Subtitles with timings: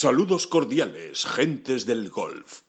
[0.00, 2.60] Saludos cordiales, gentes del golf.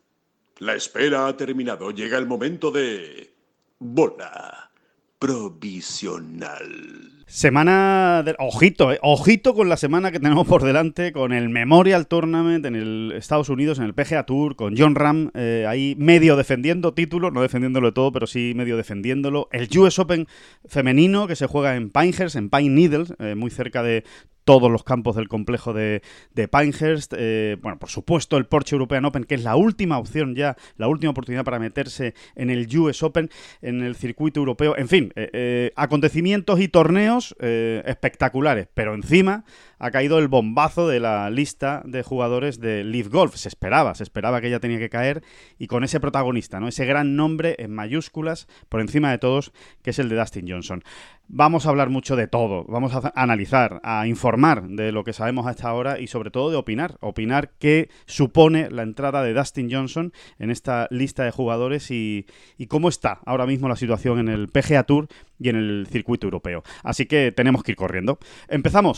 [0.58, 1.92] La espera ha terminado.
[1.92, 3.36] Llega el momento de...
[3.78, 4.72] Bola
[5.20, 6.56] provisional.
[7.28, 8.34] Semana de...
[8.40, 12.76] Ojito, eh, ojito con la semana que tenemos por delante, con el Memorial Tournament en
[12.76, 17.30] el Estados Unidos, en el PGA Tour, con John Ram eh, ahí medio defendiendo título,
[17.30, 19.50] no defendiéndolo de todo, pero sí medio defendiéndolo.
[19.52, 20.26] El US Open
[20.66, 24.04] femenino que se juega en Pinehurst, en Pine Needles, eh, muy cerca de
[24.50, 26.02] todos los campos del complejo de,
[26.34, 27.14] Pinehurst.
[27.16, 30.88] Eh, bueno, por supuesto, el Porsche European Open, que es la última opción ya, la
[30.88, 33.30] última oportunidad para meterse en el US Open,
[33.62, 34.76] en el circuito europeo.
[34.76, 39.46] En fin, eh, eh, acontecimientos y torneos espectaculares, pero encima
[39.78, 43.36] ha caído el bombazo de la lista de jugadores de Leaf Golf.
[43.36, 45.22] Se esperaba, se esperaba que ella tenía que caer
[45.60, 46.68] y con ese protagonista, ¿no?
[46.68, 50.84] Ese gran nombre en mayúsculas por encima de todos, que es el de Dustin Johnson.
[51.32, 55.46] Vamos a hablar mucho de todo, vamos a analizar, a informar de lo que sabemos
[55.46, 60.12] hasta ahora y sobre todo de opinar, opinar qué supone la entrada de Dustin Johnson
[60.40, 62.26] en esta lista de jugadores y,
[62.58, 66.26] y cómo está ahora mismo la situación en el PGA Tour y en el circuito
[66.26, 66.64] europeo.
[66.82, 68.18] Así que tenemos que ir corriendo.
[68.48, 68.98] Empezamos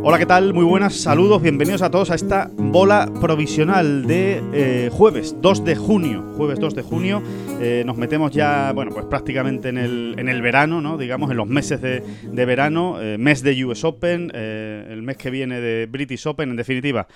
[0.00, 0.54] Hola, ¿qué tal?
[0.54, 5.74] Muy buenas, saludos, bienvenidos a todos a esta bola provisional de eh, jueves 2 de
[5.74, 6.24] junio.
[6.36, 7.20] Jueves 2 de junio,
[7.60, 10.98] eh, nos metemos ya, bueno, pues prácticamente en el, en el verano, ¿no?
[10.98, 15.60] Digamos, en los meses de, verano, eh, mes de US Open, el mes que viene
[15.60, 17.08] de British Open, en definitiva,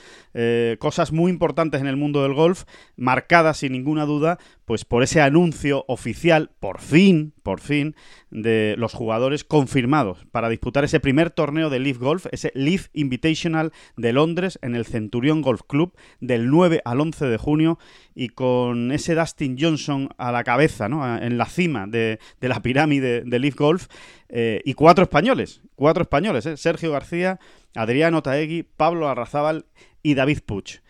[0.80, 2.64] cosas muy importantes en el mundo del golf,
[2.96, 7.94] marcadas sin ninguna duda, pues por ese anuncio oficial, por fin, por fin,
[8.30, 13.72] de los jugadores confirmados para disputar ese primer torneo de Leaf Golf, ese Leaf Invitational
[13.96, 17.78] de Londres en el Centurion Golf Club del 9 al 11 de junio
[18.14, 21.16] y con ese Dustin Johnson a la cabeza, ¿no?
[21.18, 23.86] en la cima de, la pirámide de Leaf Golf
[24.28, 26.56] eh, y cuatro españoles, cuatro españoles, ¿eh?
[26.56, 27.38] Sergio García,
[27.74, 29.66] Adriano Taegui, Pablo Arrazábal
[30.02, 30.80] y David Puch.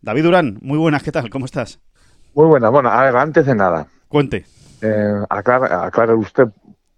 [0.00, 1.30] David Durán, muy buenas, ¿qué tal?
[1.30, 1.80] ¿Cómo estás?
[2.34, 3.86] Muy buenas, bueno, a ver, antes de nada.
[4.08, 4.44] Cuente.
[4.86, 6.48] Eh, aclare usted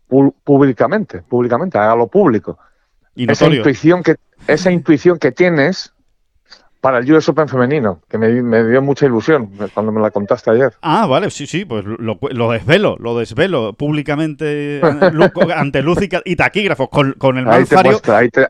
[0.08, 2.58] públicamente, públicamente, hágalo público.
[3.14, 4.16] esa intuición que
[4.48, 5.92] esa intuición que tienes
[6.80, 10.72] para el US Open femenino, que me, dio mucha ilusión cuando me la contaste ayer.
[10.82, 14.80] Ah, vale, sí, sí, pues lo, desvelo, lo desvelo públicamente
[15.56, 18.00] ante luz y, taquígrafos, con, el mal fario...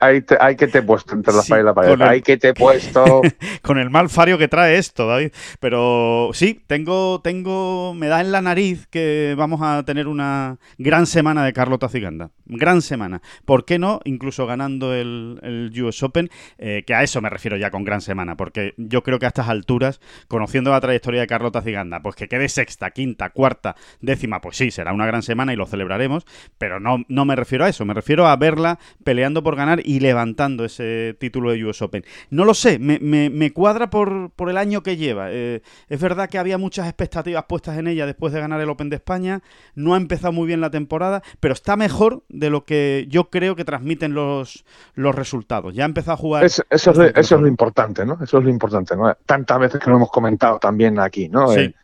[0.00, 3.22] ahí, que te he puesto entre la y la pared, ahí que te he puesto...
[3.62, 5.30] con el mal fario que trae esto, David.
[5.60, 11.06] Pero sí, tengo, tengo, me da en la nariz que vamos a tener una gran
[11.06, 13.22] semana de Carlota Ciganda, gran semana.
[13.44, 14.00] ¿Por qué no?
[14.04, 18.00] Incluso ganando el, el US Open, eh, que a eso me refiero ya con gran
[18.00, 22.16] semana porque yo creo que a estas alturas, conociendo la trayectoria de Carlota Ciganda, pues
[22.16, 26.24] que quede sexta, quinta, cuarta, décima, pues sí, será una gran semana y lo celebraremos,
[26.58, 30.00] pero no, no me refiero a eso, me refiero a verla peleando por ganar y
[30.00, 32.04] levantando ese título de US Open.
[32.30, 35.28] No lo sé, me, cuadra por, por, el año que lleva.
[35.30, 38.90] Eh, es verdad que había muchas expectativas puestas en ella después de ganar el Open
[38.90, 39.42] de España,
[39.74, 43.56] no ha empezado muy bien la temporada, pero está mejor de lo que yo creo
[43.56, 44.64] que transmiten los,
[44.94, 45.74] los resultados.
[45.74, 46.44] Ya ha empezado a jugar.
[46.44, 48.18] eso, es, eso es lo importante, ¿no?
[48.22, 49.14] Eso es lo importante, ¿no?
[49.24, 51.48] Tantas veces que lo hemos comentado también aquí, ¿no?
[51.48, 51.60] Sí.
[51.60, 51.74] Eh,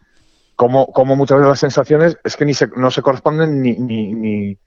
[0.55, 4.59] como, como, muchas veces las sensaciones es que ni no se corresponden ni, ni, ni,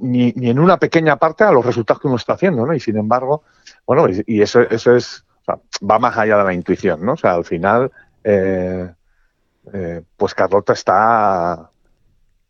[0.00, 2.74] ni, en una pequeña parte a los resultados que uno está haciendo, ¿no?
[2.74, 3.42] Y sin embargo,
[3.86, 7.12] bueno, y, eso, eso es, va más allá de la intuición, ¿no?
[7.12, 7.92] O sea, al final,
[8.24, 8.90] eh,
[9.72, 11.70] eh, pues Carlota está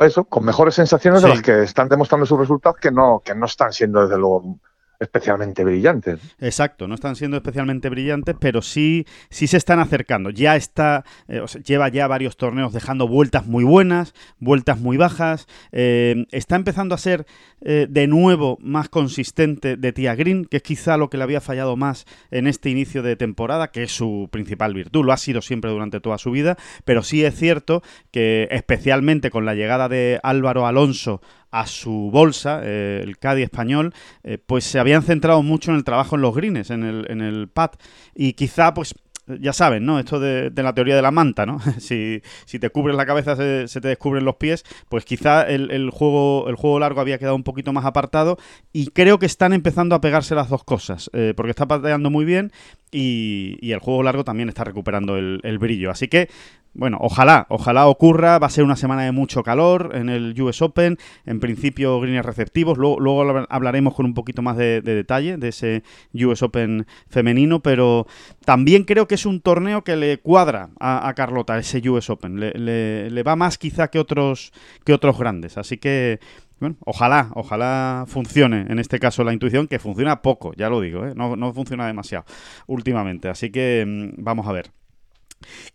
[0.04, 3.46] eso, con mejores sensaciones de las que están demostrando sus resultados que no, que no
[3.46, 4.58] están siendo desde luego
[5.00, 6.20] especialmente brillantes.
[6.40, 10.30] Exacto, no están siendo especialmente brillantes, pero sí, sí se están acercando.
[10.30, 15.46] Ya está, eh, lleva ya varios torneos dejando vueltas muy buenas, vueltas muy bajas.
[15.72, 17.26] Eh, está empezando a ser
[17.60, 21.40] eh, de nuevo más consistente de Tia Green, que es quizá lo que le había
[21.40, 25.04] fallado más en este inicio de temporada, que es su principal virtud.
[25.04, 29.44] Lo ha sido siempre durante toda su vida, pero sí es cierto que especialmente con
[29.44, 31.20] la llegada de Álvaro Alonso
[31.54, 35.84] a su bolsa, eh, el Cádiz español, eh, pues se habían centrado mucho en el
[35.84, 37.70] trabajo en los greens, en el, en el pad.
[38.12, 38.96] Y quizá, pues
[39.26, 40.00] ya saben, ¿no?
[40.00, 41.60] Esto de, la teoría de la manta, ¿no?
[41.78, 46.48] si, si te cubres la cabeza se, te descubren los pies, pues quizá el, juego,
[46.48, 48.36] el juego largo había quedado un poquito más apartado
[48.72, 52.24] y creo que están empezando a pegarse las dos cosas, eh, porque está pateando muy
[52.24, 52.50] bien
[52.90, 55.92] y, el juego largo también está recuperando el, el brillo.
[55.92, 56.28] Así que
[56.74, 58.38] bueno, ojalá, ojalá ocurra.
[58.38, 60.98] Va a ser una semana de mucho calor en el US Open.
[61.24, 62.76] En principio, greens receptivos.
[62.78, 65.82] Luego, hablaremos con un poquito más de, detalle de ese
[66.12, 67.60] US Open femenino.
[67.60, 68.06] Pero
[68.44, 72.40] también creo que es un torneo que le cuadra a, Carlota, ese US Open.
[72.40, 74.52] Le, va más quizá que otros,
[74.84, 75.56] que otros grandes.
[75.56, 76.18] Así que.
[76.60, 81.04] Bueno, ojalá, ojalá funcione en este caso la intuición, que funciona poco, ya lo digo,
[81.04, 81.12] ¿eh?
[81.14, 82.24] no, no funciona demasiado
[82.68, 83.28] últimamente.
[83.28, 84.70] Así que mm, vamos a ver.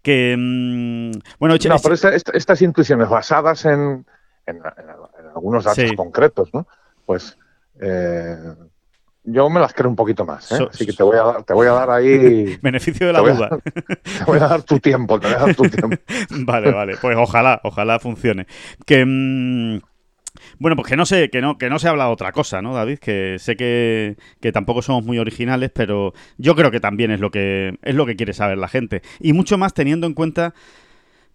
[0.01, 4.05] Que, mm, bueno, no, pero estas intuiciones basadas en,
[5.35, 6.67] algunos datos concretos, ¿no?
[7.05, 7.37] Pues
[7.79, 8.35] eh,
[9.23, 10.67] yo me las creo un poquito más, ¿eh?
[10.69, 12.57] así que te voy a dar, te voy a dar ahí...
[12.61, 13.49] Beneficio de la duda.
[13.49, 15.97] te voy a dar tu tiempo, te voy a dar tu tiempo.
[16.45, 18.47] vale, vale, pues ojalá, ojalá funcione.
[18.85, 19.05] Que...
[19.05, 19.79] Mm,
[20.59, 22.99] bueno, pues que no sé, que no, que no se habla otra cosa, ¿no, David?
[22.99, 27.31] Que sé que, que, tampoco somos muy originales, pero yo creo que también es lo
[27.31, 29.01] que es lo que quiere saber la gente.
[29.19, 30.53] Y mucho más teniendo en cuenta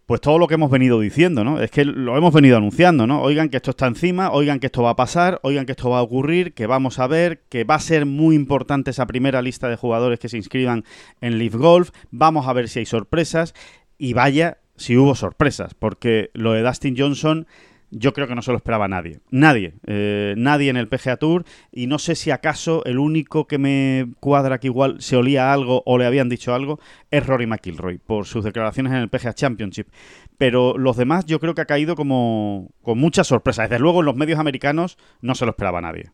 [0.06, 1.60] pues todo lo que hemos venido diciendo, ¿no?
[1.60, 3.22] Es que lo hemos venido anunciando, ¿no?
[3.22, 5.98] Oigan que esto está encima, oigan que esto va a pasar, oigan que esto va
[5.98, 9.68] a ocurrir, que vamos a ver, que va a ser muy importante esa primera lista
[9.68, 10.84] de jugadores que se inscriban
[11.22, 13.54] en Leaf Golf, vamos a ver si hay sorpresas
[13.96, 17.46] y vaya si hubo sorpresas, porque lo de Dustin Johnson
[17.94, 19.20] yo creo que no se lo esperaba nadie.
[19.30, 19.74] Nadie.
[19.86, 21.44] Eh, nadie en el PGA Tour.
[21.70, 25.82] Y no sé si acaso el único que me cuadra que igual se olía algo
[25.86, 26.80] o le habían dicho algo
[27.10, 29.88] es Rory McIlroy, por sus declaraciones en el PGA Championship.
[30.36, 33.62] Pero los demás yo creo que ha caído como con mucha sorpresa.
[33.62, 36.10] Desde luego en los medios americanos no se lo esperaba nadie.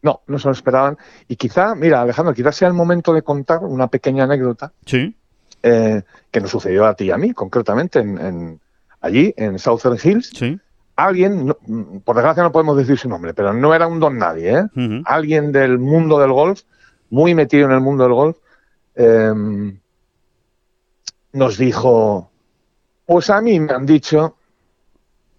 [0.00, 0.96] No, no se lo esperaban.
[1.26, 4.72] Y quizá, mira, Alejandro, quizás sea el momento de contar una pequeña anécdota.
[4.86, 5.16] Sí.
[5.64, 8.60] Eh, que nos sucedió a ti y a mí, concretamente, en,
[9.00, 10.30] allí, en Southern Hills.
[10.32, 10.60] Sí
[10.98, 11.54] alguien,
[12.04, 15.02] por desgracia no podemos decir su nombre, pero no era un don nadie, ¿eh?
[15.04, 16.62] alguien del mundo del golf,
[17.08, 18.36] muy metido en el mundo del golf,
[18.96, 19.78] em,
[21.32, 22.32] nos dijo,
[23.06, 24.38] pues a mí me han dicho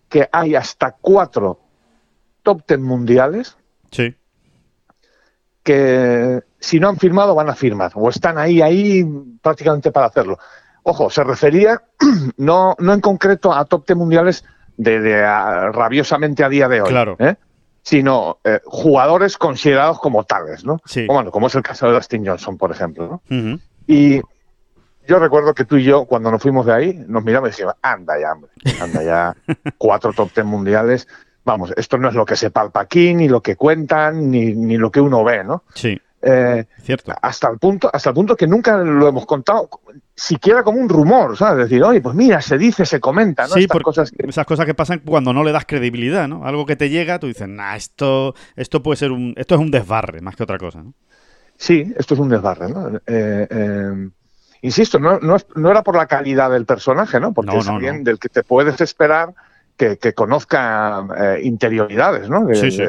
[0.07, 1.59] que hay hasta cuatro
[2.41, 3.57] top ten mundiales
[3.91, 4.15] sí.
[5.61, 9.06] que si no han firmado van a firmar, o están ahí, ahí
[9.41, 10.39] prácticamente para hacerlo.
[10.83, 11.81] Ojo, se refería
[12.38, 14.45] no, no en concreto a top ten mundiales
[14.79, 15.21] de,
[15.71, 16.89] rabiosamente a día de hoy.
[16.89, 17.15] Claro.
[17.19, 17.35] ¿eh?
[17.81, 20.79] Sino eh, jugadores considerados como tales, ¿no?
[20.85, 21.05] Sí.
[21.07, 23.21] bueno, como es el caso de Dustin Johnson, por ejemplo.
[23.29, 23.59] ¿no?
[23.87, 24.21] Y
[25.07, 27.75] yo recuerdo que tú y yo, cuando nos fuimos de ahí, nos miramos y decíamos,
[27.81, 29.35] anda ya, hombre, anda ya,
[29.77, 31.07] cuatro top ten mundiales.
[31.43, 34.77] Vamos, esto no es lo que se palpa aquí, ni lo que cuentan, ni, ni
[34.77, 35.63] lo que uno ve, ¿no?
[35.73, 35.99] Sí.
[36.21, 37.13] Eh, Cierto.
[37.21, 39.69] Hasta el punto, hasta el punto que nunca lo hemos contado,
[40.19, 41.69] siquiera como un rumor, ¿sabes?
[41.69, 43.56] Decir, oye, pues mira, se dice, se comenta, ¿no?
[43.56, 46.45] Sí, cosas esas cosas que pasan cuando no le das credibilidad, ¿no?
[46.45, 49.71] Algo que te llega, tú dices, nah, esto, esto puede ser un, esto es un
[49.71, 50.94] desbarre más que otra cosa, ¿no?
[51.57, 52.98] Sí, esto es un desbarre, ¿no?
[53.06, 54.10] Eh, eh,
[54.62, 57.33] insisto, no, no, era por la calidad del personaje, ¿no?
[57.33, 59.33] Porque es alguien del que te puedes esperar
[59.75, 62.48] que, conozca interioridades, ¿no?
[62.54, 62.83] sí, sí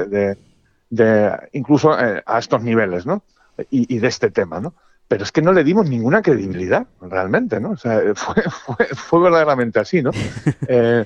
[0.91, 3.23] de incluso eh, a estos niveles, ¿no?
[3.71, 4.75] Y, de este tema, ¿no?
[5.10, 7.70] Pero es que no le dimos ninguna credibilidad, realmente, ¿no?
[7.70, 8.44] O sea, fue,
[8.94, 10.12] fue, verdaderamente así, ¿no?
[10.68, 11.04] Eh,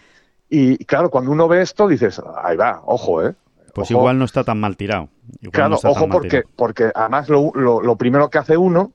[0.50, 3.34] y claro, cuando uno ve esto, dices, ahí va, ojo, ¿eh?
[3.72, 5.08] Pues igual no está tan mal tirado.
[5.50, 8.92] claro, ojo porque, porque además lo, lo, primero que hace uno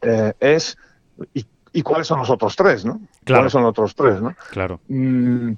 [0.00, 0.78] eh, es,
[1.34, 3.02] ¿y, cuáles son los otros tres, no?
[3.24, 3.40] Claro.
[3.40, 4.34] ¿Cuáles son los otros tres, no?
[4.50, 4.80] Claro.
[4.88, 5.52] Mm,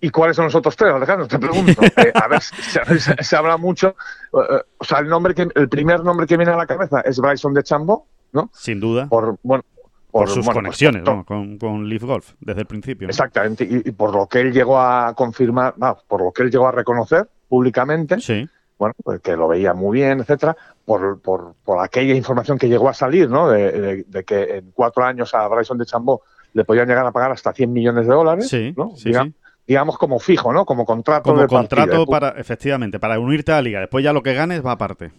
[0.00, 1.26] ¿Y cuáles son los otros tres, Alejandro?
[1.26, 1.82] Te pregunto.
[1.96, 3.96] Eh, a ver, se, habla mucho.
[4.32, 7.18] Eh, o sea, el nombre que, el primer nombre que viene a la cabeza es
[7.18, 8.50] Bryson de Chambo, ¿no?
[8.54, 9.08] Sin duda.
[9.08, 9.64] Por, bueno,
[10.10, 13.08] por, sus pues, conexiones con, con, Leaf Golf desde el principio.
[13.08, 13.64] Exactamente.
[13.68, 15.74] Y, por lo que él llegó a confirmar,
[16.06, 18.20] por lo que él llegó a reconocer públicamente.
[18.20, 18.48] Sí.
[18.78, 20.56] Bueno, pues que lo veía muy bien, etcétera,
[20.86, 23.50] por, por, por aquella información que llegó a salir, ¿no?
[23.50, 26.22] De, que en cuatro años a Bryson de Chambo
[26.54, 28.48] le podían llegar a pagar hasta 100 millones de dólares.
[28.48, 28.96] Sí, ¿no?
[28.96, 29.34] sí, sí
[29.70, 30.64] digamos, como fijo, ¿no?
[30.64, 31.30] Como contrato.
[31.30, 33.78] Como contrato para, efectivamente, para unirte a la liga.
[33.78, 35.12] Después ya lo que ganes va aparte.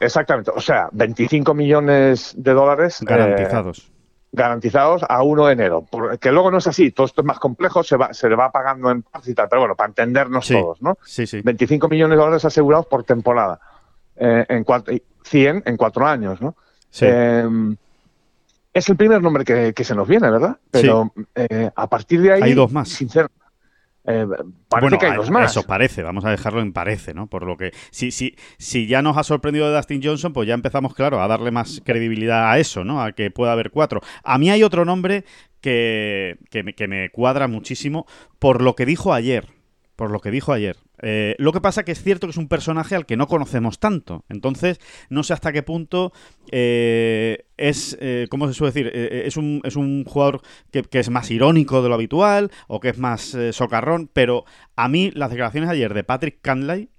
[0.00, 0.50] Exactamente.
[0.52, 3.00] O sea, 25 millones de dólares.
[3.02, 3.92] Eh, garantizados.
[4.32, 5.86] garantizados a 1 de enero.
[6.20, 6.90] Que luango no es así.
[6.90, 9.48] Todo esto es más complejo, se, va, se le va pagando en paz y tal.
[9.48, 10.98] Pero bueno, para entendernos todos, ¿no?
[11.04, 11.40] Sí, sí.
[11.44, 13.60] 25 millones de dólares asegurados por temporada.
[14.16, 14.66] Eh, en
[15.22, 16.56] 100 en cuatro años, ¿no?
[16.90, 17.06] Sí.
[17.06, 17.76] Em,
[18.72, 20.58] es el primer nombre que, se nos viene, ¿verdad?
[20.72, 22.42] Pero eh, a partir de ahí.
[22.42, 22.88] Hay dos más.
[22.88, 23.43] Sinceramente
[24.06, 24.26] eh,
[24.68, 25.50] parece que hay dos más.
[25.50, 27.26] Eso parece, vamos a dejarlo en parece, ¿no?
[27.26, 30.54] Por lo que, si, si, si ya nos ha sorprendido de Dustin Johnson, pues ya
[30.54, 33.02] empezamos, claro, a darle más credibilidad a eso, ¿no?
[33.02, 34.00] A que pueda haber cuatro.
[34.22, 35.24] A mí hay otro nombre
[35.60, 38.06] que, que, que me cuadra muchísimo
[38.38, 39.48] por lo que dijo ayer.
[39.96, 40.76] Por lo que dijo ayer.
[41.02, 43.78] Eh, lo que pasa que es cierto que es un personaje al que no conocemos
[43.78, 44.24] tanto.
[44.28, 46.12] Entonces, no sé hasta qué punto
[46.50, 48.92] eh, es, eh, ¿cómo se suele decir?
[48.94, 52.90] es, un, es un jugador que, que, es más irónico de lo habitual o que
[52.90, 54.44] es más socarrón, pero
[54.76, 56.90] a mí las declaraciones ayer de Patrick Canley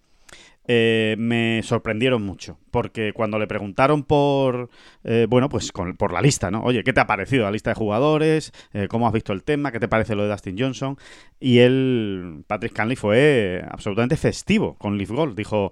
[0.67, 2.57] eh, me sorprendieron mucho.
[2.72, 4.69] Porque cuando le preguntaron por,
[5.03, 6.62] eh, bueno, pues por la lista, ¿no?
[6.63, 8.51] Oye, ¿qué te ha parecido la lista de jugadores?
[8.74, 9.72] Eh, ¿Cómo has visto el tema?
[9.72, 10.98] ¿Qué te parece lo de Dustin Johnson?
[11.39, 15.38] Y él, Patrick Canley, fue absolutamente festivo con Leaf Gold.
[15.38, 15.72] Dijo,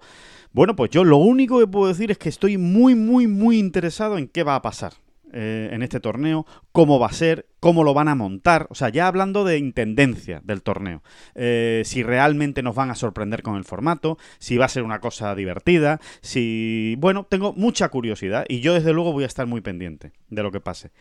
[0.51, 4.17] bueno, pues yo lo único que puedo decir es que estoy muy, muy, muy interesado
[4.17, 4.93] en qué va a pasar.
[5.35, 8.89] Eh, en este torneo, cómo va a ser, cómo lo van a montar, o sea,
[8.89, 11.01] ya hablando de intendencia del torneo,
[11.33, 14.99] eh, si realmente nos van a sorprender con el formato, si va a ser una
[14.99, 16.95] cosa divertida, si...
[16.99, 20.51] Bueno, tengo mucha curiosidad y yo desde luego voy a estar muy pendiente de lo
[20.51, 20.91] que pase.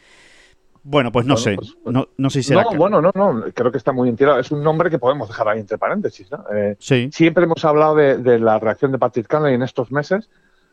[0.83, 1.57] Bueno, pues no sé.
[1.57, 2.63] Pues, no, no, sé si será.
[2.65, 3.45] No, bueno, no, no.
[3.53, 4.39] Creo que está muy bien tirado.
[4.39, 6.31] Es un nombre que podemos dejar ahí entre paréntesis.
[6.31, 6.45] ¿no?
[6.55, 7.11] Eh, sí.
[7.13, 10.29] Siempre hemos hablado de, la reacción de Patrick Canley en estos meses,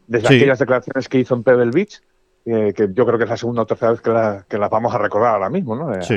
[0.07, 2.01] desde aquellas declaraciones que hizo en Pebble Beach,
[2.51, 4.69] eh, que yo creo que es la segunda o tercera vez que la, que la
[4.69, 5.93] vamos a recordar ahora mismo, ¿no?
[5.93, 6.15] Eh, sí.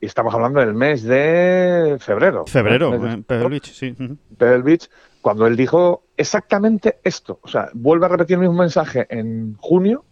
[0.00, 2.44] Y estamos hablando del mes de febrero.
[2.46, 3.94] Febrero, en Pebble Beach, sí.
[4.36, 7.38] Pebble Beach, cuando él dijo exactamente esto.
[7.42, 10.04] O sea, vuelve a repetir el mismo mensaje en junio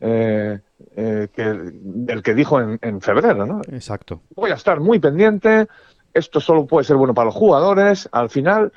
[0.00, 0.60] eh,
[0.96, 3.62] eh, que el que dijo en, en, febrero, ¿no?
[3.70, 4.20] Exacto.
[4.36, 5.66] Voy a estar muy pendiente,
[6.12, 8.72] esto solo puede ser bueno para los jugadores, al final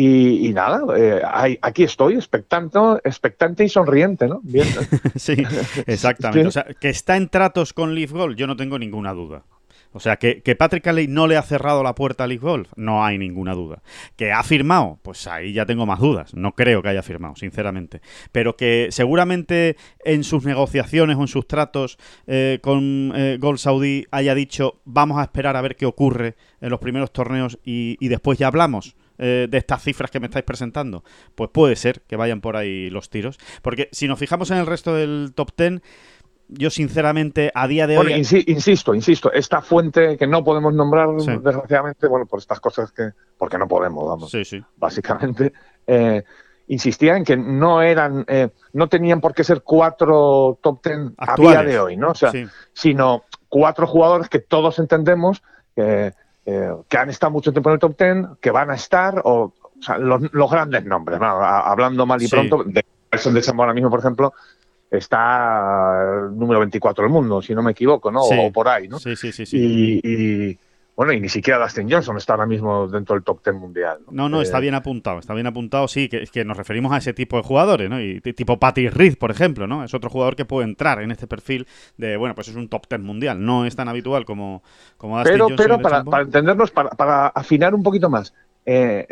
[0.00, 1.20] y, nada, eh,
[1.60, 4.40] aquí estoy, expectante, expectante y sonriente, ¿no?
[4.42, 4.66] Bien.
[5.16, 5.36] sí,
[5.86, 6.46] exactamente.
[6.46, 9.42] O sea, que está en tratos con Leaf Gold, yo no tengo ninguna duda.
[9.92, 12.70] O sea, que, que Patrick Alley no le ha cerrado la puerta a Leaf Golf,
[12.76, 13.82] no hay ninguna duda.
[14.16, 16.34] Que ha firmado, pues ahí ya tengo más dudas.
[16.34, 18.02] No creo que haya firmado, sinceramente.
[18.30, 24.06] Pero que seguramente en sus negociaciones o en sus tratos eh, con eh, Gold Saudi
[24.10, 28.08] haya dicho, vamos a esperar a ver qué ocurre en los primeros torneos y, y
[28.08, 28.94] después ya hablamos.
[29.18, 31.02] Eh, de estas cifras que me estáis presentando?
[31.34, 33.38] Pues puede ser que vayan por ahí los tiros.
[33.62, 35.82] Porque si nos fijamos en el resto del top 10,
[36.48, 38.12] yo sinceramente a día de hoy...
[38.12, 43.10] insisto, insisto, esta fuente que no podemos nombrar, desgraciadamente, bueno, por estas cosas que...
[43.36, 44.30] Porque no podemos, vamos.
[44.30, 44.62] Sí, sí.
[44.76, 45.52] Básicamente.
[45.86, 46.22] Eh,
[46.68, 51.34] insistía en que no eran, eh, no tenían por qué ser cuatro top ten a
[51.34, 52.10] día de hoy, ¿no?
[52.10, 52.30] O sea,
[52.72, 55.42] sino cuatro jugadores que todos entendemos
[55.74, 56.12] que
[56.50, 59.52] eh, que han estado mucho tiempo en el top ten, que van a estar, o,
[59.82, 64.32] sea, los, grandes nombres, hablando mal y pronto, de de Chambon ahora mismo, por ejemplo,
[64.90, 68.22] está el número 24 del mundo, si no me equivoco, ¿no?
[68.22, 68.98] O por ahí, ¿no?
[68.98, 69.44] Sí, sí, sí.
[69.44, 70.00] sí.
[70.02, 70.58] y,
[70.98, 73.98] bueno, y ni siquiera Dustin Johnson está ahora mismo dentro del top 10 mundial.
[74.10, 76.96] No, no, está eh, bien apuntado, está bien apuntado, sí, que, que nos referimos a
[76.96, 78.00] ese tipo de jugadores, ¿no?
[78.00, 79.84] Y tipo Patty Reed, por ejemplo, ¿no?
[79.84, 82.88] Es otro jugador que puede entrar en este perfil de, bueno, pues es un top
[82.88, 84.64] 10 mundial, no es tan habitual como,
[84.96, 85.64] como Dustin pero, Johnson.
[85.64, 88.34] Pero para, para, entendernos, para, para, afinar un poquito más,
[88.66, 89.06] eh,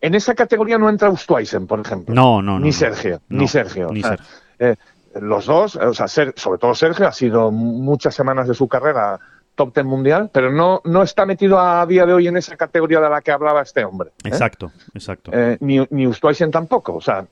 [0.00, 2.12] en esa categoría no entra Ustweisen, por ejemplo.
[2.12, 2.64] No, no, no.
[2.64, 3.90] Ni Sergio, ni Sergio.
[3.92, 4.26] Ni Sergio.
[4.58, 4.74] Eh,
[5.20, 9.20] los dos, o sea, sobre todo Sergio, ha sido muchas semanas de su carrera
[9.58, 13.00] top ten mundial, pero no, no está metido a día de hoy en esa categoría
[13.00, 14.10] de la que hablaba este hombre.
[14.24, 14.28] ¿eh?
[14.28, 15.32] Exacto, exacto.
[15.34, 17.26] Eh, ni, ni Ustweisen tampoco, o sea,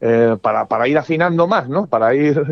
[0.00, 1.86] eh, para, para, ir afinando más, ¿no?
[1.86, 2.42] Para ir...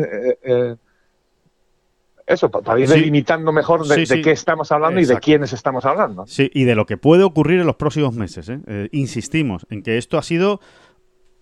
[2.25, 6.25] eso, para ir delimitando mejor de, qué estamos hablando y de quiénes estamos hablando.
[6.25, 8.49] Sí, y de lo que puede ocurrir en los próximos meses.
[8.91, 10.61] insistimos en que esto ha sido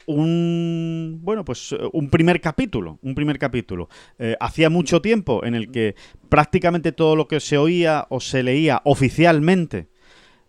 [0.07, 5.55] un bueno pues eh, un primer capítulo un primer capítulo eh, hacía mucho tiempo en
[5.55, 5.95] el que
[6.29, 9.88] prácticamente todo lo que se oía o se leía oficialmente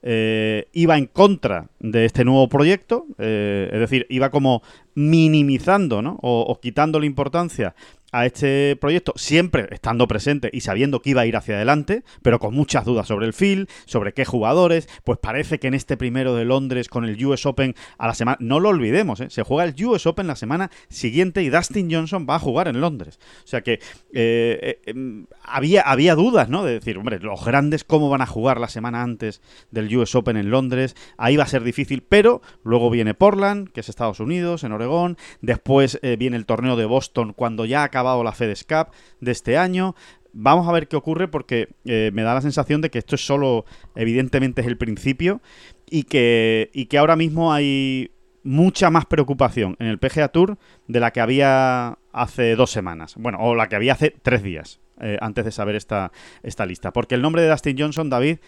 [0.02, 4.62] eh, iba en contra de este nuevo proyecto, es decir, iba como
[4.94, 6.18] minimizando ¿no?
[6.22, 7.75] o, o quitándole importancia
[8.16, 12.38] a este proyecto, siempre estando presente y sabiendo que iba a ir hacia adelante, pero
[12.38, 16.35] con muchas dudas sobre el field, sobre qué jugadores, pues parece que en este primero
[16.35, 19.28] de Londres con el US Open a la semana, no lo olvidemos, ¿eh?
[19.28, 22.80] se juega el US Open la semana siguiente y Dustin Johnson va a jugar en
[22.80, 23.18] Londres.
[23.44, 23.78] O sea que eh,
[24.14, 26.64] eh, em, había, había dudas, ¿no?
[26.64, 30.38] De decir, hombre, los grandes cómo van a jugar la semana antes del US Open
[30.38, 34.64] en Londres, ahí va a ser difícil, pero luego viene Portland, que es Estados Unidos,
[34.64, 38.88] en Oregón, después viene el torneo de Boston cuando ya acaba la FedEx Cup
[39.20, 39.94] de este año.
[40.32, 43.25] Vamos a ver qué ocurre porque eh, me da la sensación de que esto es
[43.25, 45.40] solo, evidentemente, es el principio
[45.88, 48.10] y que, y que ahora mismo hay
[48.42, 53.14] mucha más preocupación en el PGA Tour de la que había hace dos semanas.
[53.16, 56.92] Bueno, o la que había hace tres días, eh, antes de saber esta, esta lista.
[56.92, 58.38] Porque el nombre de Dustin Johnson, David,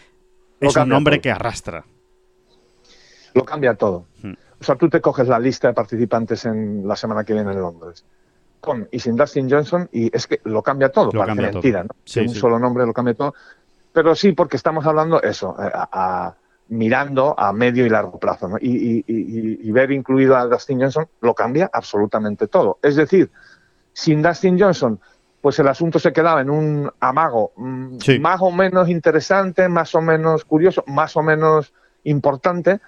[0.60, 1.84] es un nombre que arrastra.
[3.34, 4.06] lo cambia todo.
[4.22, 4.34] Hmm.
[4.60, 7.60] O sea, tú te coges la lista de participantes en la semana que viene en
[7.60, 8.04] Londres,
[8.60, 11.80] con y sin Dustin Johnson, y es que lo cambia todo, Lo parece cambia mentira,
[11.82, 11.88] todo.
[11.96, 12.00] ¿no?
[12.04, 12.38] Sí, un sí.
[12.38, 13.34] solo nombre lo cambia todo.
[13.92, 15.88] Pero sí, porque estamos hablando eso, eh, a,
[16.26, 16.36] a-
[16.70, 18.56] mirando a medio y largo plazo, ¿no?
[18.60, 22.78] Y, y- y- y ver incluido a Dustin Johnson lo cambia absolutamente todo.
[22.82, 23.30] Es decir,
[23.94, 25.00] sin Dustin Johnson,
[25.40, 28.18] pues el asunto se quedaba en un amago mm, Sí.
[28.18, 31.72] más o menos interesante, más o menos curioso, más o menos
[32.04, 32.80] importante,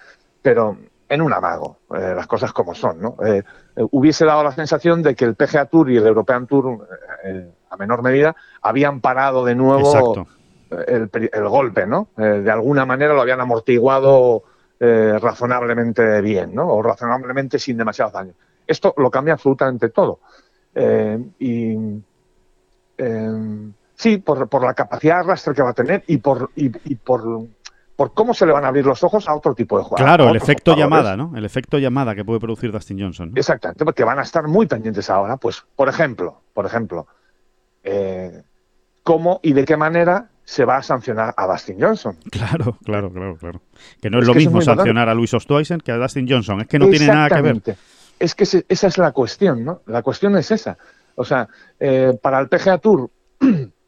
[0.42, 0.76] pero
[1.10, 3.16] en un amago, eh, las cosas como son, ¿no?
[3.26, 3.42] Eh,
[3.74, 6.86] eh, hubiese dado la sensación de que el PGA Tour y el European Tour,
[7.24, 10.24] eh, a menor medida, habían parado de nuevo
[10.86, 12.10] el, el golpe, ¿no?
[12.16, 14.44] De alguna manera lo habían amortiguado
[14.78, 16.68] razonablemente bien, ¿no?
[16.68, 18.36] O razonablemente sin demasiados daños.
[18.66, 20.20] Esto lo cambia absolutamente todo.
[21.40, 21.76] Y
[23.96, 26.94] sí, por, por la capacidad de arrastre que va a tener y por, y, y
[26.94, 27.48] por,
[28.00, 30.06] por cómo se le van a abrir los ojos a otro tipo de jugadores.
[30.06, 31.36] Claro, el efecto llamada, ¿no?
[31.36, 33.28] El efecto llamada que puede producir Dustin Johnson.
[33.28, 33.34] ¿no?
[33.36, 35.36] Exactamente, porque van a estar muy pendientes ahora.
[35.36, 37.06] Pues, por ejemplo, por ejemplo,
[37.84, 38.40] eh,
[39.02, 42.16] cómo y de qué manera se va a sancionar a Dustin Johnson.
[42.30, 43.60] Claro, claro, claro, claro.
[44.00, 46.62] Que no es, Es lo mismo sancionar a Luis Ostoisen que a Dustin Johnson.
[46.62, 47.56] Es que no tiene nada que ver.
[47.56, 47.76] Exactamente.
[48.18, 49.82] Es que se- esa es la cuestión, ¿no?
[49.88, 50.78] La cuestión es esa.
[51.16, 51.46] O sea,
[51.78, 53.10] eh, para el PGA Tour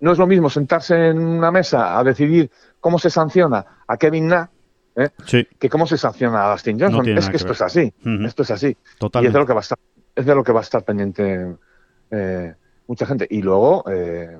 [0.00, 2.50] no es lo mismo sentarse en una mesa a decidir
[2.80, 4.50] cómo se sanciona a Kevin Na
[4.98, 5.10] ¿eh?
[5.24, 7.08] Sí, que cómo se sanciona a Dustin Johnson.
[7.08, 7.92] es que que esto es así.
[8.00, 8.26] Ujú.
[8.26, 8.66] Esto es así.
[8.66, 9.38] Y es de totalmente.
[9.38, 9.78] lo que va a estar,
[10.14, 11.56] es de lo que va a estar pendiente
[12.10, 12.54] eh,
[12.86, 13.26] mucha gente.
[13.30, 14.38] Y luego, eh,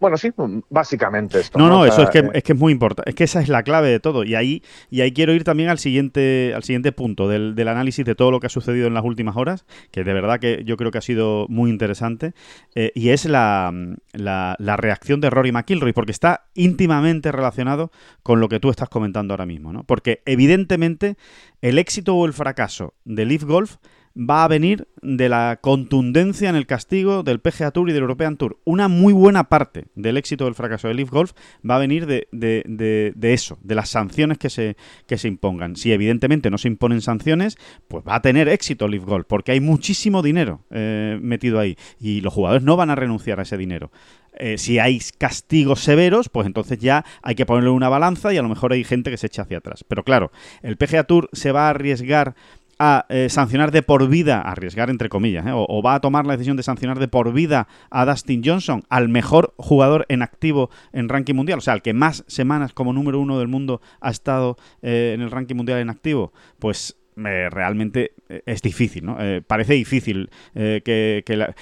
[0.00, 0.32] bueno, sí,
[0.70, 1.58] básicamente esto.
[1.58, 3.10] No, no, eso es que, eh, es que es muy importante.
[3.10, 4.24] Es que esa es la clave de todo.
[4.24, 8.04] Y ahí, y ahí quiero ir también al siguiente, al siguiente punto del, del análisis
[8.04, 10.76] de todo lo que ha sucedido en las últimas horas, que de verdad que yo
[10.76, 12.32] creo que ha sido muy interesante.
[12.74, 13.72] eh, y es la,
[14.12, 17.92] la, la reacción de Rory McIlroy, porque está íntimamente relacionado
[18.22, 19.84] con lo que tú estás comentando ahora mismo, ¿no?
[19.84, 21.16] Porque evidentemente
[21.60, 23.76] el éxito o el fracaso de Leaf Golf
[24.16, 28.36] va a venir de la contundencia en el castigo del PGA Tour y del European
[28.36, 28.58] Tour.
[28.64, 31.32] Una muy buena parte del éxito del fracaso de Leaf Golf
[31.68, 34.76] va a venir de eso, de las sanciones que se,
[35.06, 35.76] que se impongan.
[35.76, 37.56] Si evidentemente no se imponen sanciones,
[37.88, 42.20] pues va a tener éxito Leaf Golf, porque hay muchísimo dinero eh, metido ahí y
[42.20, 43.90] los jugadores no van a renunciar a ese dinero.
[44.32, 48.42] Eh, si hay castigos severos, pues entonces ya hay que ponerle una balanza y a
[48.42, 49.84] lo mejor hay gente que se echa hacia atrás.
[49.86, 50.30] Pero claro,
[50.62, 52.34] el PGA Tour se va a arriesgar
[52.82, 55.50] a eh, sancionar de por vida, arriesgar entre comillas, ¿eh?
[55.52, 59.10] o, va a tomar la decisión de sancionar de por vida a Dustin Johnson, al
[59.10, 63.20] mejor jugador en activo en ranking mundial, o sea, al que más semanas como número
[63.20, 68.12] uno del mundo ha estado eh, en el ranking mundial en activo, pues realmente
[68.46, 69.18] es difícil, ¿no?
[69.46, 71.54] Parece difícil que, que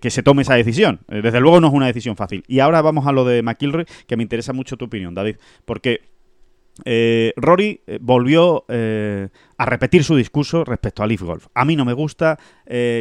[0.00, 1.00] que- se tome esa decisión.
[1.06, 2.44] Desde luego no es una decisión fácil.
[2.48, 6.00] Y ahora vamos a lo de McIlroy, que me interesa mucho tu opinión, David, porque
[6.84, 11.46] eh, Rory eh, volvió eh, a repetir su discurso respecto a Leaf Golf.
[11.54, 12.38] A mí no me gusta,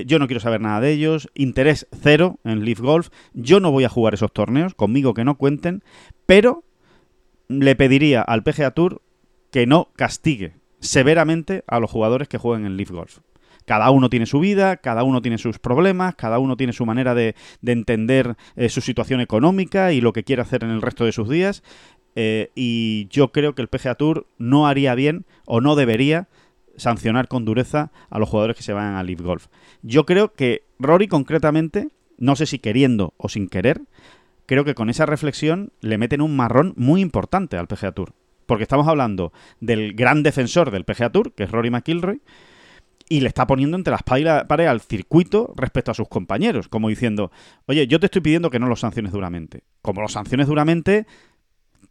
[0.05, 3.85] yo no quiero saber nada de ellos, interés cero en Leaf Golf, yo no voy
[3.85, 5.83] a jugar esos torneos, conmigo que no cuenten,
[6.25, 6.63] pero
[7.47, 9.01] le pediría al PGA Tour
[9.51, 13.19] que no castigue severamente a los jugadores que jueguen en Leaf Golf.
[13.65, 17.15] Cada uno tiene su vida, cada uno tiene sus problemas, cada uno tiene su manera
[17.15, 18.35] de, de entender
[18.69, 21.63] su situación económica y lo que quiere hacer en el resto de sus días.
[22.15, 26.27] Eh, y yo creo que el PGA Tour no haría bien o no debería
[26.77, 29.47] sancionar con dureza a los jugadores que se vayan a Leaf Golf.
[29.81, 33.81] Yo creo que Rory concretamente, no sé si queriendo o sin querer,
[34.45, 38.13] creo que con esa reflexión le meten un marrón muy importante al PGA Tour.
[38.45, 42.21] Porque estamos hablando del gran defensor del PGA Tour, que es Rory McIlroy,
[43.07, 46.89] y le está poniendo entre las paila- pared al circuito respecto a sus compañeros, como
[46.89, 47.31] diciendo,
[47.65, 49.63] oye, yo te estoy pidiendo que no los sanciones duramente.
[49.81, 51.05] Como los sanciones duramente,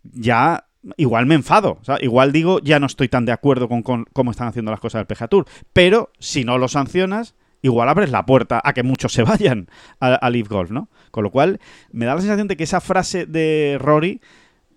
[0.02, 1.78] ya igual me enfado.
[1.80, 4.80] O sea, igual digo, ya no estoy tan de acuerdo con, cómo están haciendo las
[4.80, 5.46] cosas del PGA Tour.
[5.72, 9.68] Pero si no los sancionas, igual abres la puerta a que muchos se vayan
[10.00, 10.88] a, a Golf, ¿no?
[11.10, 11.60] Con lo cual,
[11.92, 14.20] me da la sensación de que esa frase de Rory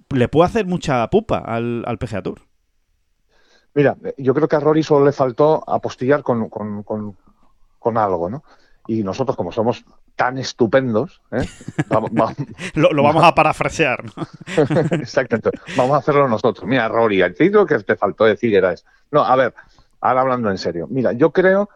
[0.09, 2.41] le puede hacer mucha pupa al, al PGA Tour.
[3.73, 8.43] Mira, yo creo que a Rory solo le faltó apostillar con algo, ¿no?
[8.87, 11.45] Y nosotros, como somos tan estupendos, ¿eh?
[11.87, 12.35] vamos, vamos-
[12.73, 14.27] Lo, lo vamos a parafrasear, ¿no?
[14.91, 15.51] Exactamente.
[15.77, 16.67] Vamos a hacerlo nosotros.
[16.67, 18.85] Mira, Rory, a ti lo que te faltó decir era eso.
[19.11, 19.53] No, a ver,
[20.01, 20.87] ahora hablando en serio.
[20.89, 21.69] Mira, yo creo,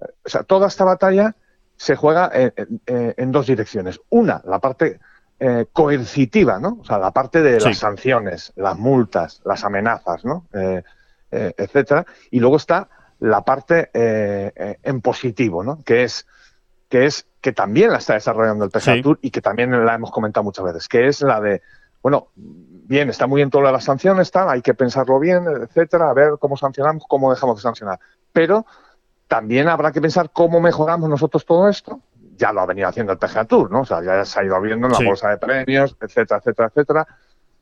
[0.00, 1.34] eh, o sea, toda esta batalla
[1.76, 2.52] se juega en,
[2.86, 4.00] en- en dos direcciones.
[4.10, 5.00] Una, la parte
[5.40, 6.78] eh, coercitiva, ¿no?
[6.80, 7.68] O sea, la parte de Sí.
[7.68, 10.46] las sanciones, las multas, las amenazas, ¿no?
[10.54, 10.82] Eh,
[11.30, 12.06] eh, etcétera.
[12.30, 12.88] Y luego está
[13.20, 15.82] la parte eh, eh, en positivo, ¿no?
[15.84, 16.26] Que es
[16.94, 19.02] que es que también la está desarrollando el PGA Sí.
[19.02, 21.60] Tour y que también la hemos comentado muchas veces, que es la de
[22.00, 26.14] bueno, bien, está muy bien todas las sanciones, está, hay que pensarlo bien, etcétera, a
[26.14, 27.98] ver cómo sancionamos, cómo dejamos de sancionar.
[28.32, 28.64] Pero
[29.26, 31.98] también habrá que pensar cómo mejoramos nosotros todo esto.
[32.36, 33.80] Ya lo ha venido haciendo el PGA Tour, ¿no?
[33.80, 37.06] O sea, ya se ha ido viendo en la bolsa de premios, etcétera, etcétera, etcétera.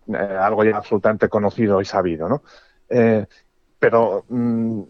[0.09, 2.42] Eh, algo ya absolutamente conocido y sabido, ¿no?
[2.87, 3.25] Eh,
[3.79, 4.83] pero mm,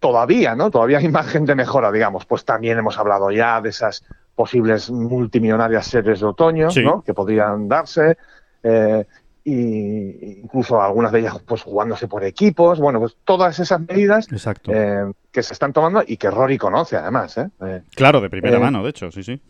[0.00, 0.70] todavía, ¿no?
[0.70, 2.24] Todavía hay margen de mejora, digamos.
[2.24, 7.02] Pues también hemos hablado ya de esas posibles multimillonarias series de otoño, ¿no?
[7.02, 8.16] Que podrían darse.
[8.62, 9.06] Eh,
[9.42, 14.28] y incluso algunas de ellas pues jugándose por equipos, bueno, pues todas esas medidas
[14.68, 17.38] eh, que se están tomando y que Rory conoce además.
[17.38, 17.48] ¿eh?
[17.62, 19.40] eh claro, de primera mano, de hecho, sí, sí.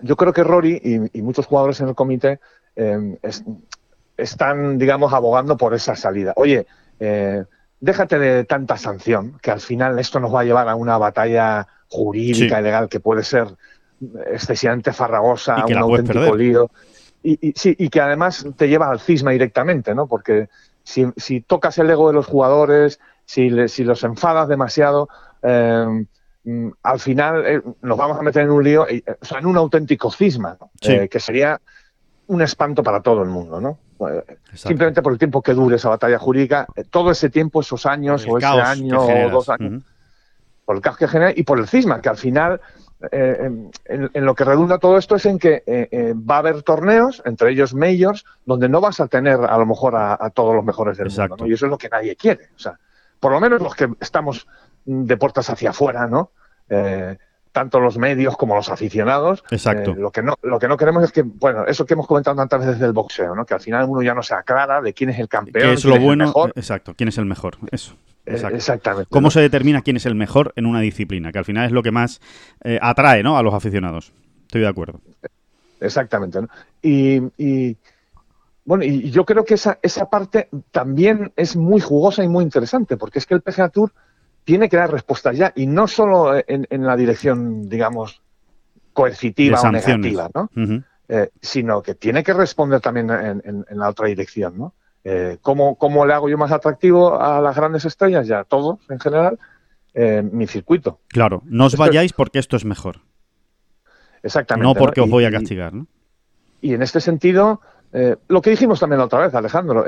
[0.00, 2.40] Yo creo que Rory y, muchos jugadores en el comité
[4.16, 6.32] están, digamos, abogando por esa salida.
[6.36, 6.66] Oye,
[7.80, 11.66] déjate de tanta sanción, que al final esto nos va a llevar a una batalla
[11.88, 13.48] jurídica y legal que puede ser
[14.26, 16.70] excesivamente farragosa, un auténtico lío.
[17.22, 20.06] Y, sí, y que además te lleva al cisma directamente, ¿no?
[20.06, 20.48] Porque
[20.84, 25.08] si, tocas el ego de los jugadores, si, si los enfadas demasiado,
[25.42, 26.06] eh,
[26.44, 29.46] mm, al final eh, nos vamos a meter en un lío, eh, o sea, en
[29.46, 31.60] un auténtico cisma, que sería
[32.28, 33.78] un espanto para todo el mundo, ¿no?
[34.54, 38.38] simplemente por el tiempo que dure esa batalla jurídica, todo ese tiempo, esos años, o
[38.38, 39.82] ese año, o dos años,
[40.64, 42.60] por el caos que genera y por el cisma, que al final
[43.12, 43.50] eh,
[43.84, 47.22] en, lo que redunda todo esto es en que eh, eh, va a haber torneos,
[47.24, 50.98] entre ellos majors, donde no vas a tener a lo mejor a, todos los mejores
[50.98, 51.46] del mundo.
[51.46, 52.50] Y eso es lo que nadie quiere.
[52.56, 52.78] O sea,
[53.20, 54.46] por lo menos los que estamos
[54.84, 56.30] de puertas hacia afuera, ¿no?
[57.52, 59.44] Tanto los medios como los aficionados.
[59.50, 59.94] Exacto.
[59.94, 62.60] lo, que no, lo que no queremos es que, bueno, eso que hemos comentado tantas
[62.60, 63.44] veces del boxeo, ¿no?
[63.44, 65.70] Que al final uno ya no se aclara de quién es el campeón.
[65.70, 66.32] es lo bueno?
[66.54, 67.58] Exacto, quién es el mejor.
[67.70, 67.94] Eso.
[68.26, 69.08] Eh, exactamente.
[69.10, 71.32] ¿Cómo se determina quién es el mejor en una disciplina?
[71.32, 72.20] Que al final es lo que más
[72.62, 73.38] eh, atrae ¿no?
[73.38, 74.12] a los aficionados.
[74.42, 75.00] Estoy de acuerdo.
[75.80, 76.40] Exactamente.
[76.82, 77.76] Y,
[78.64, 82.96] bueno, y yo creo que esa, esa parte también es muy jugosa y muy interesante,
[82.96, 83.92] porque es que el PGA Tour
[84.48, 88.22] tiene que dar respuestas ya, y no solo en, la dirección, digamos,
[88.94, 90.48] coercitiva o negativa, ¿no?
[91.06, 94.72] Eh, sino que tiene que responder también en, en la otra dirección, ¿no?
[95.04, 98.98] Eh, ¿cómo, le hago yo más atractivo a las grandes estrellas ya a todos en
[98.98, 99.38] general
[99.92, 101.00] eh, mi circuito?
[101.08, 103.00] Claro, no os vayáis porque esto es mejor.
[104.22, 104.66] Exactamente.
[104.66, 105.86] No porque os voy a castigar, ¿no?
[106.62, 107.60] Y, en este sentido,
[107.92, 109.84] eh, lo que dijimos también la otra vez, Alejandro,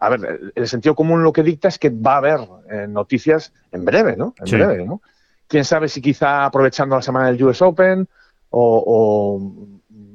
[0.00, 2.40] a ver, el sentido común lo que dicta es que va a haber
[2.88, 4.34] noticias en breve, ¿no?
[4.44, 5.00] En breve, ¿no?
[5.46, 8.06] Quién sabe si quizá aprovechando la semana del US Open
[8.50, 9.40] o,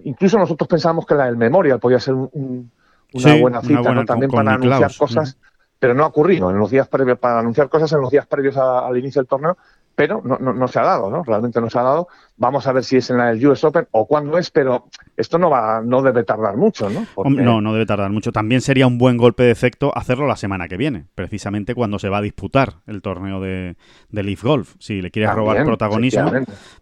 [0.04, 2.72] incluso nosotros pensamos que la del Memorial podía ser un
[3.14, 5.38] una buena cita, También para anunciar cosas,
[5.80, 8.58] pero no ha ocurrido en los días previos, para anunciar cosas en los días previos
[8.58, 9.58] al inicio del torneo,
[9.96, 11.24] pero no, no, no, se ha dado, ¿no?
[11.24, 12.08] Realmente no se ha dado.
[12.38, 15.50] Vamos a ver si es en del US Open o cuándo es, pero esto no
[15.50, 17.06] va, no debe tardar mucho, ¿no?
[17.30, 18.32] No, no debe tardar mucho.
[18.32, 22.10] También sería un buen golpe de efecto hacerlo la semana que viene, precisamente cuando se
[22.10, 23.76] va a disputar el torneo de,
[24.10, 24.76] Leaf Golf.
[24.80, 26.32] Si le quieres robar protagonismo,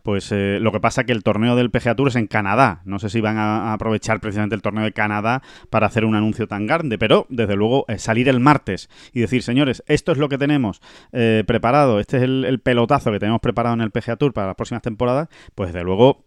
[0.04, 2.82] pues eh, lo que pasa es que el torneo del PGA Tour es en Canadá.
[2.86, 6.48] No sé si van a, aprovechar precisamente el torneo de Canadá para hacer un anuncio
[6.48, 10.30] tan grande, pero desde luego eh, salir el martes y decir, señores, esto es lo
[10.30, 14.34] que tenemos eh, preparado, este es el, pelotazo que tenemos preparado en el PGA Tour
[14.34, 16.24] para las próximas temporadas, pues desde luego,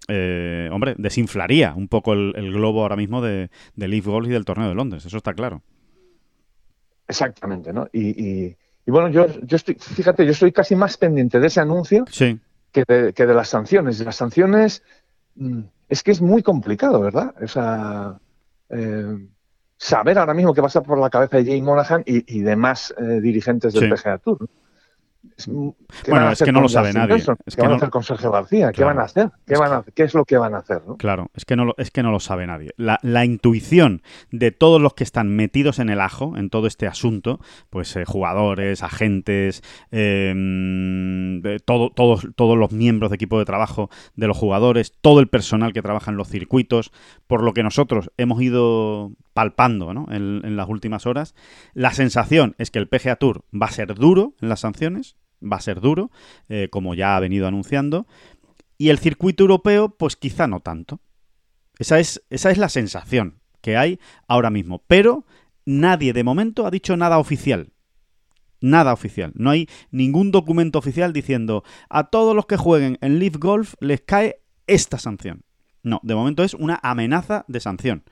[0.72, 4.68] hombre, desinflaría un poco el, globo ahora mismo de, de, Leaf Golf y del torneo
[4.68, 5.62] de Londres, eso está claro.
[7.06, 7.88] Exactamente, ¿no?
[7.92, 8.56] Y,
[8.86, 12.04] bueno, yo, yo estoy, fíjate, yo estoy casi más pendiente de ese anuncio
[12.72, 14.00] que, de, las sanciones.
[14.00, 14.82] Las sanciones
[15.36, 17.34] mm, es que es muy complicado, ¿verdad?
[17.42, 18.18] O sea,
[18.70, 19.26] eh,
[19.76, 23.72] saber ahora mismo qué pasa por la cabeza de Jay Monahan y, demás eh, dirigentes
[23.72, 24.48] del PGA Tour
[26.08, 27.22] bueno, es que no lo sabe nadie.
[27.54, 28.72] ¿Qué van a hacer con Sergio García?
[28.72, 29.30] ¿Qué van a hacer?
[29.46, 29.84] ¿Qué, van a...
[29.94, 30.82] ¿Qué es lo que van a hacer?
[30.98, 32.70] Claro, es que, no lo, es que no lo sabe nadie.
[32.76, 37.40] La, intuición de todos los que están metidos en el ajo, en todo este asunto,
[37.70, 39.62] pues eh, jugadores, agentes,
[41.64, 45.72] todo, todos, todos los miembros de equipo de trabajo de los jugadores, todo el personal
[45.72, 46.92] que trabaja en los circuitos,
[47.26, 51.34] por lo que nosotros hemos ido palpando en, las últimas horas.
[51.74, 55.13] La sensación es que el PGA Tour va a ser duro en las sanciones,
[55.50, 56.10] va a ser duro,
[56.48, 58.06] eh, como ya ha venido anunciando,
[58.78, 61.00] y el circuito europeo, pues quizá no tanto.
[61.78, 65.24] Esa es, esa es la sensación que hay ahora mismo, pero
[65.64, 67.72] nadie de momento ha dicho nada oficial.
[68.60, 69.32] Nada oficial.
[69.34, 74.00] No hay ningún documento oficial diciendo a todos los que jueguen en Leaf Golf les
[74.00, 75.42] cae esta sanción.
[75.82, 78.04] No, de momento es una amenaza de sanción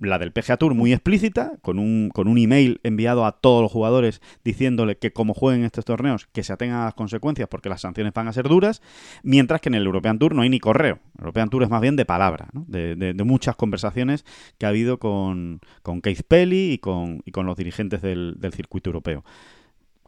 [0.00, 3.70] la del PGA Tour muy explícita, con un, con un email enviado a todos los
[3.70, 7.82] jugadores diciéndole que como jueguen estos torneos, que se atengan a las consecuencias porque las
[7.82, 8.82] sanciones van a ser duras,
[9.22, 10.98] mientras que en el European Tour no hay ni correo.
[11.18, 12.64] El European Tour es más bien de palabra, ¿no?
[12.66, 14.24] de, muchas conversaciones
[14.58, 18.52] que ha habido con, con Keith Pelly y con, y con los dirigentes del, del
[18.54, 19.24] circuito europeo.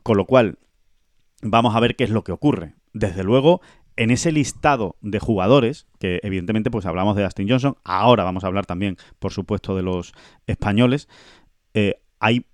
[0.02, 0.58] Con lo cual,
[1.42, 2.74] vamos a ver qué es lo que ocurre.
[2.94, 3.60] Desde luego,
[3.96, 8.46] en ese listado de jugadores, que evidentemente pues hablamos de Dustin Johnson, ahora vamos a
[8.46, 10.12] hablar también, por supuesto, de los
[10.46, 11.08] españoles,
[11.74, 12.46] eh, hay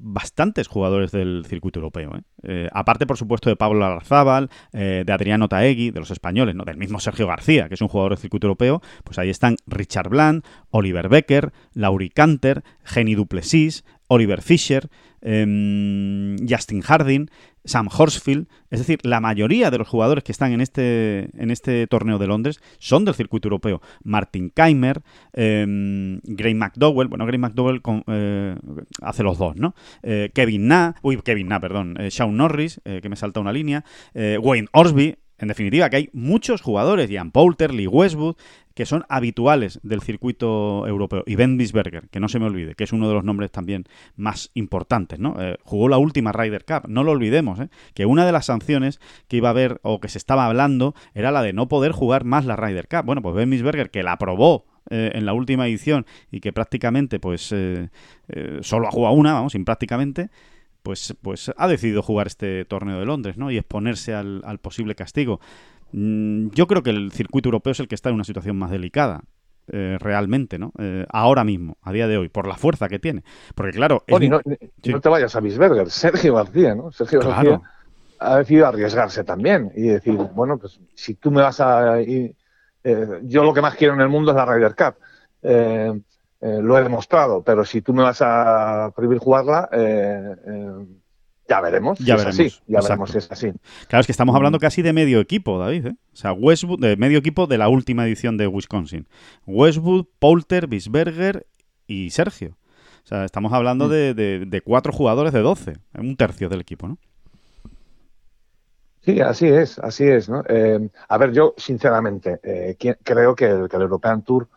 [0.00, 2.16] bastantes jugadores del circuito europeo.
[2.16, 2.20] ¿eh?
[2.44, 6.64] Eh, aparte, por supuesto, de Pablo Larzábal, de Adriano Taegui, de los españoles, ¿no?
[6.64, 10.08] del mismo Sergio García, que es un jugador del circuito europeo, pues ahí están Richard
[10.08, 14.88] Bland, Oliver Becker, Lauri Canter, Jenny Duplessis, Oliver Fischer,
[15.20, 17.30] em, Justin Harding,
[17.64, 18.48] Sam Horsfield.
[18.70, 22.26] Es decir, la mayoría de los jugadores que están en este, en este torneo de
[22.26, 23.80] Londres son del circuito europeo.
[24.02, 25.02] Martin Keimer,
[25.34, 25.66] eh,
[26.24, 28.56] Gray McDowell, bueno, Gray McDowell eh,
[29.02, 29.74] hace los dos, ¿no?
[30.02, 33.84] Eh, Kevin Na, uy, Kevin Na, perdón, eh, Shawn Norris, que me salta una línea,
[34.14, 38.36] Wayne Orsby, en definitiva, que hay muchos jugadores, Ian Poulter, Lee Westwood,
[38.78, 41.24] que son habituales del circuito europeo.
[41.26, 43.86] Y Ben Bisberger, que no se me olvide, que es uno de los nombres también
[44.14, 45.34] más importantes, ¿no?
[45.40, 47.70] Eh, jugó la última Ryder Cup, no lo olvidemos, ¿eh?
[47.94, 51.32] que una de las sanciones que iba a haber o que se estaba hablando era
[51.32, 53.04] la de no poder jugar más la Ryder Cup.
[53.04, 57.18] Bueno, pues Ben Bisberger, que la aprobó eh, en la última edición y que prácticamente
[57.18, 57.52] pues
[58.60, 60.30] solo ha jugado una, vamos, imprácticamente,
[60.82, 63.50] pues, pues ha decidido jugar este torneo de Londres, ¿no?
[63.50, 65.40] Y exponerse al, posible castigo.
[65.92, 68.70] Mm, yo creo que el circuito europeo es el que está en una situación más
[68.70, 69.22] delicada.
[69.70, 70.72] Eh, realmente, ¿no?
[70.78, 73.22] Eh, ahora mismo, a día de hoy, por la fuerza que tiene.
[73.54, 74.02] Porque, claro.
[74.08, 74.40] no,
[75.00, 76.90] te vayas a Bisberger, Sergio García, ¿no?
[76.90, 77.60] Sergio García
[78.18, 82.00] ha decidido arriesgarse también y decir, bueno, pues si tú me vas a.
[82.00, 82.34] Ir,
[82.82, 84.94] eh, yo lo que más quiero en el mundo es la Ryder Cup.
[86.40, 90.86] Eh, lo he demostrado, pero si tú me vas a prohibir jugarla, eh, eh,
[91.48, 91.98] ya veremos.
[91.98, 92.38] Ya veremos.
[92.38, 93.52] así, ya veremos si es así.
[93.88, 95.88] Claro, es que estamos hablando casi de medio equipo, David.
[95.88, 99.08] O sea, Westwood, de medio equipo de la última edición de Wisconsin.
[99.46, 101.46] Westwood, Poulter, Bisberger
[101.88, 102.56] y Sergio.
[103.04, 103.90] O sea, estamos hablando mm.
[103.90, 106.98] de, cuatro jugadores de doce, un tercio del equipo, ¿no?
[109.00, 110.28] Sí, así es, así es.
[110.28, 110.44] ¿no?
[111.08, 112.38] a ver, yo sinceramente
[113.02, 114.48] creo que el, que el European Tour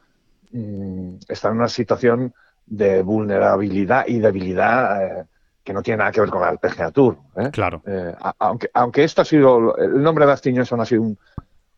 [0.51, 2.33] Mm, está en una situación
[2.65, 5.25] de vulnerabilidad y debilidad eh,
[5.63, 7.17] que no tiene nada que ver con el PGA Tour.
[7.37, 7.49] ¿eh?
[7.51, 7.81] Claro.
[7.85, 11.03] Eh, aunque, aunque esto ha sido, el nombre de Johnson ha sido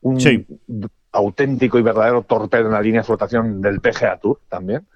[0.02, 0.70] un,
[1.12, 4.88] auténtico y verdadero torpedo en la línea de flotación del PGA Tour también,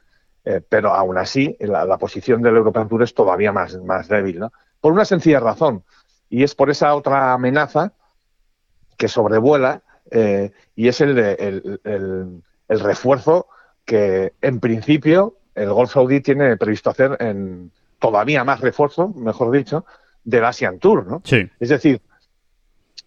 [0.70, 4.52] pero aún así la, posición del European Tour es todavía más, más débil, ¿no?
[4.82, 5.84] Por una sencilla razón,
[6.30, 7.92] y es por esa otra amenaza
[8.98, 9.84] que sobrevuela
[10.76, 13.48] y es el, de, el, el refuerzo
[13.88, 19.86] que en principio el Golf Saudí tiene previsto hacer en todavía más refuerzo, mejor dicho,
[20.24, 21.22] del Asian Tour, ¿no?
[21.24, 21.50] Sí.
[21.58, 22.02] Es decir,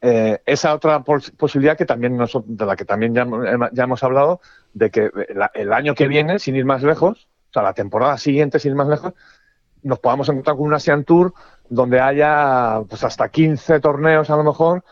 [0.01, 4.41] eh, esa otra posibilidad que también de la que también ya, hemos hablado,
[4.73, 5.11] de que
[5.55, 8.77] el año que viene, sin ir más lejos, o sea, la temporada siguiente, sin ir
[8.77, 9.13] más lejos,
[9.83, 11.35] nos podamos encontrar con un Asian Tour
[11.69, 14.83] donde haya pues hasta 15 torneos a lo mejor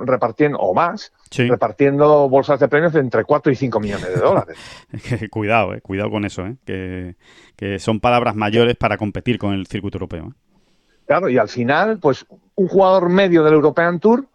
[0.00, 4.56] repartiendo, o más, repartiendo bolsas de premios de entre 4 y 5 millones de dólares.
[5.30, 7.14] cuidado, eh, cuidado con eso, eh,
[7.56, 10.28] que, son palabras mayores para competir con el circuito europeo.
[10.28, 11.02] Eh.
[11.06, 14.26] Claro, y al final, pues un jugador medio del European Tour,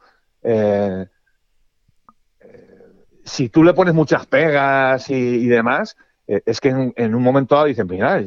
[0.43, 1.05] eh,
[3.23, 5.97] si tú le pones muchas pegas y, demás,
[6.27, 8.21] es que en, un momento dado dicen, mira,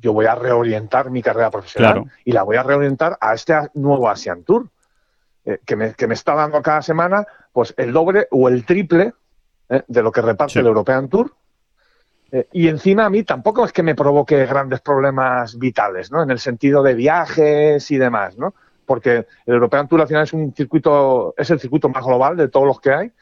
[0.00, 4.08] yo voy a reorientar mi carrera profesional y la voy a reorientar a este nuevo
[4.08, 4.68] Asian Tour.
[5.48, 9.14] Eh, que, me, que, me, está dando cada semana, pues el doble o el triple
[9.70, 11.32] eh, de lo que reparte el European Tour.
[12.30, 16.22] Eh, y encima a mí tampoco es que me provoque grandes problemas vitales, ¿no?
[16.22, 18.52] En el sentido de viajes y demás, ¿no?
[18.84, 22.48] Porque el European Tour al final es un circuito, es el circuito más global de
[22.48, 23.12] todos los que hay.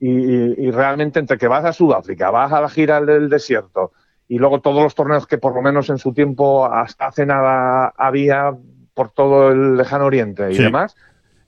[0.00, 3.92] Y, realmente entre que vas a Sudáfrica, vas a la gira del desierto
[4.28, 7.94] y luego todos los torneos que por lo menos en su tiempo hasta hace nada
[7.96, 8.54] había
[8.92, 10.96] por todo el lejano oriente y demás,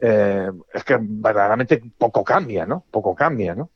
[0.01, 2.85] eh, es que verdaderamente poco cambia, ¿no?
[2.91, 3.71] Poco cambia, ¿no?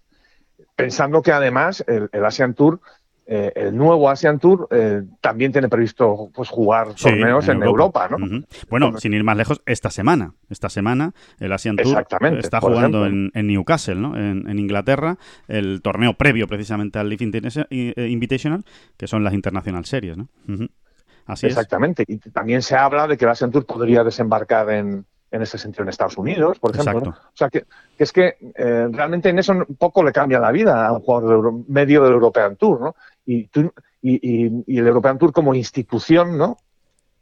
[0.77, 2.81] Pensando que además el, Asian Tour,
[3.27, 8.19] eh, el nuevo Asian Tour, eh, también tiene previsto pues jugar torneos en, Europa, ¿no?
[8.71, 12.05] Bueno, sin ir más lejos, esta semana, esta semana el Asian Tour
[12.39, 14.17] está jugando en, Newcastle, ¿no?
[14.17, 18.65] En, Inglaterra, el torneo previo precisamente al Leaf Invitational,
[18.97, 20.29] que son las International Series, ¿no?
[21.27, 22.05] Así Exactamente.
[22.07, 25.83] Y también se habla de que el Asian Tour podría desembarcar en, en ese sentido
[25.83, 27.11] en Estados Unidos, por ejemplo.
[27.11, 27.65] O sea, que,
[27.99, 32.03] es que eh, realmente en eso poco le cambia la vida a un jugador medio
[32.05, 32.95] del European Tour, ¿no?
[33.25, 33.49] Y,
[34.03, 36.59] y, y, el European Tour como institución, ¿no?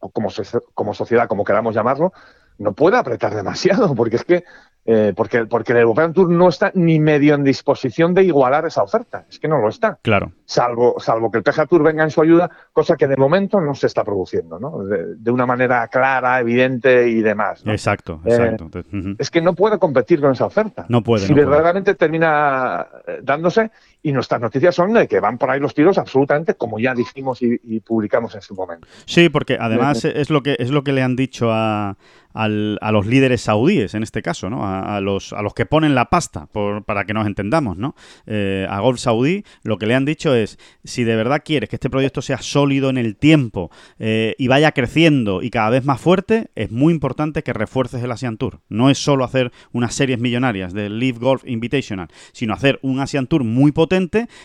[0.00, 0.28] O como,
[0.74, 2.12] como sociedad, como queramos llamarlo,
[2.58, 4.44] no puede apretar demasiado, porque es que
[4.86, 8.82] eh, porque, porque el European Tour no está ni medio en disposición de igualar esa
[8.82, 9.26] oferta.
[9.28, 9.98] Es que no lo está.
[10.02, 10.32] Claro.
[10.46, 13.74] Salvo, salvo que el PGA Tour venga en su ayuda, cosa que de momento no
[13.74, 14.82] se está produciendo, ¿no?
[14.84, 17.62] De, una manera clara, evidente y demás.
[17.66, 18.70] Exacto, eh, exacto.
[19.18, 20.86] Es que no puede competir con esa oferta.
[20.88, 21.26] No puede.
[21.26, 23.70] Si verdaderamente termina eh, dándose,
[24.02, 27.40] y nuestras noticias son de que van por ahí los tiros absolutamente, como ya dijimos
[27.42, 28.86] y, publicamos en su momento.
[29.06, 31.96] Sí, porque además es lo que es lo que le han dicho a,
[32.32, 32.48] a
[32.92, 34.64] los líderes saudíes, en este caso, ¿no?
[34.64, 37.94] A, los, a los que ponen la pasta, por, para que nos entendamos, ¿no?
[38.26, 41.76] Eh, a Golf Saudí lo que le han dicho es, si de verdad quieres que
[41.76, 46.00] este proyecto sea sólido en el tiempo eh, y vaya creciendo y cada vez más
[46.00, 48.60] fuerte, es muy importante que refuerces el Asian Tour.
[48.68, 53.26] No es solo hacer unas series millonarias del Live Golf Invitational, sino hacer un Asian
[53.26, 53.89] Tour muy potente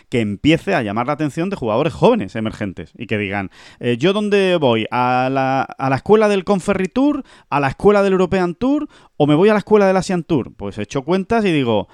[0.10, 4.12] que empiece a llamar la atención de jugadores jóvenes emergentes y que digan, eh, yo
[4.12, 8.56] dónde voy, a la, a la escuela del Conferry Tour, a la escuela del European
[8.56, 10.54] Tour o me voy a la escuela del Asian Tour?
[10.56, 11.88] Pues he hecho cuentas y digo,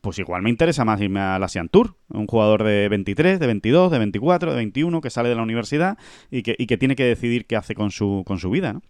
[0.00, 1.96] pues igual me interesa más irme al Asian Tour.
[2.08, 5.98] Un jugador de 23, de 22, de 24, de 21 que sale de la universidad
[6.30, 8.82] y que, y que tiene que decidir qué hace con su, con su vida, ¿no?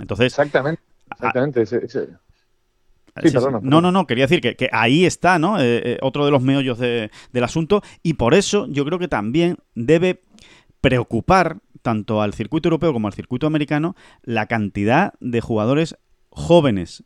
[0.00, 0.26] Entonces...
[0.26, 1.62] Exactamente, exactamente.
[3.62, 5.60] No, no, no, quería decir que, ahí está, ¿no?
[5.60, 7.10] Eh, eh, otro de los meollos del
[7.44, 10.22] asunto y por eso yo creo que también debe
[10.80, 15.96] preocupar tanto al circuito europeo como al circuito americano la cantidad de jugadores
[16.30, 17.04] jóvenes,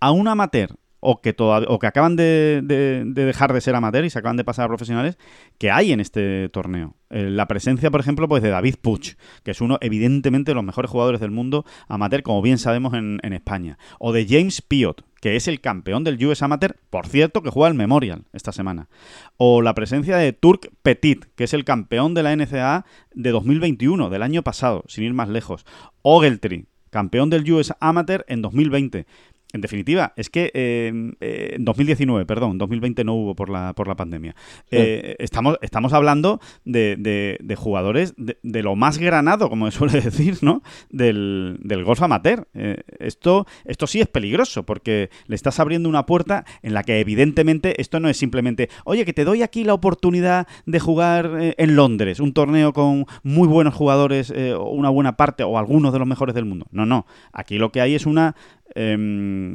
[0.00, 2.62] a un amateur o que, o que acaban de,
[3.06, 5.16] dejar de ser amateur y se acaban de pasar a profesionales
[5.58, 6.96] que hay en este torneo.
[7.10, 10.64] Eh, la presencia, por ejemplo, pues de David Puch, que es uno, evidentemente, de los
[10.64, 13.78] mejores jugadores del mundo amateur, como bien sabemos en, España.
[13.98, 17.68] O de James Piot, que es el campeón del US Amateur, por cierto, que juega
[17.68, 18.88] el Memorial esta semana.
[19.36, 24.10] O la presencia de Turk Petit, que es el campeón de la NCAA de 2021,
[24.10, 25.66] del año pasado, sin ir más lejos.
[26.02, 29.06] Ogletree, campeón del US Amateur en 2020.
[29.54, 30.88] En definitiva, es que eh,
[31.20, 34.36] en 2019, perdón, 2020 no hubo por la, por la pandemia.
[34.70, 36.96] Eh, estamos, estamos hablando de,
[37.40, 40.62] de, jugadores de, lo más granado, como se suele decir, ¿no?
[40.90, 42.46] Del, del golf amateur.
[42.52, 47.00] Eh, esto, esto sí es peligroso, porque le estás abriendo una puerta en la que
[47.00, 51.74] evidentemente esto no es simplemente, oye, que te doy aquí la oportunidad de jugar en
[51.74, 54.30] Londres, un torneo con muy buenos jugadores,
[54.60, 56.66] una buena parte o algunos de los mejores del mundo.
[56.70, 57.06] No, no.
[57.32, 58.36] Aquí lo que hay es una
[58.74, 59.54] Em,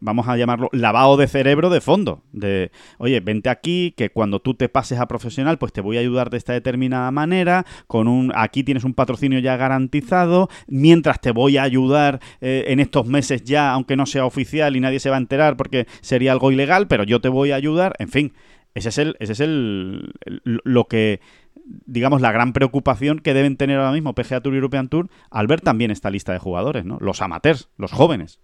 [0.00, 2.22] vamos a llamarlo, lavado de cerebro de fondo.
[2.32, 6.00] De, oye, vente aquí, que cuando tú te pases a profesional, pues te voy a
[6.00, 11.32] ayudar de esta determinada manera, con un, aquí tienes un patrocinio ya garantizado, mientras te
[11.32, 15.10] voy a ayudar eh, en estos meses ya, aunque no sea oficial y nadie se
[15.10, 18.32] va a enterar porque sería algo ilegal, pero yo te voy a ayudar, en fin.
[18.74, 21.20] Ese es el, ese es el lo que
[21.64, 25.46] digamos, la gran preocupación que deben tener ahora mismo PGA Tour y European Tour al
[25.46, 26.98] ver también esta lista de jugadores, ¿no?
[27.00, 28.40] Los amateurs, los jóvenes.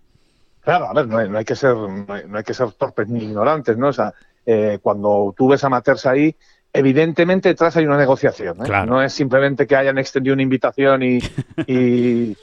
[0.61, 3.89] Claro, a ver, no hay, que ser no hay, que ser torpes ni ignorantes, ¿no?
[3.89, 4.13] O sea,
[4.45, 6.37] eh, cuando tú ves amateurs ahí,
[6.73, 8.87] evidentemente detrás hay una negociación, ¿eh?
[8.87, 11.19] No es simplemente que hayan extendido una invitación y,
[11.67, 12.37] y,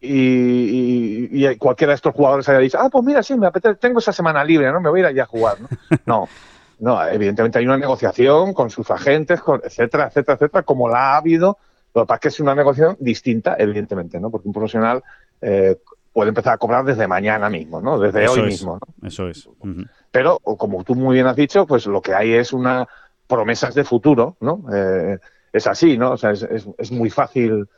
[0.00, 4.12] y, cualquiera de estos jugadores haya dicho, ah, pues mira, sí, me apetece, tengo esa
[4.12, 4.80] semana libre, ¿no?
[4.80, 5.68] Me voy a ir allá a jugar, ¿no?
[6.04, 6.28] No.
[6.80, 11.58] No, evidentemente hay una negociación con sus agentes, etcétera, etcétera, etcétera, como la ha habido.
[11.94, 14.30] Lo que pasa es que es una negociación distinta, evidentemente, ¿no?
[14.30, 15.02] Porque un profesional
[15.40, 15.76] eh,
[16.12, 17.98] puede empezar a cobrar desde mañana mismo, ¿no?
[17.98, 19.08] Desde hoy mismo, ¿no?
[19.08, 19.48] Eso es.
[20.10, 22.86] Pero, como tú muy bien has dicho, pues lo que hay es una
[23.26, 24.64] promesas de futuro, ¿no?
[24.72, 25.18] Eh,
[25.52, 26.12] es así, ¿no?
[26.12, 26.46] O sea, es,
[26.78, 27.68] es, muy fácil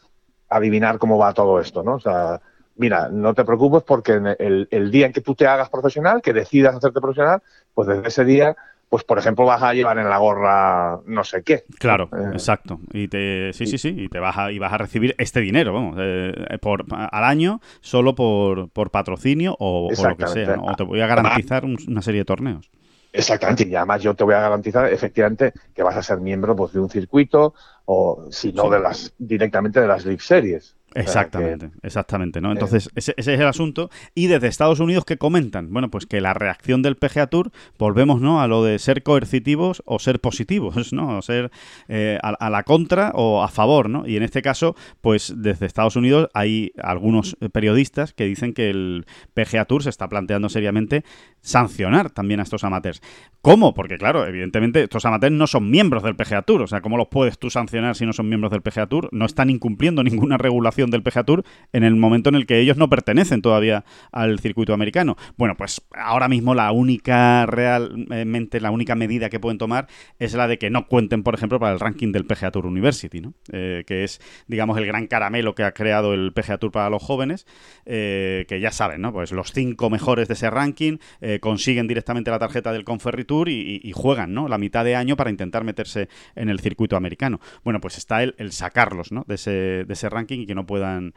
[0.48, 1.94] adivinar cómo va todo esto, ¿no?
[1.94, 2.40] O sea,
[2.76, 6.32] mira, no te preocupes porque el, el, día en que tú te hagas profesional, que
[6.32, 7.42] decidas hacerte profesional,
[7.74, 8.56] pues desde ese día
[8.90, 11.64] pues por ejemplo vas a llevar en la gorra no sé qué.
[11.78, 12.80] Claro, eh, exacto.
[12.92, 15.72] Y te, sí, sí, sí, y te vas a, y vas a recibir este dinero,
[15.72, 20.58] vamos, eh, por, al año solo por, por patrocinio o, lo que sea.
[20.60, 22.70] O te voy a garantizar una serie de torneos.
[23.12, 26.72] Exactamente, y además yo te voy a garantizar efectivamente que vas a ser miembro pues,
[26.72, 27.54] de un circuito
[27.92, 30.76] o si no de las directamente de las League Series.
[30.94, 32.50] Exactamente, exactamente, ¿no?
[32.50, 33.90] Entonces, ese, es el asunto.
[34.14, 35.72] Y desde Estados Unidos, ¿qué comentan?
[35.72, 38.40] Bueno, pues que la reacción del PGA Tour, volvemos, ¿no?
[38.40, 41.18] A lo de ser coercitivos o ser positivos, ¿no?
[41.18, 41.50] O ser
[41.88, 44.06] eh, a, la contra o a favor, ¿no?
[44.06, 49.06] Y en este caso, pues desde Estados Unidos hay algunos periodistas que dicen que el
[49.34, 51.04] PGA Tour se está planteando seriamente
[51.40, 53.00] sancionar también a estos amateurs.
[53.42, 53.74] ¿Cómo?
[53.74, 56.62] Porque, claro, evidentemente estos amateurs no son miembros del PGA Tour.
[56.62, 59.08] O sea, ¿cómo los puedes tú sancionar si no son miembros del PGA Tour?
[59.12, 62.76] No están incumpliendo ninguna regulación del PGA Tour en el momento en el que ellos
[62.76, 65.16] no pertenecen todavía al circuito americano.
[65.36, 69.86] Bueno, pues ahora mismo la única realmente, la única medida que pueden tomar
[70.18, 73.20] es la de que no cuenten, por ejemplo, para el ranking del PGA Tour University,
[73.20, 73.34] ¿no?
[73.52, 77.02] Eh, que es, digamos, el gran caramelo que ha creado el PGA Tour para los
[77.02, 77.46] jóvenes,
[77.86, 79.12] eh, que ya saben, ¿no?
[79.12, 83.48] Pues los cinco mejores de ese ranking eh, consiguen directamente la tarjeta del Conferry Tour
[83.48, 84.48] y, juegan, ¿no?
[84.48, 87.40] La mitad de año para intentar meterse en el circuito americano.
[87.78, 89.24] Pues está el, sacarlos, ¿no?
[89.28, 91.14] De ese, de ese ranking y que no puedan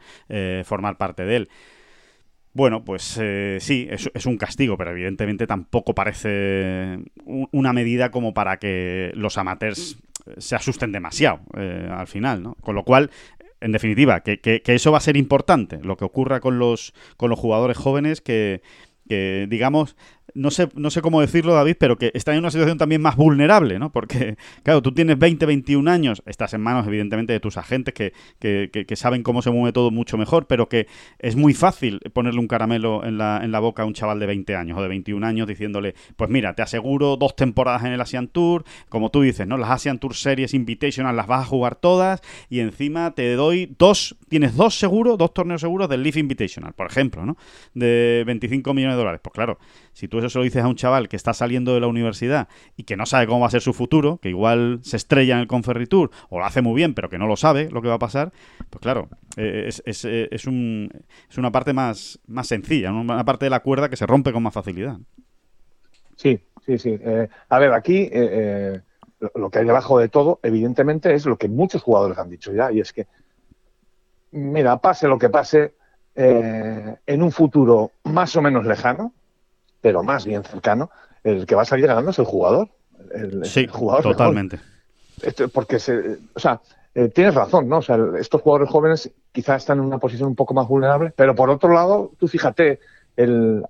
[0.64, 1.48] formar parte de él.
[2.54, 8.58] Bueno, pues eh, sí, es, un castigo, pero evidentemente tampoco parece una medida como para
[8.58, 9.98] que los amateurs
[10.38, 12.54] se asusten demasiado eh, al final, ¿no?
[12.60, 13.10] Con lo cual,
[13.60, 17.28] en definitiva, que, que, eso va a ser importante, lo que ocurra con los, con
[17.28, 18.62] los jugadores jóvenes que,
[19.08, 19.96] que digamos,
[20.34, 23.16] no sé, no sé cómo decirlo, David, pero que está en una situación también más
[23.16, 23.92] vulnerable, ¿no?
[23.92, 28.12] Porque, claro, tú tienes 20, 21 años, estás en manos, evidentemente, de tus agentes que,
[28.38, 30.86] que, que, saben cómo se mueve todo mucho mejor, pero que
[31.18, 34.26] es muy fácil ponerle un caramelo en la, en la boca a un chaval de
[34.26, 38.00] 20 años o de 21 años diciéndole, pues mira, te aseguro dos temporadas en el
[38.00, 39.58] Asian Tour, como tú dices, ¿no?
[39.58, 44.16] Las Asian Tour Series Invitational las vas a jugar todas y encima te doy dos,
[44.28, 47.36] tienes dos seguros, dos torneos seguros del Leaf Invitational, por ejemplo, ¿no?
[47.74, 49.20] De 25 millones de dólares.
[49.22, 49.58] Pues claro,
[49.94, 52.48] si tú eso se lo dices a un chaval que está saliendo de la universidad
[52.76, 55.40] y que no sabe cómo va a ser su futuro, que igual se estrella en
[55.40, 57.94] el Conferritur o lo hace muy bien, pero que no lo sabe lo que va
[57.94, 58.32] a pasar,
[58.70, 60.90] pues claro, eh, es, es, eh, es, un,
[61.30, 64.42] es una parte más, más sencilla, una parte de la cuerda que se rompe con
[64.42, 64.98] más facilidad.
[66.16, 66.98] Sí, sí, sí.
[67.00, 68.10] Eh, a ver, aquí
[69.34, 72.72] lo que hay debajo de todo, evidentemente, es lo que muchos jugadores han dicho ya,
[72.72, 73.06] y es que,
[74.32, 75.74] mira, pase lo que pase,
[76.16, 79.12] en un futuro más o menos lejano,
[79.84, 80.90] pero más bien cercano,
[81.22, 82.70] el que va a salir ganando es el jugador.
[83.12, 84.58] El, sí, jugador totalmente.
[85.52, 86.58] porque, se, o sea,
[86.94, 87.76] eh, tienes razón, ¿no?
[87.76, 91.34] O sea, estos jugadores jóvenes quizás están en una posición un poco más vulnerable, pero
[91.34, 92.80] por otro lado, tú fíjate
[93.14, 93.62] el,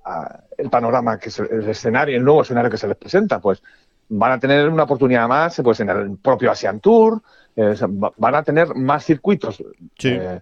[0.57, 3.61] el panorama, que es el, escenario, el nuevo escenario que se les presenta, pues
[4.09, 7.23] van a tener una oportunidad más pues en el propio Asian Tour,
[7.57, 7.75] eh,
[8.19, 9.61] van a tener más circuitos
[10.05, 10.41] eh,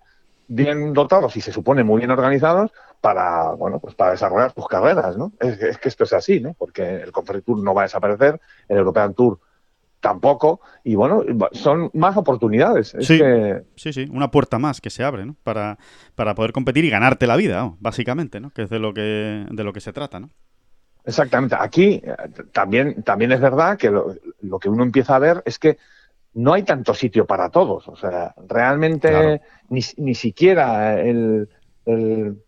[0.48, 2.72] bien dotados y se supone muy bien organizados
[3.02, 5.32] para, bueno, pues para desarrollar tus carreras, ¿no?
[5.40, 6.54] Es, que esto es así, ¿no?
[6.54, 9.40] Porque el Conference Tour no va a desaparecer, el European Tour
[9.98, 12.94] tampoco, y bueno, son más oportunidades.
[13.00, 13.20] sí,
[13.76, 15.34] sí, sí, una puerta más que se abre, ¿no?
[15.42, 15.78] Para,
[16.14, 18.50] para poder competir y ganarte la vida, básicamente, ¿no?
[18.50, 20.30] Que es de lo que, de lo que se trata, ¿no?
[21.04, 21.56] Exactamente.
[21.58, 22.14] Aquí eh,
[22.52, 25.76] también, también es verdad que lo, que uno empieza a ver es que
[26.34, 27.88] no hay tanto sitio para todos.
[27.88, 31.48] O sea, realmente ni, ni siquiera el,
[31.84, 32.38] el,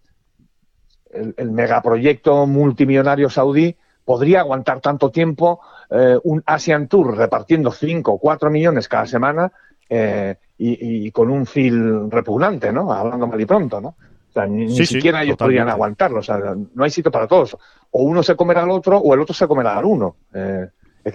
[1.39, 5.61] megaproyecto multimillonario saudí podría aguantar tanto tiempo
[5.91, 9.51] eh, un Asian Tour repartiendo 5 o 4 millones cada semana
[9.89, 12.93] eh, y, con un feel repugnante, ¿no?
[12.93, 13.89] Hablando mal y pronto, ¿no?
[13.89, 16.21] O sea, ni, siquiera ellos podrían aguantarlo.
[16.21, 17.57] O sea, no hay sitio para todos.
[17.91, 20.17] O uno se comerá al otro o el otro se comerá al uno.
[20.33, 20.69] Eh,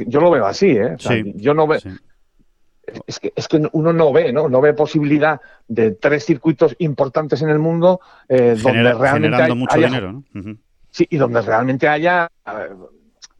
[0.07, 0.95] yo lo veo así, ¿eh?
[1.35, 1.79] yo no veo
[3.07, 4.49] es que, es que uno no ve, ¿no?
[4.49, 10.13] No ve posibilidad de tres circuitos importantes en el mundo eh, donde realmente mucho dinero,
[10.13, 10.23] ¿no?
[10.91, 12.73] Sí, y donde realmente haya eh,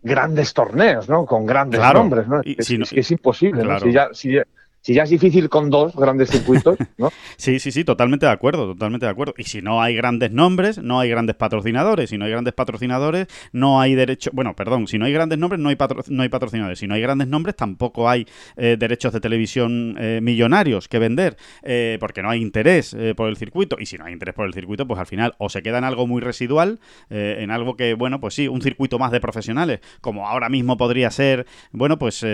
[0.02, 1.26] grandes torneos, ¿no?
[1.26, 2.42] Con grandes nombres, ¿no?
[2.44, 3.80] es, que es imposible, ¿no?
[3.80, 4.38] Si ya, si
[4.82, 7.12] si ya es difícil con dos grandes circuitos, ¿no?
[7.38, 9.34] sí, sí, sí, totalmente de acuerdo, totalmente de acuerdo.
[9.38, 12.10] Y si no hay grandes nombres, no hay grandes patrocinadores.
[12.10, 14.32] Si no hay grandes patrocinadores, no hay derecho.
[14.34, 15.78] Bueno, perdón, si no hay grandes nombres, no hay,
[16.08, 16.80] no hay patrocinadores.
[16.80, 18.26] Si no hay grandes nombres, tampoco hay
[18.56, 23.36] eh, derechos de televisión eh, millonarios que vender, eh, porque no hay interés por el
[23.36, 23.78] circuito.
[23.80, 25.84] Y si no hay interés por el circuito, pues al final o se queda en
[25.84, 30.28] algo muy residual, en algo que, bueno, pues sí, un circuito más de profesionales, como
[30.28, 32.26] ahora mismo podría ser, bueno, pues,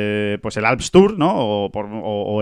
[0.41, 1.33] pues el Alps Tour, ¿no?
[1.35, 2.34] O, por, o,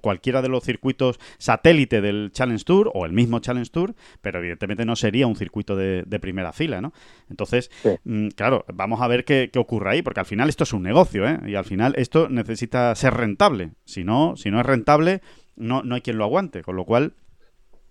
[0.00, 4.84] cualquiera de los circuitos satélite del Challenge Tour o el mismo Challenge Tour, pero evidentemente
[4.84, 6.92] no sería un circuito de, primera fila, ¿no?
[7.28, 7.70] Entonces,
[8.04, 10.82] mm, claro, vamos a ver qué, qué, ocurre ahí, porque al final esto es un
[10.82, 11.38] negocio, ¿eh?
[11.46, 13.72] Y al final esto necesita ser rentable.
[13.84, 15.20] Si no, si no es rentable,
[15.56, 17.14] no, no hay quien lo aguante, con lo cual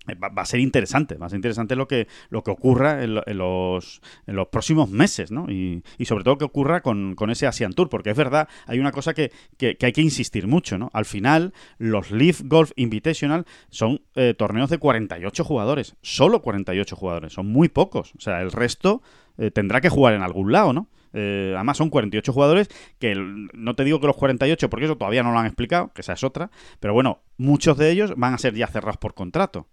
[0.07, 4.01] Va, a ser interesante, va a ser interesante lo que, lo que ocurra en, los,
[4.27, 5.49] en los próximos meses, ¿no?
[5.49, 8.79] Y, y sobre todo que ocurra con, con, ese Asian Tour, porque es verdad, hay
[8.79, 10.91] una cosa que, que, hay que insistir mucho, ¿no?
[10.93, 17.33] Al final, los Leaf Golf Invitational son eh, torneos de 48 jugadores, solo 48 jugadores,
[17.33, 19.01] son muy pocos, o sea, el resto
[19.37, 20.87] eh, tendrá que jugar en algún lado, ¿no?
[21.17, 25.23] Eh, además son 48 jugadores que no te digo que los 48 porque eso todavía
[25.23, 26.51] no lo han explicado, que esa es otra,
[26.81, 29.65] pero bueno, muchos de ellos van a ser ya cerrados por contrato.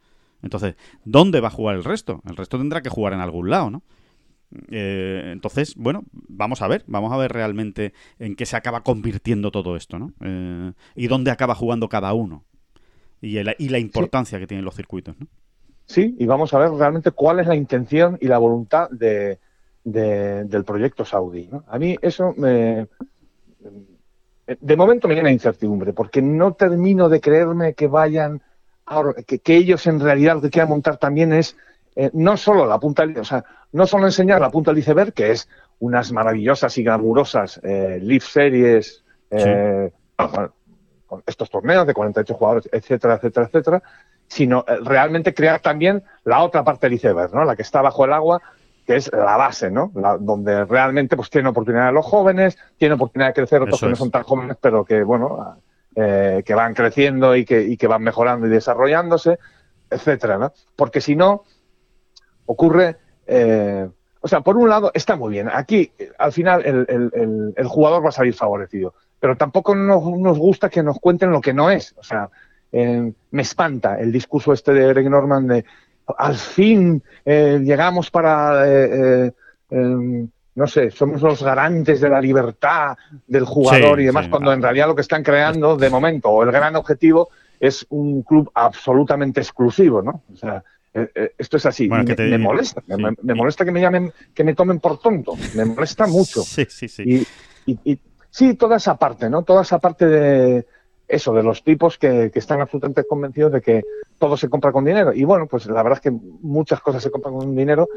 [0.43, 2.21] Entonces, ¿dónde va a jugar el resto?
[2.29, 3.83] El resto tendrá que jugar en algún lado, ¿no?
[4.71, 9.51] Eh, entonces, bueno, vamos a ver, vamos a ver realmente en qué se acaba convirtiendo
[9.51, 10.13] todo esto, ¿no?
[10.21, 12.45] Eh, y dónde acaba jugando cada uno.
[13.21, 15.29] Y, y la importancia que tienen los circuitos, ¿no?
[15.87, 19.39] sí, y vamos a ver realmente cuál es la intención y la voluntad de,
[19.85, 21.51] del proyecto saudí.
[21.67, 22.89] A mí eso me,
[24.61, 28.43] de momento me llena incertidumbre, porque no termino de creerme que vayan,
[29.27, 31.57] que, que ellos en realidad lo que quieran montar también es
[31.95, 35.33] eh, no solo la punta, o sea, no solo enseñar la punta del iceberg, que
[35.33, 42.69] es unas maravillosas y glamurosas eh, live series, eh, con estos torneos de 48 jugadores,
[42.73, 43.83] etcétera, etcétera, etcétera,
[44.27, 47.45] sino eh, realmente crear también la otra parte del iceberg, ¿no?
[47.45, 48.41] La que está bajo el agua,
[48.87, 49.93] que es la base, ¿no?
[49.95, 54.11] donde realmente pues tienen oportunidad los jóvenes, tienen oportunidad de crecer otros que no son
[54.11, 55.57] tan jóvenes, pero que, bueno,
[55.95, 59.39] que van creciendo y que, y que van mejorando y desarrollándose,
[59.91, 60.53] etcétera, ¿no?
[60.75, 61.45] Porque si no,
[62.47, 63.89] ocurre, eh,
[64.21, 65.49] o sea, por un lado está muy bien.
[65.53, 70.99] Aquí, al final, el, jugador va a salir favorecido, pero tampoco nos, gusta que nos
[70.99, 71.95] cuenten lo que no es.
[71.99, 72.31] O sea,
[72.71, 75.65] eh, me espanta el discurso este de Eric Norman de
[76.19, 78.65] al fin eh, llegamos para
[80.55, 82.97] no sé, somos los garantes de la libertad
[83.27, 86.53] del jugador y demás, cuando en realidad lo que están creando de momento, o el
[86.53, 90.23] gran objetivo, es un club absolutamente exclusivo, ¿no?
[90.33, 91.89] O sea, eh, eh, esto es así.
[91.89, 92.83] me, molesta.
[92.87, 95.35] Me, molesta que me llamen, que me tomen por tonto.
[95.55, 96.43] Me molesta mucho.
[96.47, 97.27] Sí, sí, sí.
[97.65, 97.99] Y,
[98.31, 99.43] sí, toda esa parte, ¿no?
[99.43, 100.67] Toda esa parte de
[101.09, 103.83] eso, de los tipos que, que, están absolutamente convencidos de que
[104.23, 105.13] todo se compra con dinero.
[105.13, 107.89] Y bueno, pues la verdad es que muchas cosas se compran con dinero,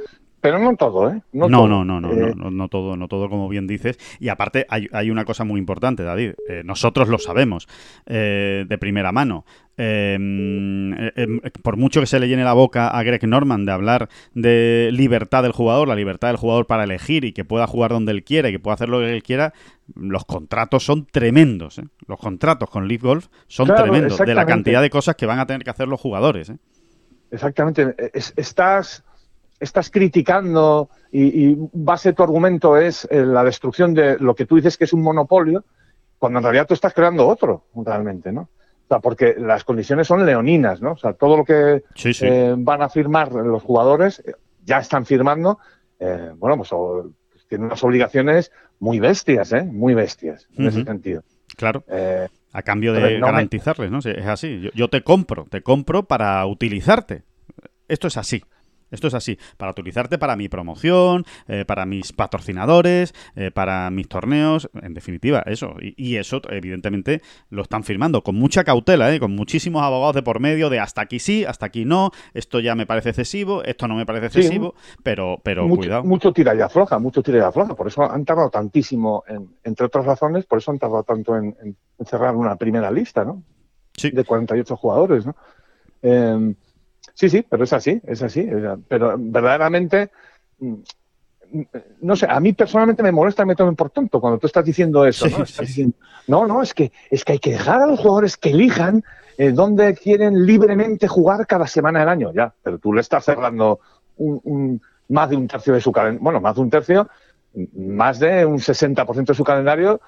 [0.41, 1.21] pero no todo, ¿eh?
[1.33, 3.99] No, no, no, no, no, eh, no, no, todo, no todo como bien dices.
[4.19, 6.33] Y aparte hay, hay una cosa muy importante, David.
[6.63, 7.67] nosotros lo sabemos
[8.07, 9.45] de primera mano.
[9.77, 10.17] Eh,
[11.61, 15.43] por mucho que se le llene la boca a Greg Norman de hablar de libertad
[15.43, 18.49] del jugador, la libertad del jugador para elegir y que pueda jugar donde él quiera
[18.49, 19.53] y que pueda hacer lo que él quiera,
[19.93, 21.79] los contratos son tremendos.
[21.79, 21.83] ¿eh?
[22.07, 25.45] Los contratos con Leaf Golf son tremendos de la cantidad de cosas que van a
[25.45, 26.14] tener que hacer los jugadores.
[26.49, 26.57] ¿Eh?
[27.31, 27.95] Exactamente.
[28.13, 29.03] estás,
[29.59, 34.77] estás criticando y, y, base tu argumento es la destrucción de lo que tú dices
[34.77, 35.63] que es un monopolio,
[36.17, 38.49] cuando en realidad tú estás creando otro, realmente, ¿no?
[38.85, 40.91] O sea, porque las condiciones son leoninas, ¿no?
[40.91, 41.83] O sea, todo lo que
[42.21, 45.59] eh, van a firmar los jugadores eh, ya están firmando,
[45.99, 49.63] eh, bueno, pues, pues, tienen unas obligaciones muy bestias, ¿eh?
[49.63, 51.23] Muy bestias, en ese sentido.
[51.55, 51.83] Claro.
[52.55, 53.99] A cambio de garantizarles, ¿no?
[53.99, 54.69] Es así.
[54.73, 57.23] yo te compro, te compro para utilizarte.
[57.89, 58.43] Esto es así.
[58.95, 64.07] Esto es así, para utilizarte para mi promoción, eh, para mis patrocinadores, eh, para mis
[64.07, 65.75] torneos, en definitiva, eso.
[65.79, 69.19] Y, eso, evidentemente, lo están firmando con mucha cautela, ¿eh?
[69.19, 72.73] con muchísimos abogados de por medio de hasta aquí sí, hasta aquí no, esto ya
[72.73, 76.03] me parece excesivo, esto no me parece excesivo, pero, pero mucho, cuidado.
[76.05, 77.75] Mucho tira y afloja, mucho tira y afloja.
[77.75, 79.23] Por eso han tardado tantísimo,
[79.63, 81.75] entre otras razones, por eso han tardado tanto en,
[82.05, 83.43] cerrar una primera lista, ¿no?
[83.93, 84.11] Sí.
[84.11, 85.35] De 48 jugadores, ¿no?
[86.01, 86.55] Eh,
[87.15, 88.47] Sí, sí, pero es así, es así.
[88.87, 90.11] Pero verdaderamente,
[90.59, 90.75] mm,
[92.01, 94.65] no sé, a mí personalmente me molesta que me tomen por tonto cuando tú estás
[94.65, 95.45] diciendo eso, ¿no?
[96.27, 99.03] no, no, es que, es que hay que dejar a los jugadores que elijan
[99.37, 103.79] eh, dónde quieren libremente jugar cada semana del año, ya, pero tú le estás cerrando
[104.17, 107.09] un, más de un tercio de su calendario, bueno, más de un tercio,
[107.73, 110.01] más de un 60% de su calendario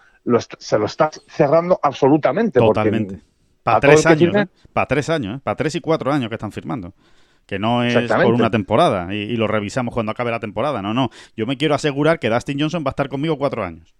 [0.60, 2.60] se lo estás cerrando absolutamente.
[2.60, 3.22] Totalmente.
[3.68, 4.48] Para tres años, ¿eh?
[4.72, 5.42] Para tres años, ¿eh?
[5.44, 6.94] Para tres y cuatro años que están firmando.
[7.46, 10.82] Que no es por una temporada y, lo revisamos cuando acabe la temporada.
[10.82, 11.10] No, no.
[11.36, 13.94] Yo me quiero asegurar que Dustin Johnson va a estar conmigo cuatro años.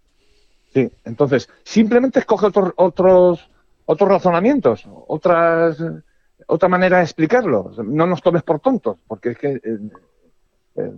[0.74, 3.50] Sí, entonces, simplemente escoge otros, otros,
[3.86, 5.82] otros razonamientos, otras,
[6.46, 7.72] otra manera de explicarlo.
[7.86, 9.48] No nos tomes por tontos, porque es que.
[9.48, 9.80] Eh,
[10.76, 10.92] eh,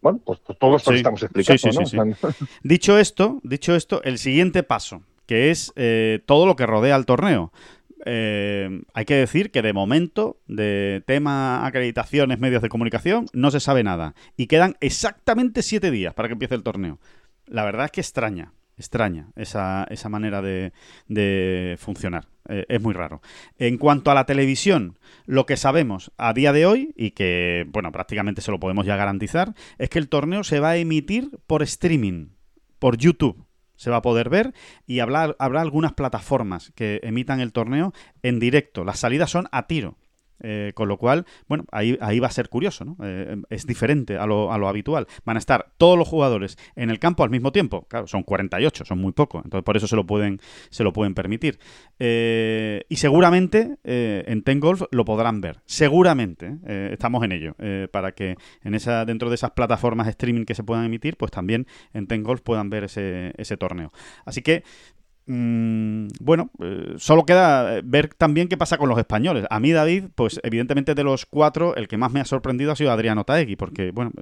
[0.00, 2.04] bueno, pues, pues todo esto estamos explicando.
[2.04, 2.30] ¿no?
[2.62, 5.72] dicho esto, dicho esto, el siguiente paso, que es
[6.26, 7.52] todo lo que rodea al torneo.
[8.08, 13.58] Eh, hay que decir que de momento, de tema acreditaciones, medios de comunicación, no se
[13.58, 14.14] sabe nada.
[14.36, 17.00] Y quedan exactamente siete días para que empiece el torneo.
[17.46, 22.28] La verdad es que extraña, extraña esa, esa manera de, funcionar.
[22.48, 23.22] Eh, es muy raro.
[23.58, 27.90] En cuanto a la televisión, lo que sabemos a día de hoy, y que, bueno,
[27.90, 31.64] prácticamente se lo podemos ya garantizar, es que el torneo se va a emitir por
[31.64, 32.28] streaming,
[32.78, 33.45] por YouTube
[33.76, 34.54] se va a poder ver
[34.86, 38.84] y habrá, habrá algunas plataformas que emitan el torneo en directo.
[38.84, 39.96] Las salidas son a tiro.
[40.40, 42.96] Eh, con lo cual, bueno, ahí, ahí va a ser curioso, ¿no?
[43.02, 45.06] Eh, es diferente a lo, a lo, habitual.
[45.24, 47.86] Van a estar todos los jugadores en el campo al mismo tiempo.
[47.88, 49.44] Claro, son 48, son muy pocos.
[49.44, 51.58] Entonces, por eso se lo pueden, se lo pueden permitir.
[51.98, 55.60] Eh, y seguramente en Ten Golf lo podrán ver.
[55.64, 56.56] Seguramente.
[56.66, 57.54] estamos en ello.
[57.90, 61.30] para que en esa, dentro de esas plataformas de streaming que se puedan emitir, pues
[61.30, 63.92] también en Ten Golf puedan ver ese, ese torneo.
[64.24, 64.64] Así que
[65.28, 69.44] bueno, eh, solo queda eh, ver también qué pasa con los españoles.
[69.50, 72.76] A mí, David, pues evidentemente de los cuatro, el que más me ha sorprendido ha
[72.76, 74.12] sido Adriano Taegui, porque, bueno,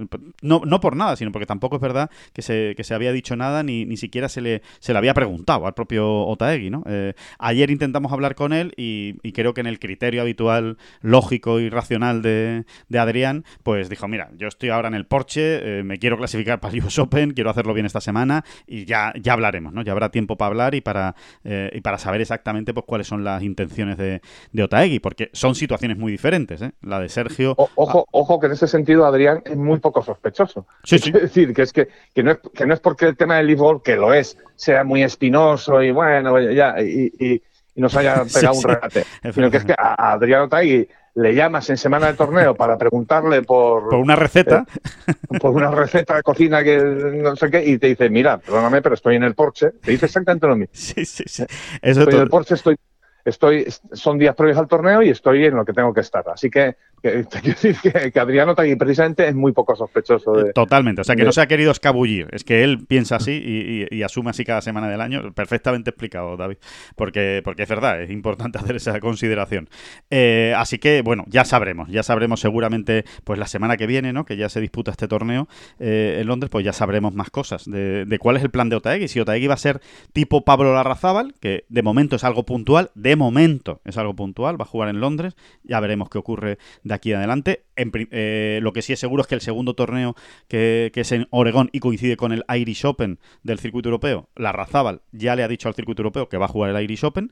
[0.41, 3.35] no, no por nada, sino porque tampoco es verdad que se, que se había dicho
[3.35, 6.83] nada, ni, ni siquiera se le, se le había preguntado al propio Otaegui, ¿no?
[6.87, 11.69] Eh, ayer intentamos hablar con él y, creo que en el criterio habitual, lógico y
[11.69, 16.17] racional de, de Adrián, pues dijo, mira, yo estoy ahora en el Porsche, me quiero
[16.17, 19.81] clasificar para el US Open, quiero hacerlo bien esta semana y ya, ya hablaremos, ¿no?
[19.83, 20.94] Ya habrá tiempo para hablar y para
[21.43, 24.21] eh, y para saber exactamente pues cuáles son las intenciones de,
[24.51, 26.61] de Otaegui, porque son situaciones muy diferentes.
[26.61, 26.71] ¿eh?
[26.81, 27.55] La de Sergio.
[27.57, 30.65] ojo, ojo que en ese sentido Adrián es muy poco sospechoso.
[30.83, 33.37] Sí, Es decir, que es que, que, no es, que no es porque el tema
[33.37, 37.41] del Leaf que lo es, sea muy espinoso y bueno, ya, y, y,
[37.75, 41.77] nos haya pegado un regate, sino que es que a Adrián Otaegui le llamas en
[41.77, 43.89] semana de torneo para preguntarle por...
[43.89, 44.65] Por una receta.
[45.07, 48.81] Eh, por una receta de cocina que no sé qué, y te dice, mira, perdóname,
[48.81, 49.71] pero estoy en el Porsche.
[49.81, 50.73] Te dice exactamente lo mismo.
[50.73, 51.45] Sí, sí, sí.
[51.81, 52.75] estoy en el Porsche, estoy,
[53.23, 56.23] estoy, son días previos al torneo y estoy en lo que tengo que estar.
[56.27, 56.75] Así que
[58.13, 60.53] que, Adriano Tagui precisamente es muy poco sospechoso de...
[60.53, 64.03] Totalmente, o sea que no se ha querido escabullir, es que él piensa así y,
[64.03, 66.57] asume así cada semana del año, perfectamente explicado, David,
[66.95, 69.69] porque, porque es verdad, es importante hacer esa consideración.
[70.09, 74.25] Eh, así que, bueno, ya sabremos, ya sabremos seguramente, pues la semana que viene, ¿no?
[74.25, 75.47] que ya se disputa este torneo
[75.79, 78.75] eh, en Londres, pues ya sabremos más cosas de, de, cuál es el plan de
[78.75, 79.81] Otaegui, si Otaegui va a ser
[80.13, 84.63] tipo Pablo Larrazábal, que de momento es algo puntual, de momento es algo puntual, va
[84.63, 87.63] a jugar en Londres, ya veremos qué ocurre de aquí adelante.
[87.75, 90.15] Eh, lo que sí es seguro es que el segundo torneo
[90.47, 95.01] que, es en Oregón y coincide con el Irish Open del circuito europeo, la Razábal
[95.11, 97.31] ya le ha dicho al circuito europeo que va a jugar el Irish Open.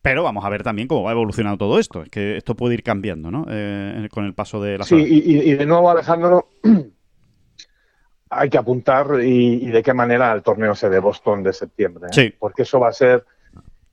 [0.00, 2.02] Pero vamos a ver también cómo va evolucionando todo esto.
[2.02, 3.46] Es que esto puede ir cambiando, ¿no?
[3.48, 6.48] Eh, con el paso de la Sí, y, de nuevo, Alejandro,
[8.30, 12.06] hay que apuntar y, de qué manera el torneo se de Boston de septiembre.
[12.06, 12.12] ¿eh?
[12.12, 12.34] Sí.
[12.36, 13.24] Porque eso va a ser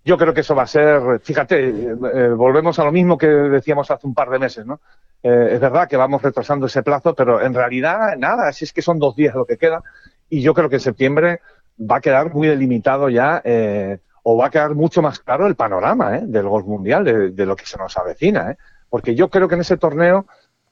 [0.03, 3.91] yo creo que eso va a ser, fíjate, eh, volvemos a lo mismo que decíamos
[3.91, 4.79] hace un par de meses, ¿no?
[5.21, 8.81] Eh, es verdad que vamos retrasando ese plazo, pero en realidad nada, si es que
[8.81, 9.83] son dos días lo que queda,
[10.29, 11.41] y yo creo que en septiembre
[11.79, 15.55] va a quedar muy delimitado ya, eh, o va a quedar mucho más claro el
[15.55, 18.57] panorama del golf mundial, de, lo que se nos avecina,
[18.89, 20.25] porque yo creo que en ese torneo,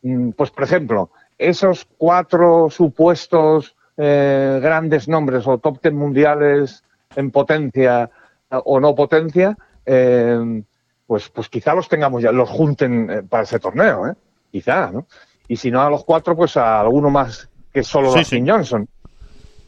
[0.03, 6.83] mm, pues por ejemplo, esos cuatro supuestos grandes nombres o top ten mundiales
[7.15, 8.11] en potencia,
[8.49, 10.63] o no potencia, eh,
[11.05, 14.13] pues, pues quizá los tengamos ya, los junten eh, para ese torneo, ¿eh?
[14.51, 15.07] quizá, ¿no?
[15.47, 18.87] Y si no a los cuatro, pues a alguno más que solo sí, Johnson.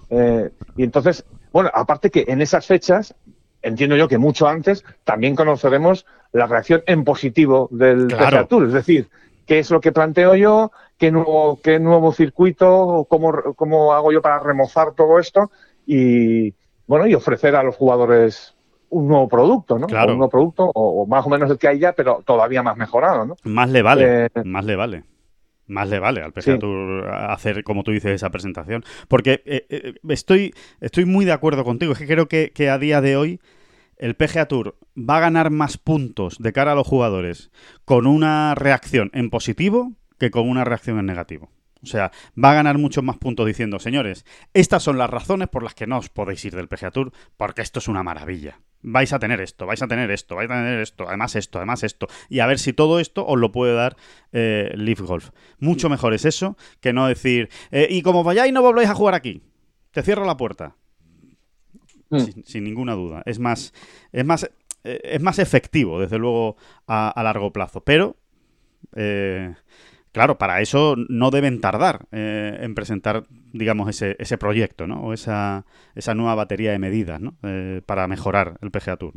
[0.10, 1.24] y entonces,
[1.54, 3.16] bueno, aparte que en esas fechas,
[3.62, 8.48] entiendo yo que mucho antes, también conoceremos la reacción en positivo del claro.
[8.48, 9.10] Tour, es decir,
[9.46, 14.22] qué es lo que planteo yo, qué nuevo, qué nuevo circuito, cómo, cómo hago yo
[14.22, 15.50] para remozar todo esto
[15.86, 16.54] y,
[16.88, 18.54] bueno, y ofrecer a los jugadores
[18.90, 19.88] un nuevo producto, ¿no?
[19.88, 20.14] Claro.
[20.14, 23.26] un nuevo producto, o, más o menos el que hay ya, pero todavía más mejorado,
[23.26, 23.36] ¿no?
[23.44, 25.04] Más le vale, eh, más le vale.
[25.68, 28.84] Más le vale al PGA Tour hacer, como tú dices, esa presentación.
[29.08, 31.92] Porque eh, eh, estoy, estoy muy de acuerdo contigo.
[31.92, 33.40] Es que creo que, que a día de hoy
[33.98, 37.52] el PGA Tour va a ganar más puntos de cara a los jugadores
[37.86, 41.52] con una reacción en positivo que con una reacción en negativo.
[41.84, 42.12] O sea,
[42.42, 45.88] va a ganar muchos más puntos diciendo, señores, estas son las razones por las que
[45.88, 48.60] no os podéis ir del PGA Tour, porque esto es una maravilla.
[48.82, 51.84] Vais a tener esto, vais a tener esto, vais a tener esto, además esto, además
[51.84, 52.08] esto.
[52.30, 53.98] Y a ver si todo esto os lo puede dar
[54.32, 55.32] eh, Leaf Golf.
[55.60, 59.16] Mucho mejor es eso que no decir, eh, y como vayáis no volvéis a jugar
[59.16, 59.42] aquí.
[59.92, 60.76] Te cierro la puerta.
[62.10, 62.44] Mm.
[62.46, 63.22] Sin, ninguna duda.
[63.26, 63.74] Es más,
[64.12, 64.50] es más,
[64.84, 66.56] eh, es más efectivo, desde luego,
[66.88, 67.82] a, a largo plazo.
[67.82, 68.16] Pero...
[68.96, 69.54] Eh,
[70.12, 75.02] claro, para eso no deben tardar eh, en presentar, digamos, ese, ese proyecto, ¿no?
[75.02, 77.36] O esa, esa nueva batería de medidas, ¿no?
[77.44, 79.14] Eh, para mejorar el PGA Tour.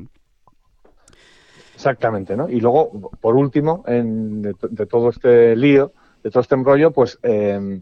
[1.75, 2.49] Exactamente, ¿no?
[2.49, 7.81] Y luego, por último, en, de, todo este lío, de todo este embrollo, pues eh,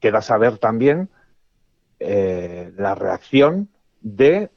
[0.00, 1.10] queda saber también
[2.00, 3.68] la reacción
[4.00, 4.50] de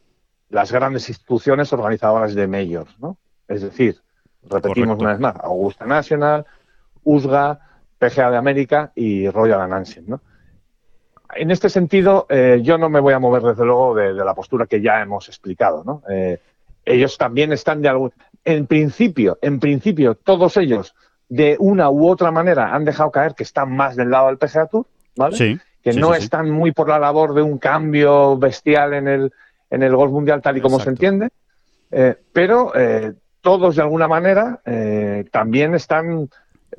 [0.49, 3.17] las grandes instituciones organizadoras de majors, ¿no?
[3.47, 4.01] Es decir,
[4.43, 6.45] repetimos una vez más, Augusta National,
[7.03, 7.59] USGA,
[8.09, 10.21] PGA de América y Royal Anansian, ¿no?
[11.33, 14.67] En este sentido, eh, yo no me voy a mover desde luego de, la postura
[14.67, 16.01] que ya hemos explicado, ¿no?
[16.09, 16.39] Eh,
[16.85, 20.95] ellos también están de algún, en principio, en principio, todos ellos
[21.27, 24.67] de una u otra manera han dejado caer que están más del lado del PGA
[24.67, 24.85] Tour,
[25.15, 25.35] ¿vale?
[25.35, 29.33] Sí, que no están muy por la labor de un cambio bestial en el,
[29.69, 31.29] en el golf mundial tal y como se entiende,
[31.91, 32.71] eh, pero
[33.41, 34.61] todos de alguna manera
[35.31, 36.29] también están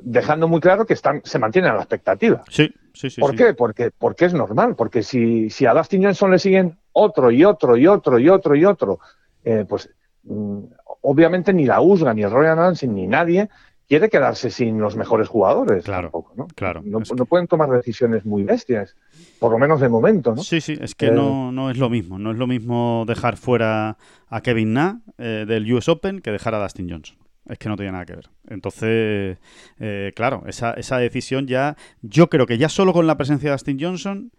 [0.00, 2.42] dejando muy claro que están, se mantienen a la expectativa.
[2.48, 3.20] Sí, sí, sí.
[3.20, 3.54] ¿Por qué?
[3.54, 7.76] Porque, porque es normal, porque si, si a Dustin Johnson le siguen otro y otro
[7.76, 8.98] y otro y otro y otro
[9.44, 9.88] eh, pues
[10.24, 10.58] mm,
[11.02, 13.48] obviamente ni la USGA, ni el Royal Dancing, ni nadie
[13.88, 15.84] quiere quedarse sin los mejores jugadores.
[15.84, 16.46] Claro, tampoco, ¿no?
[16.56, 16.82] claro.
[16.84, 18.96] No, que- no pueden tomar decisiones muy bestias,
[19.38, 20.42] por lo menos de momento, ¿no?
[20.42, 22.18] Sí, sí, es que Eh, no, no es lo mismo.
[22.18, 23.96] No es lo mismo dejar fuera
[24.28, 27.16] a Kevin Na eh, del US Open que dejar a Dustin Johnson.
[27.48, 28.28] Es que no tiene nada que ver.
[28.48, 29.38] Entonces,
[29.78, 31.76] eh, claro, esa, esa decisión ya.
[32.02, 34.32] Yo creo que ya solo con la presencia de Dustin Johnson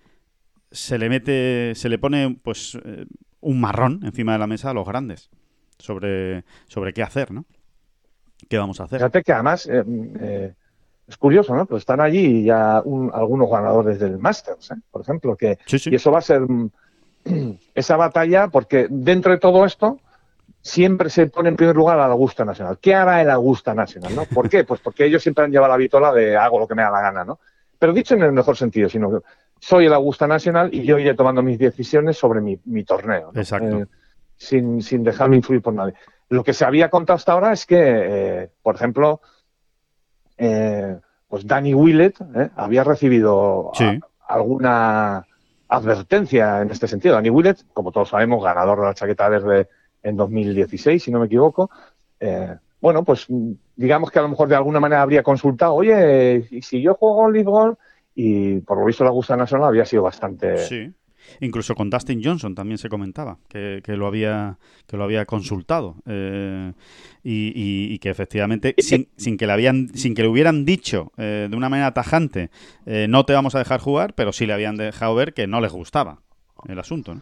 [0.71, 3.05] se le mete, se le pone pues eh,
[3.39, 5.29] un marrón encima de la mesa a los grandes
[5.79, 7.45] sobre, sobre qué hacer, ¿no?
[8.49, 8.99] ¿Qué vamos a hacer?
[8.99, 9.83] Fíjate que además eh,
[10.19, 10.53] eh,
[11.07, 11.65] es curioso, ¿no?
[11.65, 14.75] Pues están allí ya un- algunos ganadores del Masters, ¿eh?
[14.91, 15.89] por ejemplo, que Sí, sí.
[15.91, 16.69] y eso va a ser mm,
[17.75, 19.99] esa batalla porque dentro de todo esto
[20.67, 22.77] siempre se pone en primer lugar al Augusta Nacional.
[22.81, 24.15] ¿Qué hará el Augusta Nacional?
[24.15, 24.25] ¿no?
[24.25, 24.63] ¿Por qué?
[24.63, 27.01] Pues porque ellos siempre han llevado la vitola de hago lo que me da la
[27.01, 27.39] gana, ¿no?
[27.79, 29.25] Pero dicho en el mejor sentido, sino que
[29.59, 33.31] soy el Augusta Nacional y yo iré tomando mis decisiones sobre mi, mi torneo.
[33.33, 33.39] ¿no?
[33.39, 33.79] Exacto.
[33.79, 33.85] Eh,
[34.35, 35.93] sin, sin dejarme influir por nadie.
[36.29, 39.21] Lo que se había contado hasta ahora es que, eh, por ejemplo,
[40.37, 40.97] eh,
[41.27, 45.25] pues Danny Willett eh, había recibido a- alguna
[45.69, 47.15] advertencia en este sentido.
[47.15, 49.67] Danny Willett, como todos sabemos, ganador de la chaqueta verde
[50.03, 51.69] en 2016, si no me equivoco.
[52.19, 53.25] Eh, bueno, pues
[53.75, 57.29] digamos que a lo mejor de alguna manera habría consultado, oye, ¿y si yo juego
[57.31, 57.79] Live Golf?
[58.15, 60.57] Y por lo visto la Augusta Nacional había sido bastante...
[60.57, 60.91] Sí.
[61.41, 65.95] Incluso con Dustin Johnson también se comentaba que, que lo había que lo había consultado
[66.05, 66.71] eh,
[67.21, 71.11] y, y- y que efectivamente sin, sin que le habían sin que le hubieran dicho
[71.17, 72.49] eh, de una manera tajante
[72.85, 75.59] eh, no te vamos a dejar jugar, pero sí le habían dejado ver que no
[75.59, 76.21] les gustaba
[76.69, 77.15] el asunto.
[77.15, 77.21] ¿no?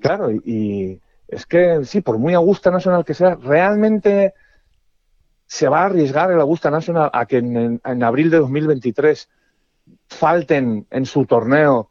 [0.00, 0.98] Claro, y
[1.32, 4.34] es que sí, por muy Augusta Nacional que sea, realmente
[5.46, 9.28] se va a arriesgar el Augusta Nacional a que en, abril de 2023
[10.08, 11.90] falten en su torneo,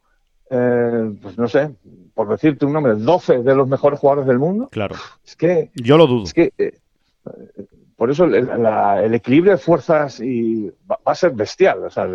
[0.50, 1.76] eh, pues no sé,
[2.14, 4.70] por decirte un nombre, 12 de los mejores jugadores del mundo.
[4.70, 6.24] Claro, Es que, yo lo dudo.
[6.24, 6.80] es que eh,
[7.58, 7.66] eh,
[7.96, 11.84] por eso el, la- el equilibrio de fuerzas y va, va a ser bestial.
[11.86, 12.08] O sea,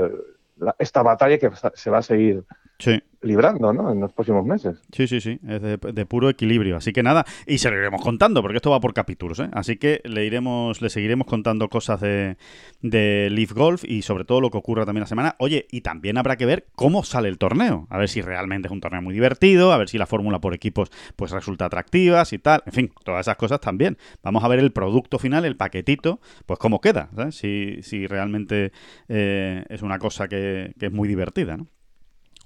[0.58, 2.44] la- esta batalla que se va a seguir
[2.78, 3.02] Sí.
[3.22, 3.90] librando ¿no?
[3.90, 4.82] en los próximos meses.
[4.92, 6.76] Sí, sí, sí, es de, de puro equilibrio.
[6.76, 9.48] Así que nada, y se lo iremos contando, porque esto va por capítulos, ¿eh?
[9.52, 12.36] Así que le iremos, le seguiremos contando cosas de,
[12.82, 15.34] de Leaf Golf y sobre todo lo que ocurra también la semana.
[15.38, 18.72] Oye, y también habrá que ver cómo sale el torneo, a ver si realmente es
[18.72, 22.38] un torneo muy divertido, a ver si la fórmula por equipos pues resulta atractiva, si
[22.38, 23.96] tal, en fin, todas esas cosas también.
[24.22, 27.34] Vamos a ver el producto final, el paquetito, pues cómo queda, ¿sabes?
[27.36, 28.72] Si, si realmente
[29.08, 31.66] eh, es una cosa que, que es muy divertida, ¿no?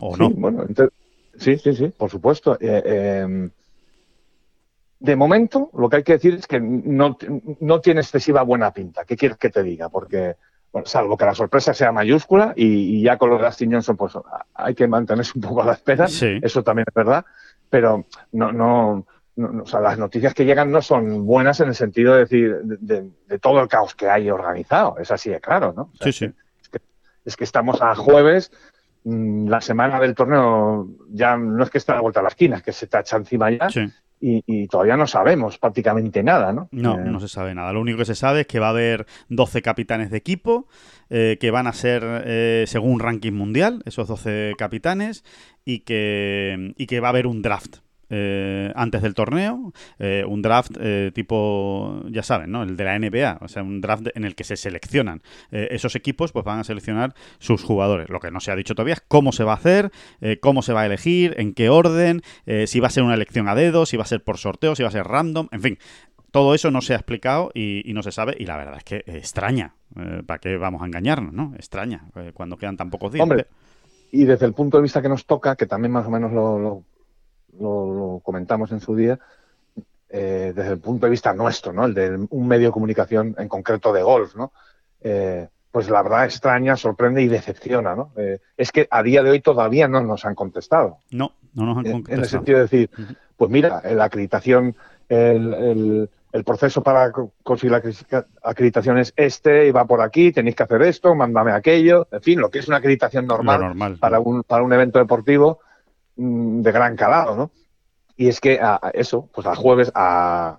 [0.01, 0.29] O no.
[0.29, 0.67] Sí, bueno,
[1.37, 2.55] sí, sí, sí, por supuesto.
[2.61, 3.49] Eh, eh,
[4.99, 7.17] de momento, lo que hay que decir es que no,
[7.61, 9.05] no tiene excesiva buena pinta.
[9.05, 9.89] ¿Qué quieres que te diga?
[9.89, 10.37] Porque,
[10.73, 13.97] bueno, salvo que la sorpresa sea mayúscula y, y ya con lo de Dustin Johnson,
[13.97, 14.13] pues
[14.55, 16.07] hay que mantenerse un poco a la espera.
[16.07, 16.39] Sí.
[16.43, 17.25] Eso también es verdad.
[17.71, 21.75] Pero no, no, no- o sea, las noticias que llegan no son buenas en el
[21.75, 24.99] sentido de decir de, de- de todo el caos que hay organizado.
[24.99, 25.83] Es así de claro, ¿no?
[25.95, 26.33] O sea, Sí, sí.
[26.61, 26.79] es que,
[27.25, 28.53] es que estamos a jueves,
[29.05, 32.57] la semana del torneo ya no es que está a la vuelta a la esquina,
[32.57, 33.87] es que se tacha encima ya Sí.
[34.21, 36.69] y, y todavía no sabemos prácticamente nada, ¿no?
[36.73, 37.73] No, Eh, no se sabe nada.
[37.73, 40.69] Lo único que se sabe es que va a haber 12 capitanes de equipo,
[41.09, 45.25] eh, que van a ser eh, según ranking mundial, esos 12 capitanes,
[45.65, 47.79] y que, y que va a haber un draft.
[48.11, 52.63] Eh, antes del torneo, eh, un draft eh, tipo, ya saben, ¿no?
[52.63, 56.33] El de la NBA, o sea, un draft en el que se seleccionan esos equipos,
[56.33, 58.09] pues van a seleccionar sus jugadores.
[58.09, 59.91] Lo que no se ha dicho todavía es cómo se va a hacer,
[60.41, 62.23] cómo se va a elegir, en qué orden,
[62.67, 64.83] si va a ser una elección a dedo, si va a ser por sorteo, si
[64.83, 65.79] va a ser random, en fin,
[66.31, 68.37] todo eso no se ha explicado y, no se sabe.
[68.39, 69.75] Y la verdad es que extraña.
[70.27, 71.53] ¿Para qué vamos a engañarnos, no?
[71.57, 72.05] Extraña.
[72.35, 73.29] cuando quedan tan pocos días.
[74.13, 76.85] Y desde el punto de vista que nos toca, que también más o menos lo-
[77.59, 79.19] lo- lo comentamos en su día,
[80.09, 81.85] eh, desde el punto de vista nuestro, ¿no?
[81.85, 84.53] El de un medio de comunicación en concreto de golf, ¿no?
[85.03, 88.13] Eh, pues la verdad extraña, sorprende y decepciona, ¿no?
[88.17, 90.99] Eh, es que a día de hoy todavía no nos han contestado.
[91.13, 92.29] No, no nos han En, en el contestado.
[92.29, 92.91] sentido de decir,
[93.37, 94.75] pues mira, la acreditación,
[95.09, 100.31] el, el- el proceso para co- conseguir la acreditación es este, y va por aquí,
[100.31, 103.99] tenéis que hacer esto, mándame aquello, en fin, lo que es una acreditación normal normal.
[103.99, 105.59] para un, para un evento deportivo
[106.21, 107.51] de gran calado, ¿no?
[108.17, 110.59] Y es que a, a eso, pues a jueves, a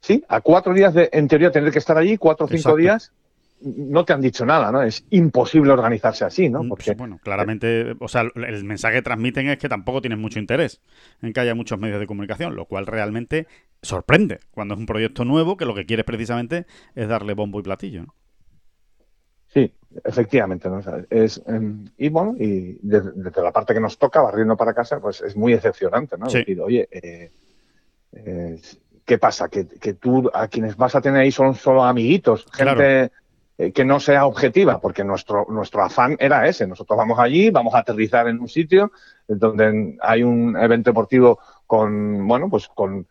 [0.00, 2.76] sí, a cuatro días de, en teoría, tener que estar allí, cuatro o cinco Exacto.
[2.76, 3.12] días,
[3.60, 4.82] no te han dicho nada, ¿no?
[4.82, 6.62] Es imposible organizarse así, ¿no?
[6.62, 10.38] Mm, Porque Bueno, claramente, o sea, el mensaje que transmiten es que tampoco tienen mucho
[10.38, 10.82] interés
[11.22, 13.46] en que haya muchos medios de comunicación, lo cual realmente
[13.82, 17.62] sorprende cuando es un proyecto nuevo que lo que quieres precisamente es darle bombo y
[17.62, 18.02] platillo.
[18.02, 18.14] ¿no?
[19.48, 19.72] Sí,
[20.04, 20.76] efectivamente, ¿no?
[20.76, 24.56] O sea, es, em, y bueno, y desde, desde la parte que nos toca, barriendo
[24.56, 26.28] para casa, pues es muy decepcionante, ¿no?
[26.28, 26.38] Sí.
[26.38, 27.30] Decir, oye, eh,
[28.12, 28.60] Eh,
[29.04, 29.48] ¿Qué pasa?
[29.48, 33.12] Que, que, tú a quienes vas a tener ahí son solo amiguitos, gente
[33.56, 36.66] eh, que no sea objetiva, porque nuestro, nuestro afán era ese.
[36.66, 38.90] Nosotros vamos allí, vamos a aterrizar en un sitio
[39.28, 43.06] donde hay un evento deportivo con, bueno, pues con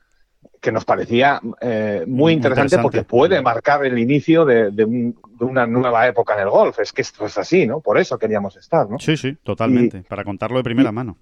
[0.65, 6.33] que nos parecía eh, muy, interesante, porque puede marcar el inicio de, una nueva época
[6.33, 6.79] en el golf.
[6.79, 7.81] Es que esto es así, ¿no?
[7.81, 8.97] Por eso queríamos estar, ¿no?
[8.97, 11.17] Sí, sí, totalmente, para contarlo de primera mano.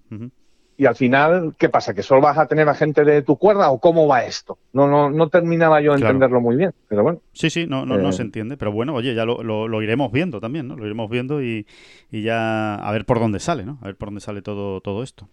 [0.78, 1.94] Y al final, ¿qué pasa?
[1.94, 4.58] ¿Que solo vas a tener a gente de tu cuerda o cómo va esto?
[4.72, 7.20] No, no, no terminaba yo de entenderlo muy bien, pero bueno.
[7.34, 10.10] Sí, sí, no, no, no eh, se entiende, pero bueno, oye, ya lo, lo, iremos
[10.14, 10.78] viendo también, ¿no?
[10.78, 11.68] Lo iremos viendo y,
[12.12, 13.78] y, ya a ver por dónde sale, ¿no?
[13.82, 15.28] A ver por dónde sale todo, todo esto.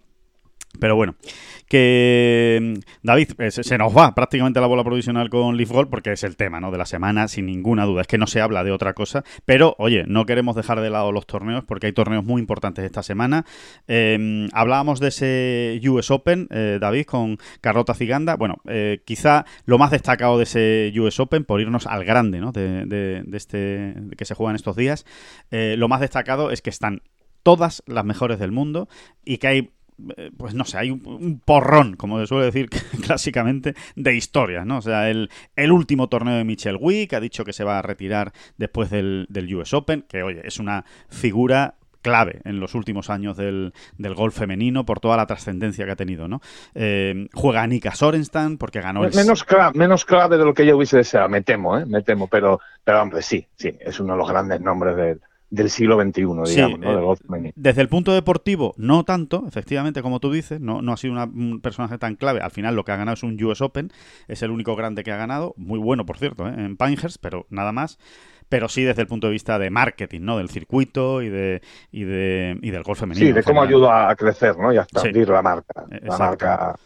[0.78, 1.16] Pero bueno,
[1.70, 6.12] que mm, David, eh, se nos va prácticamente la bola provisional con Leaf Gold porque
[6.12, 6.70] es el tema ¿no?
[6.70, 8.02] de la semana, sin ninguna duda.
[8.02, 9.24] Es que no se habla de otra cosa.
[9.44, 13.02] Pero, oye, no queremos dejar de lado los torneos porque hay torneos muy importantes esta
[13.02, 13.44] semana.
[13.88, 18.36] Em, hablábamos de ese US Open, eh, David, con Carlota Ciganda.
[18.36, 22.52] Bueno, eh, quizá lo más destacado de ese US Open, por irnos al grande ¿no?
[22.52, 25.04] de, de, de este que se juega en estos días,
[25.50, 27.02] lo más destacado es que están
[27.42, 28.88] todas las mejores del mundo
[29.24, 29.70] y que hay
[30.36, 32.68] pues no sé, hay un, porrón, como se suele decir
[33.04, 34.78] clásicamente, de historias, ¿no?
[34.78, 37.82] O sea, el, el último torneo de Michel Wick ha dicho que se va a
[37.82, 43.10] retirar después del, del US Open, que oye, es una figura clave en los últimos
[43.10, 46.40] años del, del golf femenino por toda la trascendencia que ha tenido, ¿no?
[46.74, 49.14] Eh, juega Annika Sorenstam porque ganó el...
[49.14, 51.86] Menos, clave, menos clave de lo que yo hubiese deseado, me temo, ¿eh?
[51.86, 55.20] Me temo, pero, pero hombre, sí, sí, es uno de los grandes nombres del,
[55.50, 56.22] del siglo XXI,
[56.54, 57.14] digamos, ¿no?
[57.36, 61.14] Eh, desde el punto deportivo, no tanto, efectivamente, como tú dices, no, no ha sido
[61.14, 62.40] un personaje tan clave.
[62.40, 63.90] Al final lo que ha ganado es un US Open,
[64.28, 66.54] es el único grande que ha ganado, muy bueno, por cierto, ¿eh?
[66.56, 67.98] en Pinehurst, pero nada más.
[68.48, 70.38] Pero sí desde el punto de vista de marketing, ¿no?
[70.38, 73.24] Del circuito y de y de y del golf femenino.
[73.24, 74.72] Sí, de cómo ayuda a crecer, ¿no?
[74.72, 75.84] Y a expandir la marca.
[76.02, 76.76] La marca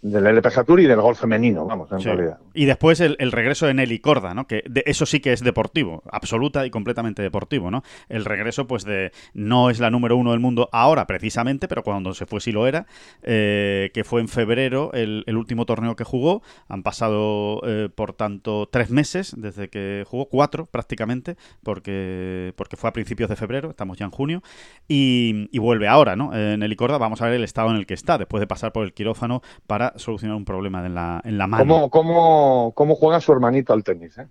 [0.00, 2.38] del LPGA Tour y del golf femenino, vamos, en realidad.
[2.54, 4.46] Y después el, regreso de Nelly Corda, ¿no?
[4.46, 7.82] Que eso sí que es deportivo, absoluta y completamente deportivo, ¿no?
[8.08, 12.14] El regreso, pues, de no es la número uno del mundo ahora, precisamente, pero cuando
[12.14, 12.86] se fue sí lo era,
[13.22, 16.42] eh, que fue en febrero el, último torneo que jugó.
[16.68, 22.90] Han pasado, eh, por tanto, tres meses desde que jugó, cuatro prácticamente, porque, porque fue
[22.90, 24.42] a principios de febrero, estamos ya en junio,
[24.86, 26.30] y, vuelve ahora, ¿no?
[26.30, 28.84] Nelly Corda, vamos a ver el estado en el que está, después de pasar por
[28.84, 31.64] el quirófano para solucionar un problema en la, en la mano.
[31.64, 34.18] ¿Cómo, cómo, cómo juega su hermanito al tenis?
[34.18, 34.26] Eh?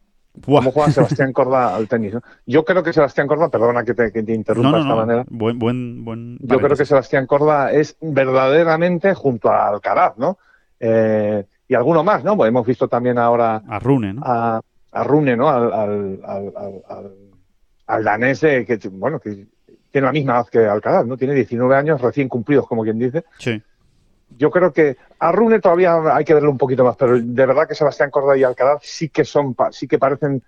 [0.45, 2.15] ¿Cómo juega Sebastián Corda al tenis?
[2.45, 5.25] Yo creo que Sebastián Corda, perdona que te, que te interrumpa de esta manera.
[5.29, 10.37] Buen, buen, buen Yo creo que Sebastián Corda es verdaderamente junto a Alcaraz, ¿no?
[10.79, 12.37] Eh, y alguno más, ¿no?
[12.37, 14.21] Pues hemos visto también ahora a Rune, ¿no?
[14.23, 14.61] A,
[15.03, 15.49] Rune, ¿no?
[15.49, 17.11] Al, al, al,
[17.87, 19.47] al danés que, bueno, que
[19.91, 21.17] tiene la misma edad que Alcaraz, ¿no?
[21.17, 23.25] Tiene 19 años recién cumplidos, como quien dice.
[23.37, 23.61] Sí
[24.37, 27.67] yo creo que a Rune todavía hay que verlo un poquito más, pero de verdad
[27.67, 30.43] que Sebastián Corda y Alcaraz sí que son, sí que parecen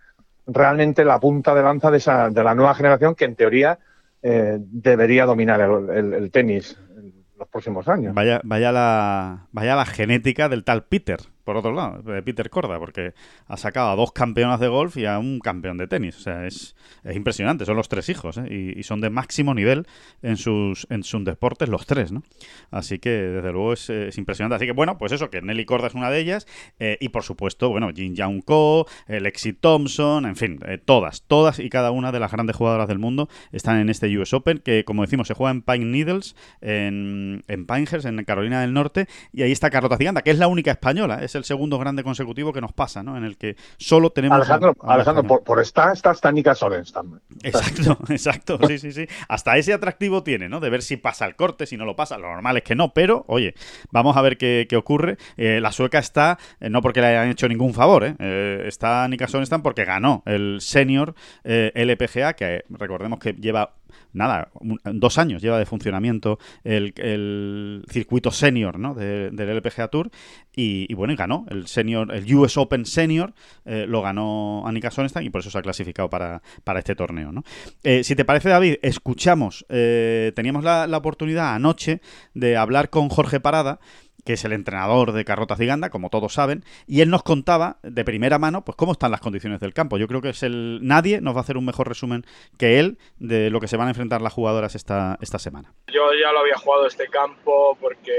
[0.47, 3.80] realmente la punta de lanza de, esa, de la nueva generación que en teoría
[4.21, 8.13] eh, debería dominar el, tenis en los próximos años.
[8.13, 11.19] Vaya, vaya la, vaya la genética del tal Peter
[11.50, 13.16] por otro lado, Peter Corda, porque
[13.47, 16.16] ha sacado a dos campeonas de golf y a un campeón de tenis.
[16.16, 17.66] O sea, es, es impresionante.
[17.66, 18.76] Son los tres hijos ¿eh?
[18.78, 19.88] y, son de máximo nivel
[20.22, 22.22] en sus, en sus deportes los tres, ¿no?
[22.70, 24.58] Así que, desde luego, es, impresionante.
[24.58, 26.45] Así que, bueno, pues eso, que Nelly Corda es una de ellas
[26.78, 31.58] eh, y, por supuesto, bueno, Jin Young Ko, Lexi Thompson, en fin, eh, todas, todas
[31.58, 34.84] y cada una de las grandes jugadoras del mundo están en este US Open, que,
[34.86, 39.41] como decimos, se juega en Pine Needles, en, en Pinehurst, en Carolina del Norte, y
[39.41, 42.62] ahí está Carlota Ciganda, que es la única española, es el segundo grande consecutivo que
[42.62, 43.18] nos pasa, ¿no?
[43.18, 44.36] En el que solo tenemos.
[44.36, 47.20] Alejandro, Alejandro por, por, esta está hasta Nika Sorenstam.
[47.42, 49.08] Exacto, exacto, sí, sí, sí.
[49.28, 50.60] Hasta ese atractivo tiene, ¿no?
[50.60, 52.18] De ver si pasa el corte, si no lo pasa.
[52.18, 53.56] Lo normal es que no, pero, oye,
[53.92, 55.18] vamos a ver qué, qué ocurre.
[55.38, 59.28] Eh, la sueca está, eh, no porque le hayan hecho ningún favor, eh está Nika
[59.28, 63.78] Sorenstam porque ganó el senior LPGA, que recordemos que lleva
[64.14, 64.50] nada,
[64.94, 68.94] dos años lleva de funcionamiento el, circuito senior ¿no?
[68.94, 70.12] del LPGA Tour
[70.56, 73.34] y, bueno, y ganó el senior, el US Open Senior,
[73.66, 77.32] eh, lo ganó Annika Sonnenstein y por eso se ha clasificado para, para este torneo.
[77.32, 77.44] ¿no?
[77.84, 82.02] Eh, si te parece, David, escuchamos, eh, teníamos la, la oportunidad anoche
[82.34, 83.80] de hablar con Jorge Parada,
[84.30, 88.05] que es el entrenador de Carrota Ciganda, como todos saben, y él nos contaba de
[88.05, 89.97] primera mano pues cómo están las condiciones del campo.
[89.97, 92.23] Yo creo que es el nadie nos va a hacer un mejor resumen
[92.59, 95.73] que él de lo que se van a enfrentar las jugadoras esta, esta semana.
[95.88, 98.13] Yo ya lo había jugado este campo porque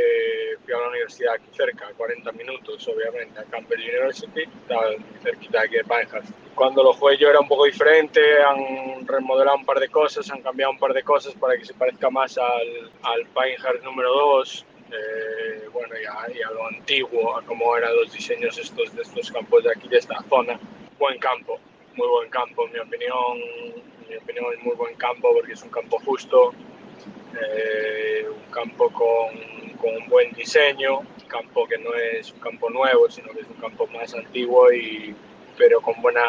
[0.64, 4.50] fui a la universidad aquí cerca, 40 minutos obviamente, a Campbell University,
[5.22, 6.32] cerquita aquí de Pinehurst.
[6.56, 10.42] Cuando lo jugué yo era un poco diferente, han remodelado un par de cosas, han
[10.42, 14.66] cambiado un par de cosas para que se parezca más al, al Pinehurst número 2
[14.92, 19.64] eh, bueno, y a, lo antiguo, a cómo eran los diseños estos de estos campos
[19.64, 20.58] de aquí, de esta zona.
[20.98, 21.58] Buen campo,
[21.94, 23.38] muy buen campo, en mi opinión,
[24.08, 26.52] mi opinión es muy buen campo porque es un campo justo,
[27.40, 32.68] eh, un campo con, con, un buen diseño, un campo que no es un campo
[32.70, 35.14] nuevo, sino que es un campo más antiguo y
[35.60, 36.24] pero con buenas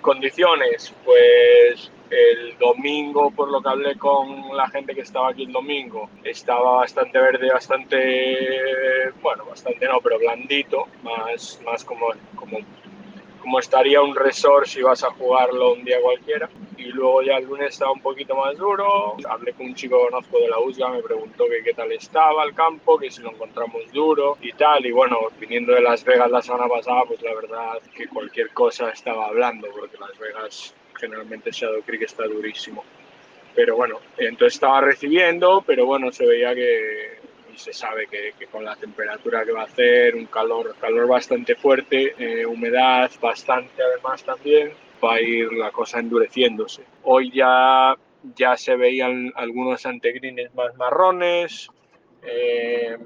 [0.00, 0.92] condiciones.
[1.04, 6.10] Pues el domingo, por lo que hablé con la gente que estaba aquí el domingo,
[6.24, 12.58] estaba bastante verde, bastante, bueno, bastante no, pero blandito, más, más como, como
[13.44, 16.48] como estaría un resort si vas a jugarlo un día cualquiera.
[16.78, 19.16] Y luego ya el lunes estaba un poquito más duro.
[19.28, 22.42] Hablé con un chico que conozco de la USGA, me preguntó que qué tal estaba
[22.44, 24.86] el campo, que si lo encontramos duro y tal.
[24.86, 28.88] Y bueno, viniendo de Las Vegas la semana pasada, pues la verdad que cualquier cosa
[28.88, 32.82] estaba hablando, porque Las Vegas generalmente Shadow Creek está durísimo.
[33.54, 37.18] Pero bueno, entonces estaba recibiendo, pero bueno, se veía que
[37.54, 41.54] y se sabe que, con la temperatura que va a hacer, un calor, calor bastante
[41.54, 46.84] fuerte, eh, humedad bastante además también, va a ir la cosa endureciéndose.
[47.02, 47.96] Hoy ya,
[48.34, 51.68] ya se veían algunos antegrines más marrones,
[52.22, 52.96] eh,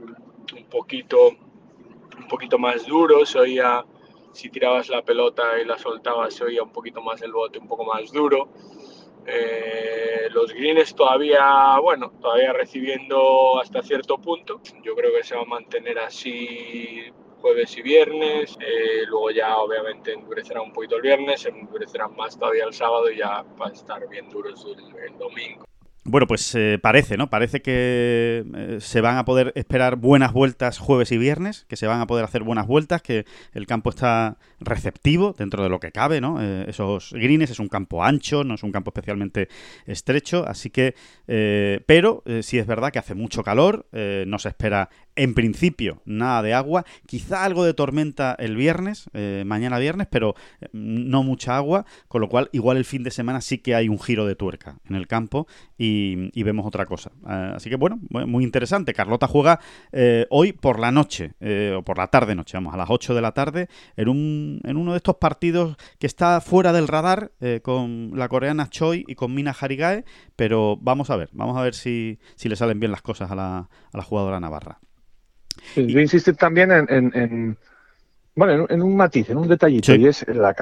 [0.57, 3.85] un, poquito, un poquito más duros, oía,
[4.33, 7.69] si tirabas la pelota y la soltabas, se oía un poquito más el bote, un
[7.69, 8.49] poco más duro.
[9.31, 14.61] Eh, los greens todavía, bueno, todavía recibiendo hasta cierto punto.
[14.83, 18.57] Yo creo que se va a mantener así jueves y viernes.
[18.61, 23.19] Eh, luego ya obviamente endurecerá un poquito el viernes, endurecerá más todavía el sábado y
[23.19, 24.67] ya va a estar bien duros
[25.05, 25.68] el domingo.
[26.09, 27.29] Bueno, pues eh, parece, ¿no?
[27.29, 31.87] Parece que eh, se van a poder esperar buenas vueltas jueves y viernes, que se
[31.87, 35.93] van a poder hacer buenas vueltas, que el campo está receptivo dentro de lo que
[35.93, 36.41] cabe, ¿no?
[36.41, 39.49] Eh, esos greens es un campo ancho, no es un campo especialmente
[39.85, 40.95] estrecho, así que,
[41.87, 44.89] pero sí es verdad que hace mucho calor, no se espera
[45.19, 46.85] en principio, nada de agua.
[47.07, 52.21] Quizá algo de tormenta el viernes, eh, mañana viernes, pero eh, no mucha agua, con
[52.21, 54.95] lo cual igual el fin de semana sí que hay un giro de tuerca en
[54.95, 57.11] el campo y, vemos otra cosa.
[57.29, 58.95] Eh, así que bueno, muy interesante.
[58.95, 59.61] Carlota juega
[60.31, 61.33] hoy por la noche,
[61.77, 64.93] o por la tarde-noche, vamos, a las 8 de la tarde, en, un, en uno
[64.93, 69.55] de estos partidos que está fuera del radar con la coreana Choi y con Mina
[69.59, 70.05] Harigae,
[70.37, 73.35] pero vamos a ver, vamos a ver si, si le salen bien las cosas a
[73.35, 74.79] la, a la jugadora navarra.
[75.77, 77.57] Yo insisto también en,
[78.35, 80.55] bueno, en, un matiz, en un detallito, y es la,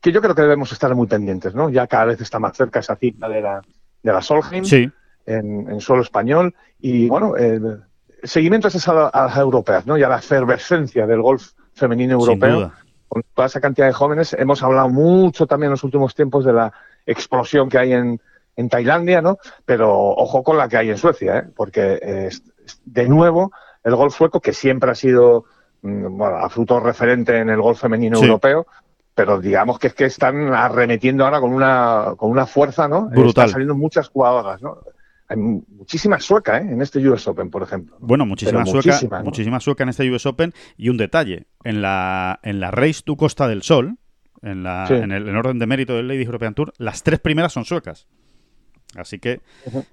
[0.00, 1.70] que yo creo que debemos estar muy pendientes, ¿no?
[1.70, 3.62] Ya cada vez está más cerca esa cita de la,
[4.02, 4.90] de la Solheim
[5.26, 7.82] en, suelo español y, bueno, el
[8.22, 9.96] seguimiento es a, a, las europeas, ¿no?
[9.96, 12.72] Y a la efervescencia del golf femenino europeo.
[13.08, 16.52] Con toda esa cantidad de jóvenes, hemos hablado mucho también en los últimos tiempos de
[16.52, 16.72] la
[17.06, 18.20] explosión que hay en,
[18.56, 19.38] en Tailandia, ¿no?
[19.64, 21.44] Pero ojo con la que hay en Suecia, ¿eh?
[21.54, 22.30] Porque eh,
[22.84, 23.52] de nuevo,
[23.82, 25.44] el golf sueco, que siempre ha sido
[25.82, 28.66] mm, bueno, a fruto referente en el golf femenino europeo,
[29.14, 33.06] pero digamos que es que están arremetiendo ahora con una, con una fuerza, ¿no?
[33.06, 33.28] Brutal.
[33.28, 34.78] Están saliendo muchas jugadoras, ¿no?
[35.28, 36.66] Hay muchísima sueca ¿eh?
[36.70, 37.96] en este US Open, por ejemplo.
[37.98, 40.52] Bueno, muchísima sueca, muchísima, sueca en este US Open.
[40.76, 43.96] Y un detalle, en la, en la Race to Costa del Sol,
[44.42, 47.52] en, la, en, el, en orden de mérito del Ladies European Tour, las tres primeras
[47.52, 48.06] son suecas.
[48.96, 49.40] Así que,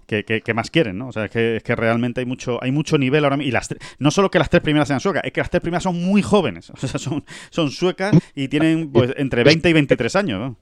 [0.08, 0.98] ¿qué, más quieren?
[0.98, 1.08] ¿no?
[1.08, 3.50] O sea, es que, es que realmente hay mucho, hay mucho nivel ahora mismo.
[3.50, 5.84] Y las no solo que las tres primeras sean suecas, es que las tres primeras
[5.84, 6.72] son muy jóvenes.
[6.82, 10.56] O sea, son, son suecas y tienen pues entre 20 y 23 años.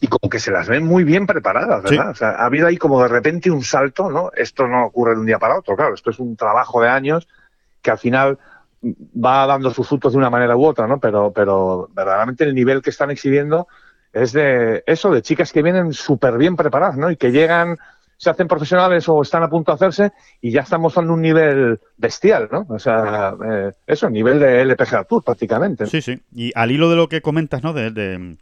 [0.00, 2.10] Y como que se las ven muy bien preparadas, ¿verdad?
[2.10, 4.30] O sea, ha habido ahí como de repente un salto, ¿no?
[4.36, 5.94] Esto no ocurre de un día para otro, claro.
[5.94, 7.28] Esto es un trabajo de años
[7.80, 8.38] que al final
[8.84, 11.00] va dando sus frutos de una manera u otra, ¿no?
[11.00, 13.68] Pero, pero verdaderamente el nivel que están exhibiendo
[14.16, 17.10] es de eso, de chicas que vienen súper bien preparadas, ¿no?
[17.10, 17.76] Y que llegan,
[18.16, 21.80] se hacen profesionales o están a punto de hacerse y ya están mostrando un nivel
[21.98, 22.66] bestial, ¿no?
[22.70, 25.86] O sea, eh, eso, nivel de LPGA Tour prácticamente.
[25.86, 26.18] Sí, sí.
[26.34, 27.74] Y al hilo de lo que comentas, ¿no?
[27.74, 28.36] de, de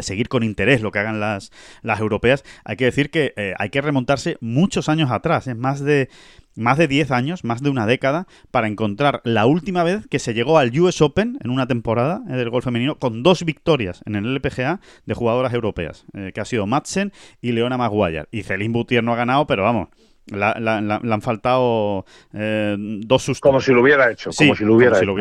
[0.00, 3.70] seguir con interés lo que hagan las, las europeas, hay que decir que eh, hay
[3.70, 6.08] que remontarse muchos años atrás, es más de
[6.56, 10.34] más de 10 años, más de una década, para encontrar la última vez que se
[10.34, 14.14] llegó al US Open en una temporada eh, del golf femenino con dos victorias en
[14.14, 18.26] el LPGA de jugadoras europeas, eh, que ha sido Madsen y Leona Maguire.
[18.30, 19.88] Y Celine Boutier no ha ganado, pero vamos,
[20.26, 23.40] le han faltado dos sustos.
[23.40, 24.30] Como si lo hubiera hecho.
[24.36, 25.12] como si lo hubiera, hecho.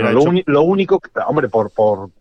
[0.45, 2.11] lo, único, hombre, por, por,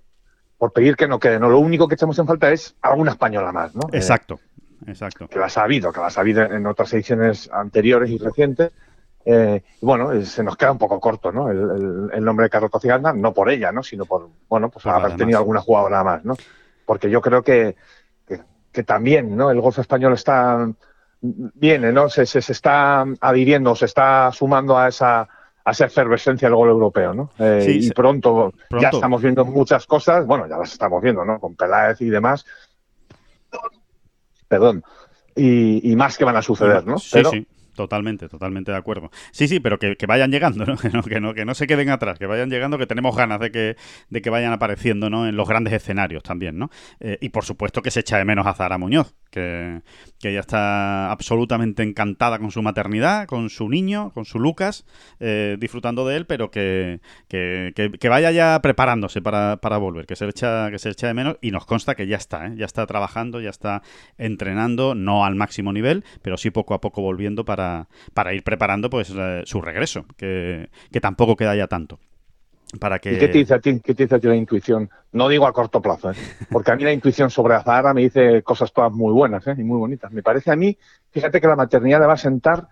[0.63, 1.41] por pedir que no quede.
[1.41, 3.83] No, lo único que echamos en falta es alguna española más, ¿no?
[3.91, 4.39] Exacto,
[4.87, 5.27] exacto.
[5.27, 8.71] Que la ha sabido, que la ha sabido en otras ediciones anteriores y recientes.
[9.25, 11.51] Eh, bueno, eh, se nos queda un poco corto, ¿no?
[11.51, 13.83] El, nombre de Carlota Ciganda, no por ella, ¿no?
[13.83, 16.37] Sino por, bueno, pues haber tenido alguna jugadora más, ¿no?
[16.87, 17.75] Porque yo creo que,
[18.71, 19.51] que, también, ¿no?
[19.51, 20.73] El golf español está,
[21.21, 22.09] viene, ¿no?
[22.09, 25.29] Se, se, se está adhiriendo, se está sumando a esa,
[25.65, 27.31] a esa efervescencia del gol europeo, ¿no?
[27.39, 31.39] Eh, Sí, y pronto, ya estamos viendo muchas cosas, bueno, ya las estamos viendo, ¿no?
[31.39, 32.45] Con Peláez y demás.
[34.49, 34.83] Perdón.
[35.35, 36.99] Y, y más que van a suceder, ¿no?
[36.99, 37.47] Sí, Pero sí.
[37.75, 39.11] Totalmente, totalmente de acuerdo.
[39.31, 40.77] Sí, sí, pero que, que vayan llegando, ¿no?
[40.83, 41.03] Que, ¿no?
[41.03, 43.77] que no que no se queden atrás, que vayan llegando, que tenemos ganas de que,
[44.11, 45.27] de que vayan apareciendo, ¿no?
[45.27, 46.69] En los grandes escenarios también, ¿no?
[47.01, 49.80] Eh, y por supuesto que se echa de menos a Zara Muñoz, que,
[50.20, 54.85] que ella está absolutamente encantada con su maternidad, con su niño, con su Lucas,
[55.18, 60.14] eh, disfrutando de él, pero que, que, que- vaya ya preparándose para, para volver, que
[60.14, 62.53] se, echa, que se echa de menos y nos consta que ya está, ¿eh?
[62.57, 63.83] ya está trabajando, ya está
[64.18, 68.91] entrenando, no al máximo nivel, pero sí poco a poco volviendo para, para ir preparando
[68.91, 71.99] pues eh, su regreso, que, que tampoco queda ya tanto.
[72.81, 73.12] Para que...
[73.12, 73.81] ¿Y qué te dice a ti?
[73.81, 74.89] ¿Qué te dice a ti la intuición?
[75.12, 76.14] No digo a corto plazo, ¿eh?
[76.51, 79.55] porque a mí la intuición sobre Azahara me dice cosas todas muy buenas ¿eh?
[79.59, 80.11] y muy bonitas.
[80.12, 80.77] Me parece a mí,
[81.11, 82.68] fíjate que la maternidad le va a sentar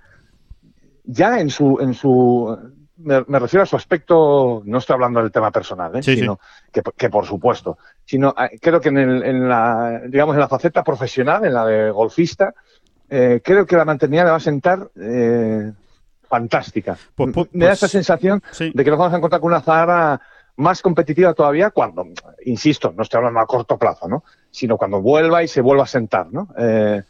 [1.05, 2.57] ya en su, en su,
[2.99, 6.03] me, me refiero a su aspecto, no estoy hablando del tema personal, ¿eh?
[6.03, 6.21] Sí, sí.
[6.21, 6.39] sino
[6.73, 10.49] Que, que por supuesto, sino eh, creo que en, el- en la, digamos, en la
[10.49, 12.55] faceta profesional, en la de golfista,
[13.09, 15.73] eh, creo que la maternidad le va a sentar eh,
[16.31, 16.97] fantástica.
[17.15, 18.71] Pues- pues- me da pues- esa sensación Sí.
[18.73, 20.19] de que nos vamos a encontrar con una Zahara
[20.57, 22.07] más competitiva todavía cuando,
[22.47, 24.25] insisto, no estoy hablando a corto plazo, ¿no?
[24.51, 26.49] Sino cuando vuelva y se vuelva a sentar, ¿no?
[26.57, 27.03] Eh,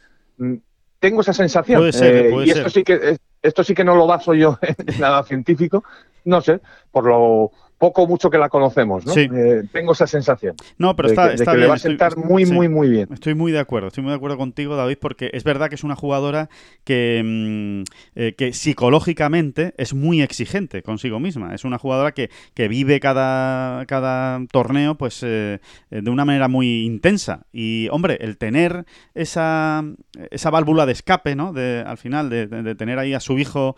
[0.99, 1.81] tengo esa sensación.
[1.81, 2.71] Puede ser, eh, puede y esto ser.
[2.71, 5.83] sí que esto sí que no lo baso yo en nada científico,
[6.25, 6.59] no sé,
[6.91, 7.51] por lo
[7.81, 9.11] poco o mucho que la conocemos, ¿no?
[9.13, 9.27] Sí.
[9.33, 11.77] Eh, tengo esa sensación No, pero de está, de está que le bien, va a
[11.77, 12.53] estoy- sentar muy, sí.
[12.53, 13.07] muy, muy bien.
[13.11, 15.83] Estoy muy de acuerdo, estoy muy de acuerdo contigo, David, porque es verdad que es
[15.83, 16.47] una jugadora
[16.83, 17.83] que, mm,
[18.15, 21.55] eh, que psicológicamente es muy exigente consigo misma.
[21.55, 25.59] Es una jugadora que, que vive cada, cada torneo pues eh,
[25.89, 27.47] eh, de una manera muy intensa.
[27.51, 29.83] Y, hombre, el tener esa,
[30.29, 31.51] esa válvula de escape, ¿no?
[31.51, 33.75] De, al final, de, de- tener ahí a su hijo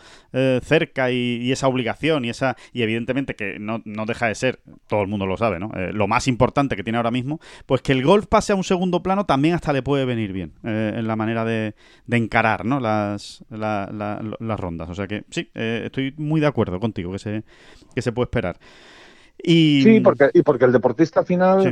[0.64, 4.60] cerca y, y esa obligación y esa y evidentemente que no, no deja de ser,
[4.88, 5.72] todo el mundo lo sabe, ¿no?
[5.76, 8.64] Eh, lo más importante que tiene ahora mismo, pues que el golf pase a un
[8.64, 11.76] segundo plano también hasta le puede venir bien eh, en la manera de,
[12.06, 12.80] de encarar, ¿no?
[12.80, 14.90] Las, la- la- las rondas.
[14.90, 17.44] O sea que sí, eh, estoy muy de acuerdo contigo que se,
[17.96, 18.58] que se puede esperar.
[19.42, 21.72] Y, Sí, porque, y porque el deportista final Sí.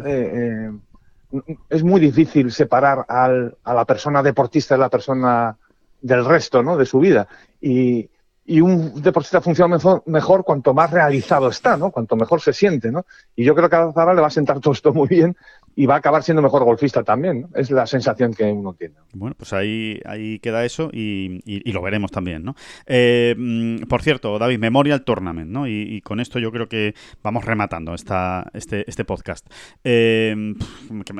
[1.70, 5.58] es muy difícil separar al, a la persona deportista de la persona
[6.02, 6.78] del resto ¿no?
[6.78, 7.28] de su vida.
[7.62, 8.10] Y,
[8.46, 11.92] y un deportista funciona mejor, mejor cuanto más realizado está, ¿no?
[11.92, 12.92] cuanto mejor se siente.
[12.92, 13.06] ¿no?
[13.36, 15.36] Y yo creo que a Zara le va a sentar todo esto muy bien
[15.76, 17.42] y va a acabar siendo mejor golfista también.
[17.42, 17.50] ¿no?
[17.56, 18.96] Es la sensación que uno tiene.
[19.14, 22.56] Bueno, pues ahí, ahí queda eso y, y- lo veremos también, ¿no?
[22.86, 25.68] Eh, mm, por cierto, David, Memorial Tournament, ¿no?
[25.68, 29.48] Y, con esto yo creo que vamos rematando esta, este, este podcast.
[29.84, 30.36] Eh,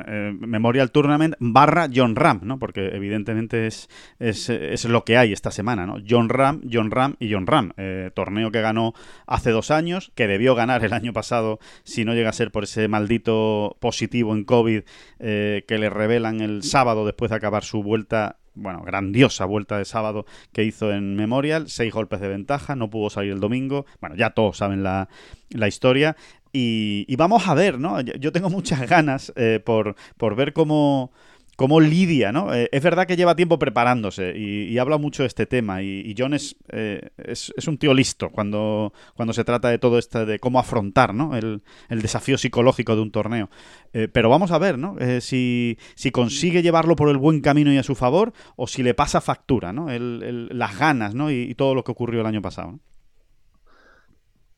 [0.06, 2.58] eh, Memorial Tournament barra John Ram, ¿no?
[2.58, 3.88] Porque evidentemente es,
[4.18, 5.96] es, es lo que hay esta semana, ¿no?
[6.06, 7.72] John Ram, John Ram y John Ram.
[7.76, 8.92] Eh, torneo que ganó
[9.26, 12.64] hace dos años, que debió ganar el año pasado si no llega a ser por
[12.64, 14.82] ese maldito positivo en COVID
[15.18, 19.84] eh, que le revelan el sábado después de acabar su vuelta, bueno, grandiosa vuelta de
[19.84, 24.16] sábado que hizo en Memorial, seis golpes de ventaja, no pudo salir el domingo, bueno,
[24.16, 25.08] ya todos saben la,
[25.50, 26.16] la historia.
[26.54, 28.00] Y, y vamos a ver, ¿no?
[28.02, 31.10] Yo tengo muchas ganas eh, por, por ver cómo,
[31.56, 32.54] cómo lidia, ¿no?
[32.54, 35.82] Eh, es verdad que lleva tiempo preparándose y, habla mucho de este tema.
[35.82, 39.98] Y, John es, eh, es, es un tío listo cuando, cuando se trata de todo
[39.98, 41.36] esto, de cómo afrontar, ¿no?
[41.36, 43.50] El, desafío psicológico de un torneo.
[43.92, 44.96] Eh, pero vamos a ver, ¿no?
[45.20, 48.94] Si, si consigue llevarlo por el buen camino y a su favor, o si le
[48.94, 49.90] pasa factura, ¿no?
[49.90, 51.30] El- las ganas, ¿no?
[51.30, 52.72] Y, y todo lo que ocurrió el año pasado.
[52.72, 52.80] ¿no?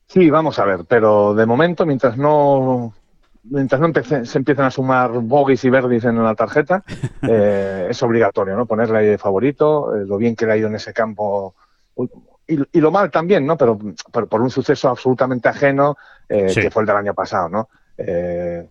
[0.07, 2.95] Sí, vamos a ver, pero de momento, mientras no
[3.45, 3.93] mientras no
[4.25, 6.83] se empiecen a sumar bogies y verdis en la tarjeta,
[7.23, 8.67] eh, es obligatorio, ¿no?
[8.67, 11.55] Ponerle ahí de favorito, eh, lo bien que le ha ido en ese campo
[12.47, 13.57] y, y lo mal también, ¿no?
[13.57, 13.79] Pero,
[14.13, 15.97] pero por un suceso absolutamente ajeno
[16.29, 16.61] eh, Sí.
[16.61, 17.69] que fue el del año pasado, ¿no?
[17.97, 18.67] Eh,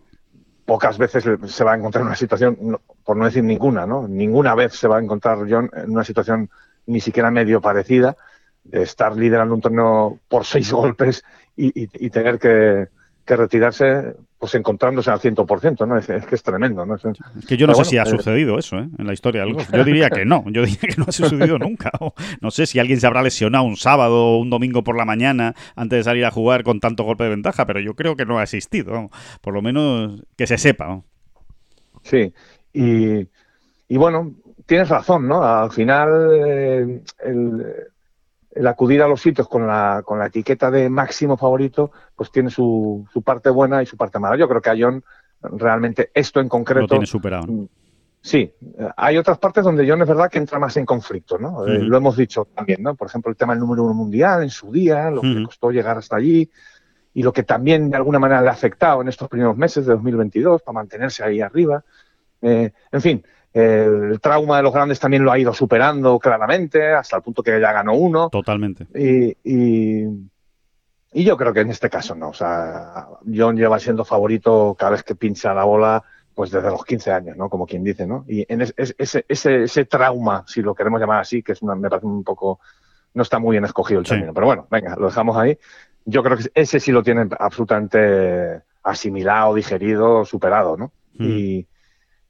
[0.66, 4.08] pocas veces se va a encontrar en una situación, por no decir ninguna, ¿no?
[4.08, 6.50] Ninguna vez se va a encontrar John en una situación
[6.86, 8.16] ni siquiera medio parecida
[8.64, 11.24] de estar liderando un torneo por seis golpes
[11.56, 12.88] y, y- y tener que,
[13.26, 15.98] que retirarse pues encontrándose al 100%, ¿no?
[15.98, 16.96] Es, es que es tremendo, ¿no?
[16.96, 18.90] Es- Es que yo no sé si ha eh, sucedido eso, ¿eh?
[18.98, 19.70] En la historia del golf.
[19.74, 20.44] Yo diría que no.
[20.48, 21.92] Yo diría que no ha sucedido nunca.
[22.02, 25.06] O no sé si alguien se habrá lesionado un sábado o un domingo por la
[25.06, 28.26] mañana antes de salir a jugar con tanto golpe de ventaja, pero yo creo que
[28.26, 29.10] no ha existido.
[29.40, 31.02] Por lo menos que se sepa.
[32.02, 32.34] Sí,
[32.74, 33.20] y,
[33.88, 34.34] y bueno,
[34.66, 35.42] tienes razón, ¿no?
[35.42, 37.66] Al final, eh, el,
[38.56, 42.50] el acudir a los sitios con la, con la etiqueta de máximo favorito, pues tiene
[42.50, 44.38] su, su parte buena y su parte mala.
[44.38, 45.04] Yo creo que a John
[45.42, 47.48] realmente esto en Lo concreto tiene superado.
[47.48, 47.54] ¿no?
[47.54, 47.68] mm,
[48.24, 48.54] Sí,
[48.96, 51.68] hay otras partes donde John es verdad que entra más en conflicto, ¿no?
[51.68, 52.96] Eh, lo hemos dicho también, ¿no?
[52.96, 55.98] Por ejemplo, el tema del número uno mundial en su día, lo que costó llegar
[55.98, 56.50] hasta allí
[57.14, 59.92] y lo que también de alguna manera le ha afectado en estos primeros meses de
[59.92, 61.84] 2022 para mantenerse ahí arriba.
[62.42, 67.18] Eh, en fin, el trauma de los grandes también lo ha ido superando claramente, hasta
[67.18, 68.30] el punto que ya ganó uno.
[68.30, 68.88] Totalmente.
[68.96, 70.08] Y, y,
[71.14, 72.30] y yo creo que en este caso no.
[72.30, 76.04] O sea, John lleva siendo favorito cada vez que pincha la bola
[76.34, 77.48] pues desde los 15 años, ¿no?
[77.48, 78.26] Como quien dice, ¿no?
[78.28, 81.90] Y en ese, ese, ese, trauma, si lo queremos llamar así, que es una, me
[81.90, 82.60] parece un poco,
[83.14, 85.60] no está muy bien escogido el término, pero bueno, venga, lo dejamos ahí.
[86.06, 90.92] Yo creo que ese sí lo tienen absolutamente asimilado, digerido, superado, ¿no?
[91.20, 91.26] Mm.
[91.26, 91.68] Y,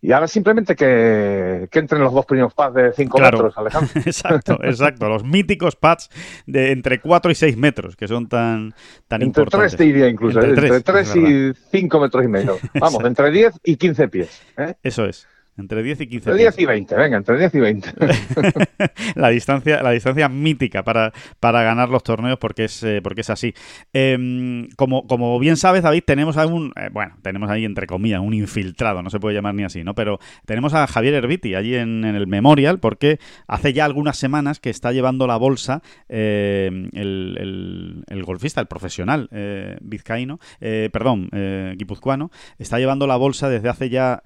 [0.03, 4.01] y ahora simplemente que, entren los dos primeros pads de 5 metros, Alejandro.
[4.05, 5.07] exacto, exacto.
[5.07, 6.09] Los míticos pads
[6.45, 8.73] de entre 4 y 6 metros, que son tan,
[9.07, 9.71] tan entre importantes.
[9.71, 12.57] Entre 3 te diría incluso, entre 3, y 5 metros y medio.
[12.81, 14.41] Vamos, entre 10 y 15 pies.
[14.57, 14.73] ¿eh?
[14.83, 15.25] Eso es.
[15.55, 16.31] Entre 10 y 15.
[16.31, 17.93] Entre 10 y 20, venga, entre 10 y 20.
[19.15, 23.29] la, distancia, la distancia mítica para, para ganar los torneos porque es, eh, porque es
[23.29, 23.53] así.
[23.93, 28.33] Em, como, como bien sabes, David, tenemos algún, eh, bueno, tenemos ahí entre comillas, un
[28.33, 29.93] infiltrado, no se puede llamar ni así, ¿no?
[29.93, 34.71] Pero tenemos a Javier Herbiti allí en, el Memorial porque hace ya algunas semanas que
[34.71, 41.29] está llevando la bolsa em, el, el, golfista, el profesional eh, vizcaíno, perdón,
[41.75, 44.21] guipuzcoano, está llevando la bolsa desde hace ya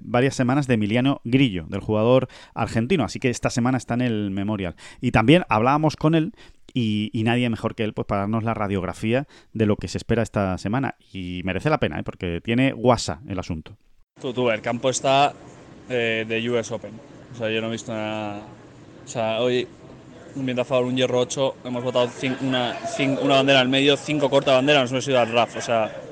[0.00, 3.02] varias semanas semanas de Emiliano Grillo, del jugador argentino.
[3.02, 4.76] Así que esta semana está en el Memorial.
[5.00, 6.34] Y también hablábamos con él
[6.74, 10.22] y, nadie mejor que él pues para darnos la radiografía de lo que se espera
[10.22, 10.96] esta semana.
[11.14, 12.02] Y merece la pena, ¿eh?
[12.02, 13.74] porque tiene guasa el asunto.
[14.20, 15.32] Tú, tú, el campo está
[15.88, 16.92] eh, de US Open.
[17.32, 18.42] O sea, yo no he visto nada.
[19.02, 19.66] O sea, hoy,
[20.58, 22.10] a favor, un hierro 8, hemos votado
[22.42, 22.76] una,
[23.22, 25.56] una bandera al medio, cinco corta banderas, nos hemos ido al RAF.
[25.56, 26.03] O sea,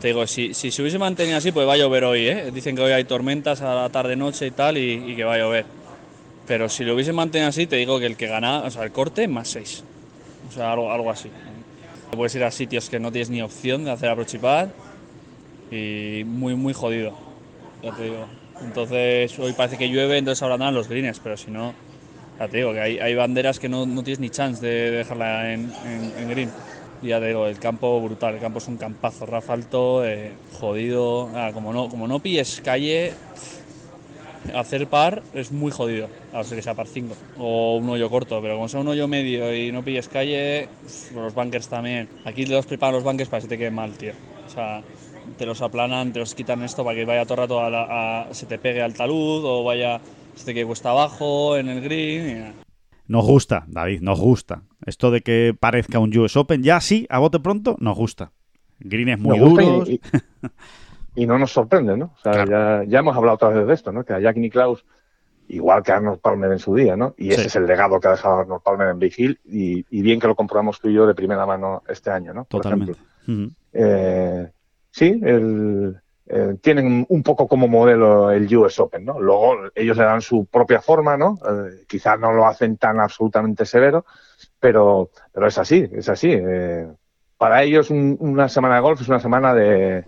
[0.00, 2.50] te digo, si, si se hubiese mantenido así, pues va a llover hoy, ¿eh?
[2.52, 5.66] Dicen que hoy hay tormentas a la tarde-noche y tal, y, que va a llover.
[6.46, 8.90] Pero si lo hubiese mantenido así, te digo que el que gana, o sea, el
[8.90, 9.84] corte, más 6.
[10.48, 11.30] O sea, algo, algo así.
[12.10, 14.70] Puedes ir a sitios que no tienes ni opción de hacer aprochipar
[15.70, 17.16] y muy, muy jodido,
[17.82, 18.26] ya te digo.
[18.62, 21.74] Entonces, hoy parece que llueve, entonces ahora los greens, pero si no,
[22.38, 25.52] ya te digo que hay, hay banderas que no, no, tienes ni chance de dejarla
[25.52, 25.72] en,
[26.18, 26.50] en green
[27.02, 31.72] ya digo, el campo brutal, el campo es un campazo rafalto, eh, jodido, ah, como,
[31.72, 33.12] no, como no pilles calle,
[34.54, 38.10] hacer par es muy jodido, a no ser que sea par 5 o un hoyo
[38.10, 40.68] corto, pero como sea un hoyo medio y no pilles calle,
[41.14, 42.08] los bunkers también.
[42.24, 44.12] Aquí te los preparan los bunkers para que se te quede mal, tío.
[44.46, 44.82] O sea,
[45.38, 48.46] te los aplanan, te los quitan esto para que vaya todo el rato a, se
[48.46, 50.00] te pegue al talud o vaya,
[50.34, 52.63] se te quede cuesta abajo en el green.
[53.06, 54.62] Nos gusta, David, nos gusta.
[54.86, 58.32] Esto de que parezca un US Open, ya sí, a bote pronto, nos gusta.
[58.80, 59.84] Green es muy duro.
[61.16, 62.06] Y, no nos sorprende, ¿no?
[62.06, 64.04] O sea, ya, hemos hablado otra vez de esto, ¿no?
[64.04, 64.84] Que a Jack Nicklaus,
[65.48, 67.14] igual que a Arnold Palmer en su día, ¿no?
[67.16, 70.18] Y ese es el legado que ha dejado Arnold Palmer en Big Hill y, bien
[70.18, 72.46] que lo comprobamos tú y yo de primera mano este año, ¿no?
[72.46, 72.98] Totalmente.
[73.72, 74.50] Eh,
[74.90, 79.20] sí, el, eh, tienen un poco como modelo el US Open, ¿no?
[79.20, 81.38] Luego ellos le dan su propia forma, ¿no?
[81.46, 84.06] Eh, quizás no lo hacen tan absolutamente severo,
[84.58, 86.30] pero, pero es así, es así.
[86.32, 86.86] Eh,
[87.36, 90.04] para ellos una semana de golf es una semana de,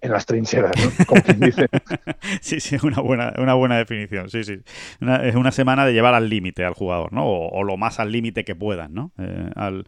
[0.00, 1.06] en las trincheras, ¿no?
[1.06, 1.68] Como quien dice.
[2.40, 4.60] sí, sí, una buena, una buena definición, sí, sí.
[5.22, 7.26] es una semana de llevar al límite al jugador, ¿no?
[7.26, 9.12] O, lo más al límite que puedan, ¿no?
[9.18, 9.84] Eh, al,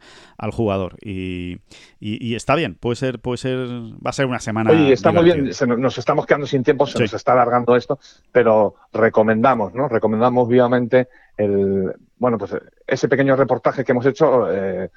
[0.52, 0.96] jugador.
[1.02, 1.58] Y,
[2.00, 4.70] y, está bien, puede ser, puede ser, va a ser una semana.
[4.70, 7.98] Oye, está muy bien, nos estamos quedando sin tiempo, se nos está alargando esto,
[8.32, 9.88] pero recomendamos, ¿no?
[9.88, 12.52] Recomendamos vivamente el, bueno, pues
[12.86, 14.90] ese pequeño reportaje que hemos hecho, eh,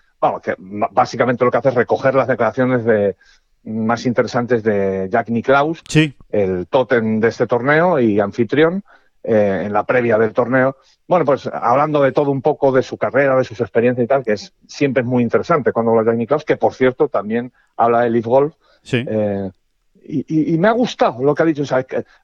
[0.44, 3.16] que básicamente lo que hace es recoger las declaraciones de
[3.64, 6.16] más interesantes de Jack Nicklaus, sí.
[6.30, 8.84] el tótem de este torneo y anfitrión
[9.24, 10.78] eh, en la previa del torneo.
[11.08, 14.24] Bueno, pues hablando de todo un poco de su carrera, de sus experiencias y tal,
[14.24, 17.52] que es siempre es muy interesante cuando habla de Jack Nicklaus, que por cierto también
[17.78, 18.56] habla de Leaf Golf.
[18.82, 19.06] Sí.
[19.08, 19.52] Eh,
[20.04, 21.64] y, me ha gustado lo que ha dicho,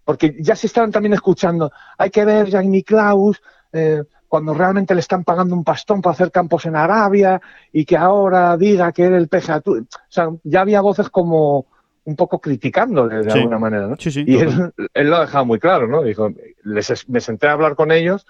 [0.03, 3.39] porque ya se están también escuchando, hay que ver Jack Nicklaus,
[3.71, 7.41] eh, cuando realmente le están pagando un pastón para hacer campos en Arabia
[7.71, 11.67] y que ahora diga que era el PGA O sea, ya había voces como
[12.03, 13.95] un poco criticándole de alguna manera, ¿no?
[13.99, 14.37] y
[14.93, 16.03] él, lo ha dejado muy claro, ¿no?
[16.03, 16.31] Dijo,
[16.63, 18.25] les, me senté a hablar con ellos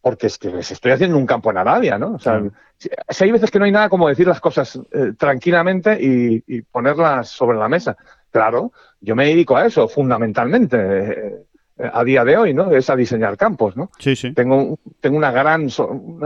[0.00, 2.12] porque es que les estoy haciendo un campo en Arabia, ¿no?
[2.12, 2.40] O sea,
[2.78, 2.88] si,
[3.24, 7.58] hay veces que no hay nada como decir las cosas eh, tranquilamente y, ponerlas sobre
[7.58, 7.96] la mesa.
[8.30, 8.70] Claro,
[9.00, 11.45] yo me dedico a eso fundamentalmente.
[11.78, 12.70] Eh, a día de hoy, ¿no?
[12.70, 13.90] Es a diseñar campos, ¿no?
[13.98, 14.32] Sí, sí.
[14.32, 15.68] Tengo, tengo una gran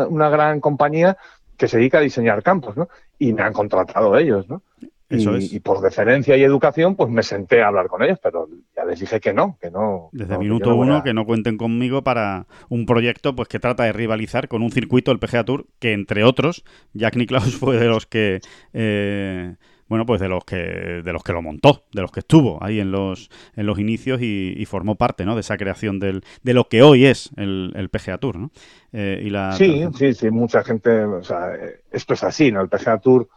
[0.09, 1.16] una, gran compañía
[1.56, 2.89] que se dedica a diseñar campos, ¿no?
[3.18, 4.62] Y me han contratado ellos, ¿no?
[5.09, 5.52] Eso y, es.
[5.52, 9.01] y por deferencia y educación, pues me senté a hablar con ellos, pero ya les
[9.01, 10.09] dije que no, que no.
[10.12, 13.59] Desde no, minuto no uno a- que no cuenten conmigo para un proyecto pues que
[13.59, 16.64] trata de rivalizar con un circuito, el PGA Tour, que entre otros,
[16.94, 18.40] Jack Nicklaus fue de los que
[18.72, 19.56] eh,
[19.90, 22.78] bueno, pues de los que de los que lo montó, de los que estuvo ahí
[22.78, 25.34] en los en los inicios y, y formó parte, ¿no?
[25.34, 28.52] De esa creación del, de lo que hoy es el, el PGA Tour, ¿no?
[28.92, 32.60] Eh, y la Sí, sí, sí, mucha gente, o sea, eh, esto es así, ¿no?
[32.60, 33.28] El PGA Tour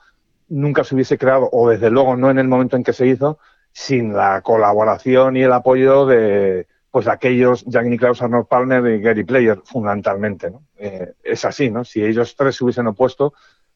[0.50, 3.40] nunca se hubiese creado, o desde luego no en el momento en que se hizo,
[3.72, 9.24] sin la colaboración y el apoyo de pues aquellos Jack Nicklaus, Arnold Palmer y Gary
[9.24, 10.62] Player, fundamentalmente, ¿no?
[10.78, 11.84] Eh, es así, ¿no?
[11.84, 13.34] Si ellos tres se hubiesen opuesto,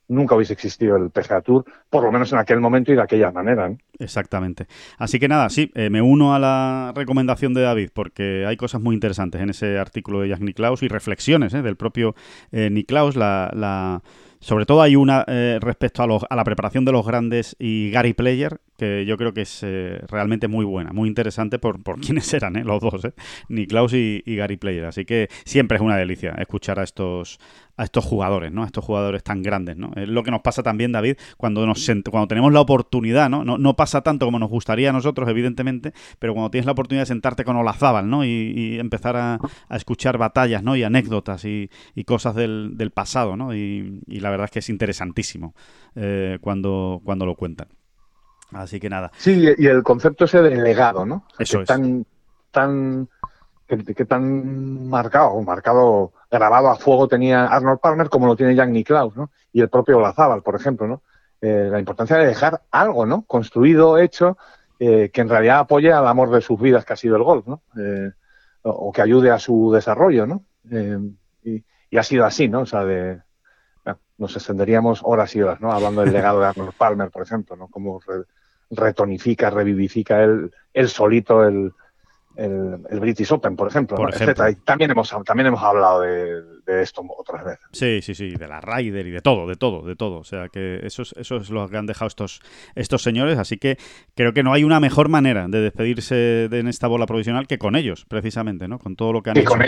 [0.08, 3.32] nunca hubiese existido el PGA Tour, por lo menos en aquel momento y de aquella
[3.32, 3.72] manera.
[4.00, 4.68] Exactamente.
[4.98, 8.82] Así que nada, sí, eh, me uno a la recomendación de David porque hay cosas
[8.82, 12.16] muy interesantes en ese artículo de Jack Nicklaus y reflexiones eh, del propio
[12.52, 13.16] eh, Nicklaus.
[13.16, 14.02] La,
[14.40, 15.24] sobre todo hay una
[15.60, 19.34] respecto a, los- a la preparación de los grandes y Gary Player que yo creo
[19.34, 19.66] que es
[20.08, 23.02] realmente muy buena, muy interesante por, por quiénes eran eh, los dos,
[23.50, 24.86] Nicklaus y, y Gary Player.
[24.86, 27.40] Así que siempre es una delicia escuchar a estos
[27.78, 28.64] a estos jugadores, ¿no?
[28.64, 29.92] A estos jugadores tan grandes, ¿no?
[29.96, 33.46] Es lo que nos pasa también, David, cuando nos cuando tenemos la oportunidad, ¿no?
[33.46, 33.58] ¿no?
[33.58, 37.08] No pasa tanto como nos gustaría a nosotros, evidentemente, pero cuando tienes la oportunidad de
[37.08, 38.26] sentarte con Olazábal, ¿no?
[38.26, 39.40] Y, y empezar a,
[39.70, 40.76] a escuchar batallas, ¿no?
[40.76, 43.56] Y anécdotas y, y cosas del, del pasado, ¿no?
[43.56, 45.54] Y, y la verdad es que es interesantísimo
[45.96, 47.68] eh, cuando, cuando lo cuentan.
[48.54, 49.12] Así que nada.
[49.18, 51.26] Sí, y el concepto ese de legado, ¿no?
[51.38, 51.68] O sea, Eso que es.
[51.68, 52.06] Tan,
[52.52, 53.10] tan,
[53.68, 58.70] que, que tan marcado, marcado, grabado a fuego tenía Arnold Palmer como lo tiene Jack
[58.70, 59.32] Nicklaus, ¿no?
[59.54, 61.02] Y el propio Olazábal, por ejemplo, ¿no?
[61.42, 63.24] Eh, la importancia de dejar algo, ¿no?
[63.24, 64.38] Construido, hecho,
[64.80, 67.48] eh, que en realidad apoye al amor de sus vidas que ha sido el golf,
[67.48, 67.62] ¿no?
[67.80, 68.12] Eh,
[68.64, 70.44] o, que ayude a su desarrollo, ¿no?
[71.44, 71.64] Y,
[71.98, 72.62] ha sido así, ¿no?
[72.62, 73.22] O sea, de,
[74.18, 75.72] nos extenderíamos horas y horas, ¿no?
[75.72, 77.68] Hablando del legado de Arnold Palmer, por ejemplo, ¿no?
[77.70, 78.26] Cómo re-
[78.70, 81.72] retonifica, revivifica él, él solito el,
[82.38, 84.16] el, el British Open, por ejemplo, Por ¿no?
[84.16, 84.32] ejemplo.
[84.32, 84.52] etcétera.
[84.52, 87.66] Y también hemos, también hemos hablado de, de esto otras veces.
[87.72, 90.20] Sí, sí, sí, de la Ryder y de todo, de todo, de todo.
[90.20, 92.42] O sea que eso es, eso es lo que han dejado estos,
[92.76, 93.38] estos señores.
[93.38, 93.78] Así que
[94.16, 97.58] creo que no hay una mejor manera de despedirse de, en esta bola provisional que
[97.58, 98.80] con ellos, precisamente, ¿no?
[98.80, 99.50] Con todo lo que han Y hecho.
[99.50, 99.62] con,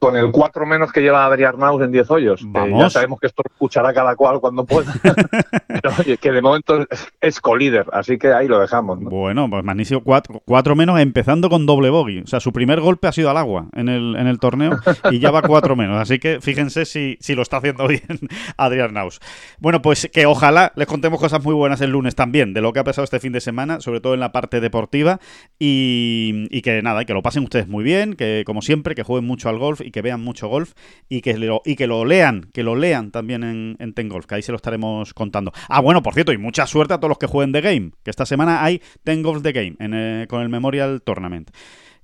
[0.00, 2.40] con el 4 menos que lleva Adrián Arnauz en 10 hoyos.
[2.40, 4.92] que ya sabemos que esto lo escuchará cada cual cuando pueda.
[5.68, 8.98] Pero oye, que de momento es, es colíder, así que ahí lo dejamos.
[8.98, 9.10] ¿no?
[9.10, 10.00] Bueno, pues magnífico.
[10.02, 12.20] Cuatro, cuatro menos empezando con doble bogey.
[12.20, 14.78] O sea, su primer golpe ha sido al agua en el, en el torneo
[15.10, 16.00] y ya va cuatro menos.
[16.00, 18.02] Así que fíjense si, si lo está haciendo bien
[18.56, 19.20] Adrián Naus.
[19.58, 22.80] Bueno, pues que ojalá les contemos cosas muy buenas el lunes también de lo que
[22.80, 25.20] ha pasado este fin de semana, sobre todo en la parte deportiva.
[25.58, 29.26] Y, y que nada, que lo pasen ustedes muy bien, que como siempre, que jueguen
[29.26, 30.72] mucho al golf y que vean mucho golf
[31.08, 34.26] y que lo, y que lo lean, que lo lean también en, en Ten Golf,
[34.26, 35.52] que ahí se lo estaremos contando.
[35.68, 38.10] Ah, bueno, por cierto, y mucha suerte a todos los que jueguen The Game, que
[38.10, 41.50] esta semana hay Ten Golf The Game en, eh, con el Memorial Tournament.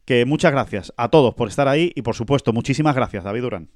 [0.04, 3.68] Que muchas gracias a todos por estar ahí y por supuesto, muchísimas gracias, David Durán.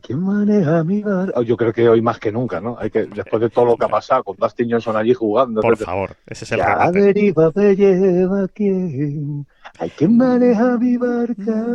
[0.00, 1.32] ¿Quién maneja mi bar?
[1.34, 2.76] Oh, Yo creo que hoy más que nunca, ¿no?
[2.78, 5.60] Hay que, después de todo lo que ha pasado, con Dustin Johnson allí jugando.
[5.60, 9.46] Por favor, ese es el la deriva me lleva quién.
[9.78, 11.66] Hay quien maneja mi barca.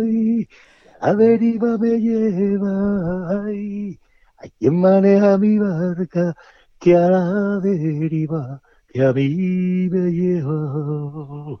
[0.00, 0.48] ay.
[1.02, 3.44] La deriva me lleva.
[3.44, 3.98] ay.
[4.38, 6.34] Hay quien maneja mi barca.
[6.78, 8.62] Que a la deriva
[8.92, 11.60] que a mí me lleva.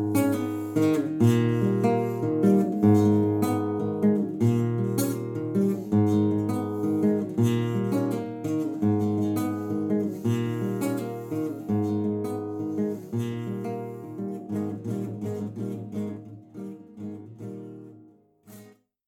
[0.73, 1.70] Thank you.